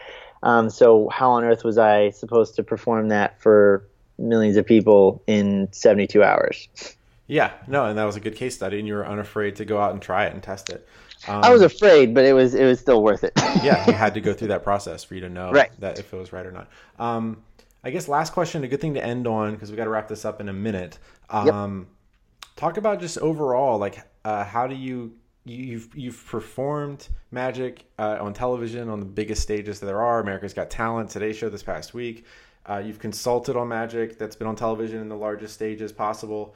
Um, 0.42 0.70
so 0.70 1.08
how 1.08 1.30
on 1.32 1.44
earth 1.44 1.64
was 1.64 1.78
I 1.78 2.11
supposed 2.11 2.54
to 2.56 2.62
perform 2.62 3.08
that 3.08 3.40
for 3.40 3.88
millions 4.18 4.56
of 4.56 4.66
people 4.66 5.22
in 5.26 5.72
72 5.72 6.22
hours? 6.22 6.68
Yeah, 7.28 7.52
no, 7.66 7.87
and 7.87 7.96
that 7.96 8.04
was 8.04 8.16
a 8.16 8.20
good 8.20 8.37
case 8.37 8.54
study, 8.54 8.78
and 8.78 8.87
you 8.87 8.94
were 8.94 9.06
unafraid 9.06 9.56
to 9.56 9.64
go 9.64 9.80
out 9.80 9.92
and 9.92 10.02
try 10.02 10.26
it 10.26 10.35
and 10.35 10.42
test 10.42 10.68
it. 10.68 10.87
Um, 11.28 11.42
I 11.42 11.50
was 11.50 11.62
afraid, 11.62 12.14
but 12.14 12.24
it 12.24 12.32
was 12.32 12.52
it 12.52 12.64
was 12.64 12.80
still 12.80 13.02
worth 13.02 13.24
it. 13.24 13.32
yeah, 13.62 13.87
you 13.87 13.92
had 13.92 14.14
to 14.14 14.20
go 14.20 14.35
through 14.35 14.48
that 14.48 14.64
process 14.64 15.04
for 15.04 15.14
you 15.14 15.20
to 15.20 15.28
know 15.28 15.50
right. 15.52 15.70
that 15.78 15.98
if 15.98 16.12
it 16.12 16.16
was 16.16 16.32
right 16.32 16.44
or 16.44 16.50
not. 16.50 16.68
Um, 16.98 17.42
I 17.85 17.90
guess 17.90 18.08
last 18.08 18.32
question, 18.32 18.64
a 18.64 18.68
good 18.68 18.80
thing 18.80 18.94
to 18.94 19.04
end 19.04 19.26
on 19.26 19.54
because 19.54 19.70
we 19.70 19.76
got 19.76 19.85
to 19.85 19.90
wrap 19.90 20.08
this 20.08 20.24
up 20.24 20.40
in 20.40 20.48
a 20.48 20.52
minute. 20.52 20.98
Um, 21.30 21.46
yep. 21.46 21.87
Talk 22.57 22.77
about 22.77 23.01
just 23.01 23.19
overall, 23.19 23.79
like 23.79 23.99
uh, 24.25 24.45
how 24.45 24.67
do 24.67 24.75
you 24.75 25.12
you've 25.45 25.88
you've 25.95 26.25
performed 26.27 27.09
magic 27.31 27.85
uh, 27.99 28.19
on 28.21 28.33
television 28.33 28.88
on 28.88 29.01
the 29.01 29.07
biggest 29.07 29.43
stages 29.43 29.81
that 29.81 29.87
there 29.87 30.01
are. 30.03 30.21
America's 30.21 30.55
Got 30.55 30.71
Talent, 30.71 31.11
Today 31.11 31.33
Show 31.33 31.49
this 31.49 31.62
past 31.62 31.95
week. 31.95 32.27
Uh, 32.65 32.83
you've 32.85 33.01
consulted 33.01 33.57
on 33.57 33.69
magic 33.69 34.19
that's 34.19 34.37
been 34.37 34.47
on 34.47 34.55
television 34.55 35.01
in 35.01 35.09
the 35.09 35.17
largest 35.17 35.55
stages 35.55 35.91
possible. 35.91 36.55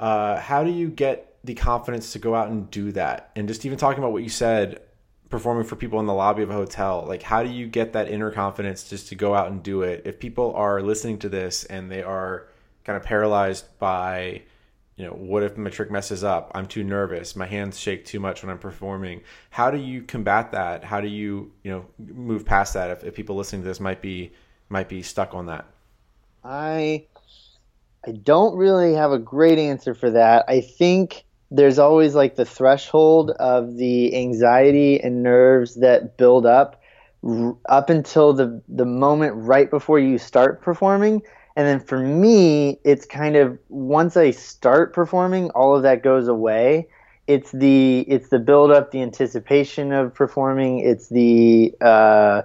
Uh, 0.00 0.40
how 0.40 0.64
do 0.64 0.70
you 0.70 0.88
get 0.88 1.36
the 1.44 1.54
confidence 1.54 2.12
to 2.12 2.18
go 2.18 2.34
out 2.34 2.48
and 2.48 2.70
do 2.70 2.92
that? 2.92 3.30
And 3.36 3.46
just 3.46 3.66
even 3.66 3.76
talking 3.76 3.98
about 3.98 4.12
what 4.12 4.22
you 4.22 4.30
said, 4.30 4.80
performing 5.28 5.64
for 5.64 5.76
people 5.76 6.00
in 6.00 6.06
the 6.06 6.14
lobby 6.14 6.42
of 6.42 6.50
a 6.50 6.54
hotel, 6.54 7.04
like 7.06 7.22
how 7.22 7.42
do 7.42 7.50
you 7.50 7.66
get 7.66 7.92
that 7.92 8.08
inner 8.08 8.30
confidence 8.30 8.88
just 8.88 9.08
to 9.08 9.14
go 9.14 9.34
out 9.34 9.50
and 9.50 9.62
do 9.62 9.82
it? 9.82 10.02
If 10.06 10.18
people 10.18 10.54
are 10.54 10.80
listening 10.80 11.18
to 11.18 11.28
this 11.28 11.64
and 11.64 11.90
they 11.90 12.02
are 12.02 12.48
kind 12.84 12.96
of 12.96 13.02
paralyzed 13.02 13.66
by, 13.78 14.42
you 14.98 15.04
know, 15.04 15.12
what 15.12 15.44
if 15.44 15.56
my 15.56 15.70
trick 15.70 15.92
messes 15.92 16.24
up? 16.24 16.50
I'm 16.56 16.66
too 16.66 16.82
nervous. 16.82 17.36
My 17.36 17.46
hands 17.46 17.78
shake 17.78 18.04
too 18.04 18.18
much 18.18 18.42
when 18.42 18.50
I'm 18.50 18.58
performing. 18.58 19.22
How 19.50 19.70
do 19.70 19.78
you 19.78 20.02
combat 20.02 20.50
that? 20.50 20.82
How 20.82 21.00
do 21.00 21.06
you, 21.06 21.52
you 21.62 21.70
know, 21.70 21.86
move 21.98 22.44
past 22.44 22.74
that 22.74 22.90
if, 22.90 23.04
if 23.04 23.14
people 23.14 23.36
listening 23.36 23.62
to 23.62 23.68
this 23.68 23.78
might 23.78 24.02
be 24.02 24.32
might 24.68 24.88
be 24.88 25.02
stuck 25.02 25.34
on 25.34 25.46
that? 25.46 25.66
I 26.42 27.06
I 28.04 28.10
don't 28.10 28.56
really 28.56 28.94
have 28.94 29.12
a 29.12 29.20
great 29.20 29.60
answer 29.60 29.94
for 29.94 30.10
that. 30.10 30.44
I 30.48 30.60
think 30.60 31.24
there's 31.52 31.78
always 31.78 32.16
like 32.16 32.34
the 32.34 32.44
threshold 32.44 33.30
of 33.38 33.76
the 33.76 34.16
anxiety 34.16 35.00
and 35.00 35.22
nerves 35.22 35.76
that 35.76 36.16
build 36.16 36.44
up 36.44 36.82
r- 37.22 37.56
up 37.68 37.88
until 37.88 38.32
the 38.32 38.60
the 38.68 38.84
moment 38.84 39.34
right 39.36 39.70
before 39.70 40.00
you 40.00 40.18
start 40.18 40.60
performing. 40.60 41.22
And 41.58 41.66
then 41.66 41.80
for 41.80 41.98
me, 41.98 42.78
it's 42.84 43.04
kind 43.04 43.34
of 43.34 43.58
once 43.68 44.16
I 44.16 44.30
start 44.30 44.92
performing, 44.92 45.50
all 45.50 45.74
of 45.74 45.82
that 45.82 46.04
goes 46.04 46.28
away. 46.28 46.86
It's 47.26 47.50
the 47.50 48.02
it's 48.06 48.28
the 48.28 48.38
build 48.38 48.70
up, 48.70 48.92
the 48.92 49.02
anticipation 49.02 49.92
of 49.92 50.14
performing. 50.14 50.78
It's 50.78 51.08
the 51.08 51.74
uh, 51.80 52.42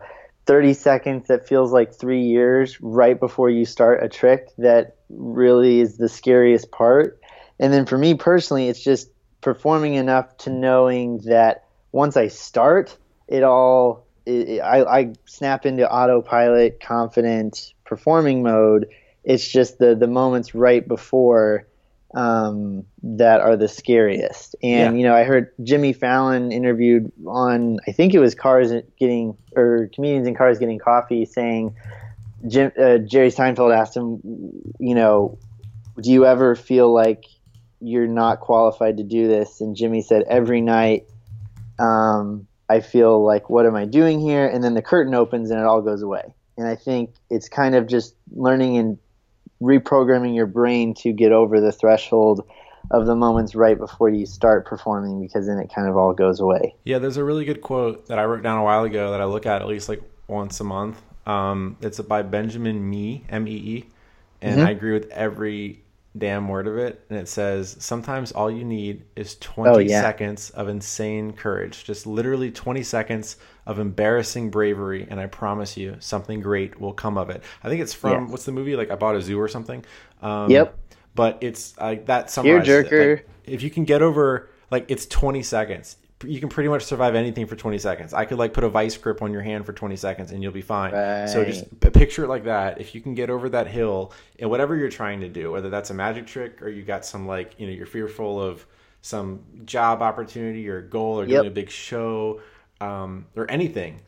30 0.47 0.73
seconds 0.73 1.28
that 1.28 1.47
feels 1.47 1.71
like 1.71 1.93
three 1.93 2.23
years 2.23 2.82
right 2.82 3.19
before 3.19 3.52
you 3.52 3.65
start 3.65 4.04
a 4.04 4.10
trick 4.10 4.47
that 4.58 4.95
really 5.12 5.80
is 5.80 5.97
the 5.97 6.10
scariest 6.10 6.71
part. 6.71 7.21
And 7.60 7.71
then 7.71 7.86
for 7.86 7.99
me 7.99 8.15
personally, 8.15 8.67
it's 8.67 8.84
just 8.84 9.12
performing 9.41 9.93
enough 9.93 10.36
to 10.38 10.49
knowing 10.49 11.19
that 11.26 11.65
once 11.91 12.17
I 12.17 12.30
start, 12.30 12.97
it 13.28 13.43
all, 13.43 14.08
it, 14.26 14.60
I, 14.60 15.02
I 15.02 15.13
snap 15.26 15.67
into 15.67 15.88
autopilot, 15.88 16.80
confident 16.80 17.76
performing 17.86 18.41
mode. 18.41 18.88
It's 19.24 19.48
just 19.48 19.78
the, 19.78 19.96
the 19.96 20.08
moments 20.08 20.54
right 20.54 20.86
before 20.88 21.68
um, 22.14 22.86
that 23.02 23.42
are 23.42 23.58
the 23.58 23.68
scariest. 23.68 24.56
And 24.62 24.96
yeah. 24.96 25.00
you 25.00 25.08
know, 25.08 25.16
I 25.16 25.24
heard 25.24 25.52
Jimmy 25.64 25.94
Fallon 25.94 26.52
interviewed 26.52 27.12
on 27.26 27.80
I 27.88 27.92
think 27.92 28.14
it 28.14 28.20
was 28.20 28.36
Cars 28.36 28.72
getting 29.00 29.38
or 29.56 29.90
comedians 29.94 30.28
in 30.28 30.36
cars 30.36 30.60
getting 30.60 30.80
coffee, 30.80 31.26
saying 31.26 31.76
Jim, 32.48 32.72
uh, 32.78 32.98
Jerry 32.98 33.30
Seinfeld 33.30 33.76
asked 33.76 33.96
him, 33.96 34.22
you 34.80 34.96
know, 34.96 35.38
do 36.02 36.12
you 36.12 36.26
ever 36.26 36.56
feel 36.56 36.94
like 36.94 37.26
you're 37.80 38.08
not 38.08 38.42
qualified 38.42 38.98
to 38.98 39.04
do 39.04 39.28
this? 39.28 39.62
And 39.62 39.76
Jimmy 39.76 40.02
said 40.02 40.24
every 40.30 40.62
night. 40.62 41.08
Um, 41.80 42.48
I 42.70 42.80
feel 42.80 43.24
like, 43.24 43.50
what 43.50 43.66
am 43.66 43.76
I 43.76 43.86
doing 43.86 44.20
here? 44.20 44.48
And 44.48 44.64
then 44.64 44.74
the 44.74 44.82
curtain 44.82 45.14
opens 45.14 45.52
and 45.52 45.60
it 45.60 45.66
all 45.66 45.82
goes 45.82 46.02
away. 46.02 46.34
And 46.58 46.68
I 46.68 46.76
think 46.76 47.14
it's 47.30 47.50
kind 47.50 47.76
of 47.76 47.88
just 47.88 48.16
learning 48.32 48.78
and 48.78 48.98
reprogramming 49.63 50.36
your 50.36 50.45
brain 50.45 50.93
to 50.95 51.13
get 51.13 51.32
over 51.32 51.62
the 51.62 51.71
threshold 51.71 52.45
of 52.91 53.06
the 53.06 53.15
moments 53.15 53.56
right 53.56 53.78
before 53.78 54.10
you 54.10 54.26
start 54.26 54.65
performing 54.65 55.21
because 55.21 55.47
then 55.47 55.58
it 55.58 55.71
kind 55.73 55.88
of 55.88 55.95
all 55.95 56.13
goes 56.13 56.39
away. 56.39 56.76
Yeah, 56.84 56.99
there's 56.99 57.17
a 57.17 57.23
really 57.23 57.45
good 57.45 57.62
quote 57.62 58.08
that 58.08 58.19
I 58.19 58.26
wrote 58.26 58.43
down 58.43 58.58
a 58.58 58.63
while 58.63 58.84
ago 58.84 59.12
that 59.12 59.21
I 59.21 59.26
look 59.26 59.45
at 59.45 59.62
at 59.62 59.67
least 59.67 59.88
like 59.88 60.02
once 60.28 60.60
a 60.60 60.63
month. 60.63 61.02
Um, 61.26 61.78
it's 61.82 61.99
by 62.02 62.21
Benjamin 62.23 62.89
Mee, 62.89 63.23
M 63.30 63.47
E 63.47 63.52
E, 63.52 63.86
and 64.41 64.58
mm-hmm. 64.58 64.67
I 64.67 64.71
agree 64.71 64.91
with 64.91 65.10
every 65.12 65.83
damn 66.17 66.47
word 66.47 66.67
of 66.67 66.78
it. 66.78 67.06
And 67.10 67.19
it 67.19 67.28
says, 67.28 67.76
Sometimes 67.80 68.32
all 68.32 68.49
you 68.49 68.63
need 68.63 69.04
is 69.15 69.36
20 69.38 69.69
oh, 69.69 69.80
yeah. 69.80 70.02
seconds 70.02 70.49
of 70.52 70.67
insane 70.67 71.34
courage. 71.34 71.84
Just 71.84 72.06
literally 72.06 72.52
20 72.52 72.84
seconds 72.84 73.38
of 73.65 73.80
embarrassing 73.80 74.52
bravery. 74.52 75.08
And 75.10 75.19
I 75.19 75.28
promise 75.28 75.76
you, 75.78 75.97
something 75.99 76.41
great 76.41 76.80
will 76.80 76.93
come 76.93 77.17
of 77.17 77.30
it. 77.30 77.43
I 77.63 77.69
think 77.69 77.82
it's 77.82 77.93
from, 77.93 78.30
what's 78.30 78.45
the 78.45 78.52
movie? 78.52 78.76
Like, 78.76 78.91
I 78.91 78.95
bought 78.95 79.15
a 79.15 79.21
zoo 79.21 79.39
or 79.39 79.47
something. 79.47 79.84
Um, 80.21 80.49
yep. 80.49 80.78
But 81.15 81.39
it's 81.41 81.78
like 81.78 82.08
that 82.08 82.30
summarizes 82.30 82.67
Tearjerker. 82.67 83.15
Like, 83.17 83.30
if 83.45 83.62
you 83.62 83.69
can 83.69 83.86
get 83.86 84.02
over, 84.02 84.49
like, 84.71 84.86
it's 84.89 85.06
20 85.06 85.43
seconds 85.43 85.97
you 86.23 86.39
can 86.39 86.49
pretty 86.49 86.69
much 86.69 86.84
survive 86.84 87.15
anything 87.15 87.47
for 87.47 87.56
20 87.56 87.78
seconds. 87.78 88.13
I 88.13 88.26
could 88.26 88.38
like 88.38 88.54
put 88.54 88.63
a 88.63 88.69
vice 88.69 88.95
grip 88.97 89.21
on 89.21 89.32
your 89.32 89.41
hand 89.41 89.65
for 89.65 89.73
20 89.73 89.95
seconds 89.95 90.32
and 90.32 90.41
you'll 90.41 90.52
be 90.52 90.62
fine. 90.62 90.93
Right. 90.93 91.28
So 91.28 91.43
just 91.43 91.80
picture 91.80 92.23
it 92.23 92.28
like 92.28 92.45
that. 92.45 92.80
If 92.80 92.95
you 92.95 93.02
can 93.02 93.13
get 93.13 93.30
over 93.30 93.49
that 93.49 93.67
hill 93.67 94.13
and 94.39 94.49
whatever 94.49 94.76
you're 94.76 94.89
trying 94.89 95.19
to 95.21 95.30
do, 95.30 95.52
whether 95.52 95.69
that's 95.69 95.89
a 95.89 95.93
magic 95.93 96.28
trick 96.28 96.62
or 96.62 96.69
you 96.69 96.84
got 96.84 97.06
some 97.06 97.28
like, 97.28 97.60
you 97.60 97.67
know, 97.67 97.73
you're 97.73 97.86
fearful 97.86 98.41
of 98.41 98.65
some 99.02 99.43
job 99.65 100.02
opportunity 100.02 100.69
or 100.69 100.82
goal 100.82 101.19
or 101.19 101.26
doing 101.26 101.47
a 101.47 101.52
big 101.52 101.69
show 101.69 102.41
um, 102.80 103.26
or 103.36 103.49
anything. 103.52 104.02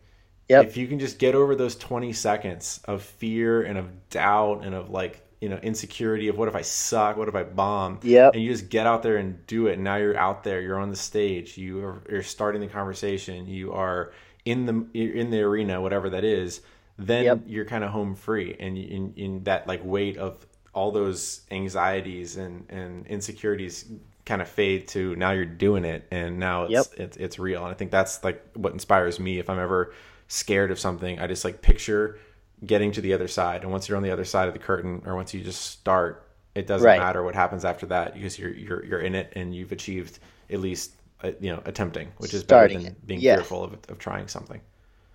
Yep. 0.50 0.66
If 0.68 0.78
you 0.78 0.88
can 0.88 1.00
just 1.00 1.18
get 1.18 1.36
over 1.36 1.56
those 1.56 1.76
20 1.76 2.14
seconds 2.14 2.80
of 2.86 3.02
fear 3.02 3.64
and 3.64 3.78
of 3.78 4.10
doubt 4.10 4.64
and 4.64 4.76
of 4.76 4.90
like 4.90 5.25
you 5.42 5.50
know 5.50 5.58
insecurity 5.58 6.28
of 6.28 6.38
what 6.38 6.48
if 6.48 6.56
I 6.56 6.62
suck, 6.62 7.18
what 7.18 7.28
if 7.28 7.36
I 7.36 7.44
bomb, 7.44 8.00
yeah, 8.04 8.30
and 8.34 8.42
you 8.42 8.50
just 8.50 8.70
get 8.70 8.88
out 8.88 9.04
there 9.04 9.18
and 9.18 9.46
do 9.48 9.68
it. 9.68 9.74
And 9.74 9.84
now 9.84 9.98
you're 9.98 10.18
out 10.18 10.44
there, 10.44 10.62
you're 10.62 10.80
on 10.80 10.90
the 10.90 10.96
stage, 10.96 11.58
you 11.58 11.84
are 11.84 12.02
you're 12.10 12.24
starting 12.24 12.62
the 12.62 12.68
conversation, 12.68 13.48
you 13.48 13.74
are 13.74 14.12
in 14.46 14.66
the 14.66 14.88
in 14.94 15.32
the 15.32 15.42
arena, 15.42 15.82
whatever 15.82 16.10
that 16.10 16.24
is. 16.24 16.62
Then 16.98 17.26
yep. 17.26 17.40
you're 17.46 17.66
kind 17.66 17.84
of 17.84 17.92
home 17.92 18.16
free, 18.16 18.56
and 18.58 18.78
in, 18.78 19.14
in 19.18 19.44
that 19.44 19.68
like 19.68 19.82
weight 19.84 20.18
of 20.18 20.46
all 20.74 20.92
those 20.92 21.42
anxieties 21.52 22.38
and 22.38 22.70
and 22.70 23.08
insecurities 23.08 23.86
kind 24.26 24.42
of 24.42 24.48
fade 24.48 24.88
to 24.90 25.16
now 25.16 25.32
you're 25.32 25.46
doing 25.46 25.86
it 25.86 26.08
and 26.12 26.40
now 26.40 26.64
it's, 26.64 26.72
yep. 26.72 26.86
it's 26.98 27.18
it's 27.18 27.40
real 27.40 27.64
and 27.64 27.72
i 27.72 27.76
think 27.76 27.92
that's 27.92 28.24
like 28.24 28.44
what 28.56 28.74
inspires 28.74 29.20
me 29.20 29.38
if 29.38 29.50
i'm 29.50 29.60
ever 29.60 29.94
scared 30.28 30.72
of 30.72 30.80
something 30.80 31.20
i 31.20 31.28
just 31.28 31.46
like 31.46 31.62
picture 31.62 32.20
getting 32.66 32.92
to 32.94 33.02
the 33.02 33.14
other 33.14 33.28
side. 33.28 33.64
And 33.64 33.72
once 33.72 33.88
you're 33.88 33.98
on 33.98 34.04
the 34.04 34.12
other 34.12 34.26
side 34.26 34.48
of 34.48 34.54
the 34.54 34.60
curtain, 34.60 35.02
or 35.06 35.16
once 35.16 35.34
you 35.34 35.42
just 35.42 35.62
start, 35.62 36.28
it 36.54 36.68
doesn't 36.68 36.86
right. 36.86 37.00
matter 37.00 37.24
what 37.24 37.36
happens 37.36 37.66
after 37.66 37.86
that 37.88 38.14
because 38.14 38.40
you're 38.40 38.54
you're 38.54 38.86
you're 38.86 39.00
in 39.02 39.16
it 39.16 39.34
and 39.36 39.54
you've 39.54 39.72
achieved 39.72 40.20
at 40.50 40.60
least 40.60 40.94
uh, 41.24 41.32
you 41.40 41.52
know 41.52 41.62
attempting, 41.66 42.12
which 42.18 42.34
is 42.34 42.42
Starting 42.42 42.78
better 42.78 42.90
than 42.90 42.96
being 43.06 43.22
yes. 43.22 43.40
fearful 43.40 43.64
of 43.64 43.74
of 43.90 43.98
trying 44.00 44.28
something. 44.28 44.62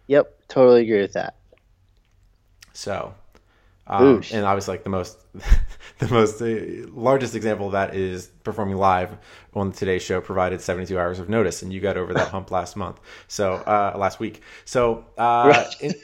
Yep, 0.09 0.49
totally 0.49 0.83
agree 0.83 1.01
with 1.01 1.13
that. 1.13 1.37
So, 2.73 3.15
um, 3.91 4.23
and 4.33 4.47
obviously, 4.47 4.75
like 4.75 4.85
the 4.85 4.91
most, 4.91 5.19
the 5.99 6.09
most 6.09 6.41
uh, 6.41 6.89
largest 6.93 7.35
example 7.35 7.67
of 7.67 7.73
that 7.73 7.93
is 7.93 8.29
performing 8.45 8.77
live 8.77 9.19
on 9.53 9.71
the 9.71 9.77
Today 9.77 9.99
Show. 9.99 10.21
Provided 10.21 10.61
72 10.61 10.97
hours 10.97 11.19
of 11.19 11.29
notice, 11.29 11.63
and 11.63 11.73
you 11.73 11.81
got 11.81 11.97
over 11.97 12.15
that 12.15 12.29
hump 12.29 12.53
last 12.53 12.77
month. 12.77 13.01
So 13.27 13.55
uh, 13.55 13.97
last 13.99 14.21
week. 14.21 14.43
So 14.65 15.07
uh, 15.19 15.65
in, 15.81 15.95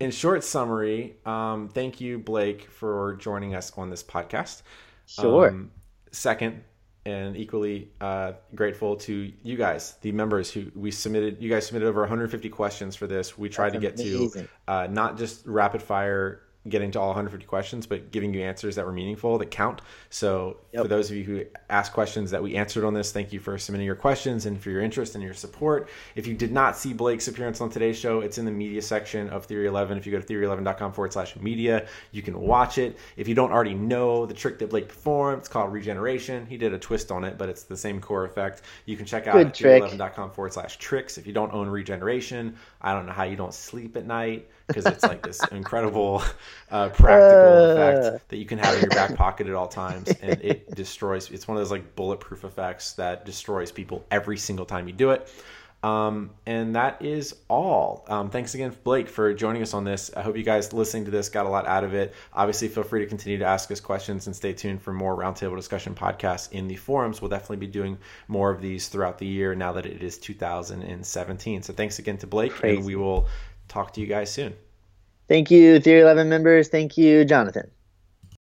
in, 0.00 0.10
short 0.10 0.42
summary, 0.42 1.18
um, 1.24 1.68
thank 1.68 2.00
you, 2.00 2.18
Blake, 2.18 2.68
for 2.68 3.14
joining 3.20 3.54
us 3.54 3.72
on 3.76 3.90
this 3.90 4.02
podcast. 4.02 4.62
Sure. 5.06 5.50
Um, 5.50 5.70
second, 6.10 6.64
and 7.04 7.36
equally 7.36 7.92
uh, 8.00 8.32
grateful 8.56 8.96
to 8.96 9.32
you 9.44 9.56
guys, 9.56 9.94
the 10.00 10.10
members 10.10 10.50
who 10.50 10.72
we 10.74 10.90
submitted. 10.90 11.40
You 11.40 11.48
guys 11.48 11.64
submitted 11.64 11.86
over 11.86 12.00
150 12.00 12.48
questions 12.48 12.96
for 12.96 13.06
this. 13.06 13.38
We 13.38 13.48
tried 13.48 13.74
That's 13.74 14.00
to 14.00 14.04
get 14.04 14.16
amazing. 14.16 14.48
to 14.66 14.72
uh, 14.72 14.86
not 14.90 15.16
just 15.16 15.46
rapid 15.46 15.80
fire 15.80 16.42
getting 16.68 16.90
to 16.92 17.00
all 17.00 17.08
150 17.08 17.46
questions, 17.46 17.86
but 17.86 18.10
giving 18.10 18.34
you 18.34 18.42
answers 18.42 18.76
that 18.76 18.84
were 18.84 18.92
meaningful 18.92 19.38
that 19.38 19.50
count. 19.50 19.80
So 20.10 20.58
yep. 20.72 20.82
for 20.82 20.88
those 20.88 21.10
of 21.10 21.16
you 21.16 21.24
who 21.24 21.44
asked 21.70 21.92
questions 21.92 22.30
that 22.30 22.42
we 22.42 22.56
answered 22.56 22.84
on 22.84 22.94
this, 22.94 23.12
thank 23.12 23.32
you 23.32 23.40
for 23.40 23.58
submitting 23.58 23.86
your 23.86 23.96
questions 23.96 24.46
and 24.46 24.60
for 24.60 24.70
your 24.70 24.80
interest 24.80 25.14
and 25.14 25.22
your 25.22 25.34
support. 25.34 25.88
If 26.14 26.26
you 26.26 26.34
did 26.34 26.52
not 26.52 26.76
see 26.76 26.92
Blake's 26.92 27.28
appearance 27.28 27.60
on 27.60 27.70
today's 27.70 27.98
show, 27.98 28.20
it's 28.20 28.38
in 28.38 28.44
the 28.44 28.50
media 28.50 28.82
section 28.82 29.28
of 29.30 29.44
Theory 29.44 29.66
11. 29.66 29.98
If 29.98 30.06
you 30.06 30.12
go 30.12 30.20
to 30.20 30.26
theory11.com 30.26 30.92
forward 30.92 31.12
slash 31.12 31.36
media, 31.36 31.86
you 32.12 32.22
can 32.22 32.40
watch 32.40 32.78
it. 32.78 32.98
If 33.16 33.28
you 33.28 33.34
don't 33.34 33.52
already 33.52 33.74
know 33.74 34.26
the 34.26 34.34
trick 34.34 34.58
that 34.58 34.70
Blake 34.70 34.88
performed, 34.88 35.38
it's 35.38 35.48
called 35.48 35.72
regeneration. 35.72 36.46
He 36.46 36.56
did 36.56 36.72
a 36.72 36.78
twist 36.78 37.10
on 37.10 37.24
it, 37.24 37.38
but 37.38 37.48
it's 37.48 37.64
the 37.64 37.76
same 37.76 38.00
core 38.00 38.24
effect. 38.24 38.62
You 38.86 38.96
can 38.96 39.06
check 39.06 39.26
out 39.26 39.36
theory11.com 39.36 40.30
forward 40.32 40.52
slash 40.52 40.76
tricks. 40.78 41.18
If 41.18 41.26
you 41.26 41.32
don't 41.32 41.52
own 41.52 41.68
regeneration, 41.68 42.56
I 42.86 42.92
don't 42.92 43.06
know 43.06 43.12
how 43.12 43.24
you 43.24 43.34
don't 43.34 43.52
sleep 43.52 43.96
at 43.96 44.06
night 44.06 44.48
because 44.68 44.86
it's 44.86 45.02
like 45.02 45.20
this 45.20 45.40
incredible 45.50 46.22
uh, 46.70 46.88
practical 46.90 47.48
uh, 47.52 47.72
effect 47.72 48.28
that 48.28 48.36
you 48.36 48.46
can 48.46 48.58
have 48.58 48.74
in 48.76 48.82
your 48.82 48.90
back 48.90 49.16
pocket 49.16 49.48
at 49.48 49.54
all 49.54 49.66
times, 49.66 50.08
and 50.22 50.40
it 50.40 50.72
destroys. 50.72 51.28
It's 51.32 51.48
one 51.48 51.56
of 51.56 51.60
those 51.60 51.72
like 51.72 51.96
bulletproof 51.96 52.44
effects 52.44 52.92
that 52.92 53.24
destroys 53.24 53.72
people 53.72 54.06
every 54.12 54.38
single 54.38 54.64
time 54.64 54.86
you 54.86 54.92
do 54.92 55.10
it. 55.10 55.28
Um, 55.82 56.30
and 56.46 56.74
that 56.74 57.02
is 57.02 57.34
all. 57.48 58.04
Um, 58.08 58.30
thanks 58.30 58.54
again, 58.54 58.74
Blake, 58.82 59.08
for 59.08 59.32
joining 59.34 59.62
us 59.62 59.72
on 59.72 59.84
this. 59.84 60.10
I 60.16 60.22
hope 60.22 60.36
you 60.36 60.42
guys 60.42 60.72
listening 60.72 61.04
to 61.04 61.10
this 61.10 61.28
got 61.28 61.46
a 61.46 61.48
lot 61.48 61.66
out 61.66 61.84
of 61.84 61.94
it. 61.94 62.12
Obviously, 62.32 62.68
feel 62.68 62.82
free 62.82 63.00
to 63.00 63.06
continue 63.06 63.38
to 63.38 63.44
ask 63.44 63.70
us 63.70 63.78
questions 63.78 64.26
and 64.26 64.34
stay 64.34 64.52
tuned 64.52 64.82
for 64.82 64.92
more 64.92 65.16
roundtable 65.16 65.54
discussion 65.54 65.94
podcasts 65.94 66.50
in 66.50 66.66
the 66.66 66.76
forums. 66.76 67.20
We'll 67.20 67.28
definitely 67.28 67.58
be 67.58 67.68
doing 67.68 67.98
more 68.26 68.50
of 68.50 68.60
these 68.60 68.88
throughout 68.88 69.18
the 69.18 69.26
year 69.26 69.54
now 69.54 69.72
that 69.74 69.86
it 69.86 70.02
is 70.02 70.18
2017. 70.18 71.62
So 71.62 71.72
thanks 71.72 71.98
again 71.98 72.18
to 72.18 72.26
Blake, 72.26 72.52
Crazy. 72.52 72.78
and 72.78 72.86
we 72.86 72.96
will 72.96 73.28
talk 73.68 73.92
to 73.94 74.00
you 74.00 74.06
guys 74.06 74.32
soon. 74.32 74.54
Thank 75.28 75.50
you, 75.50 75.78
Theory 75.80 76.00
11 76.00 76.28
members. 76.28 76.68
Thank 76.68 76.96
you, 76.96 77.24
Jonathan. 77.24 77.70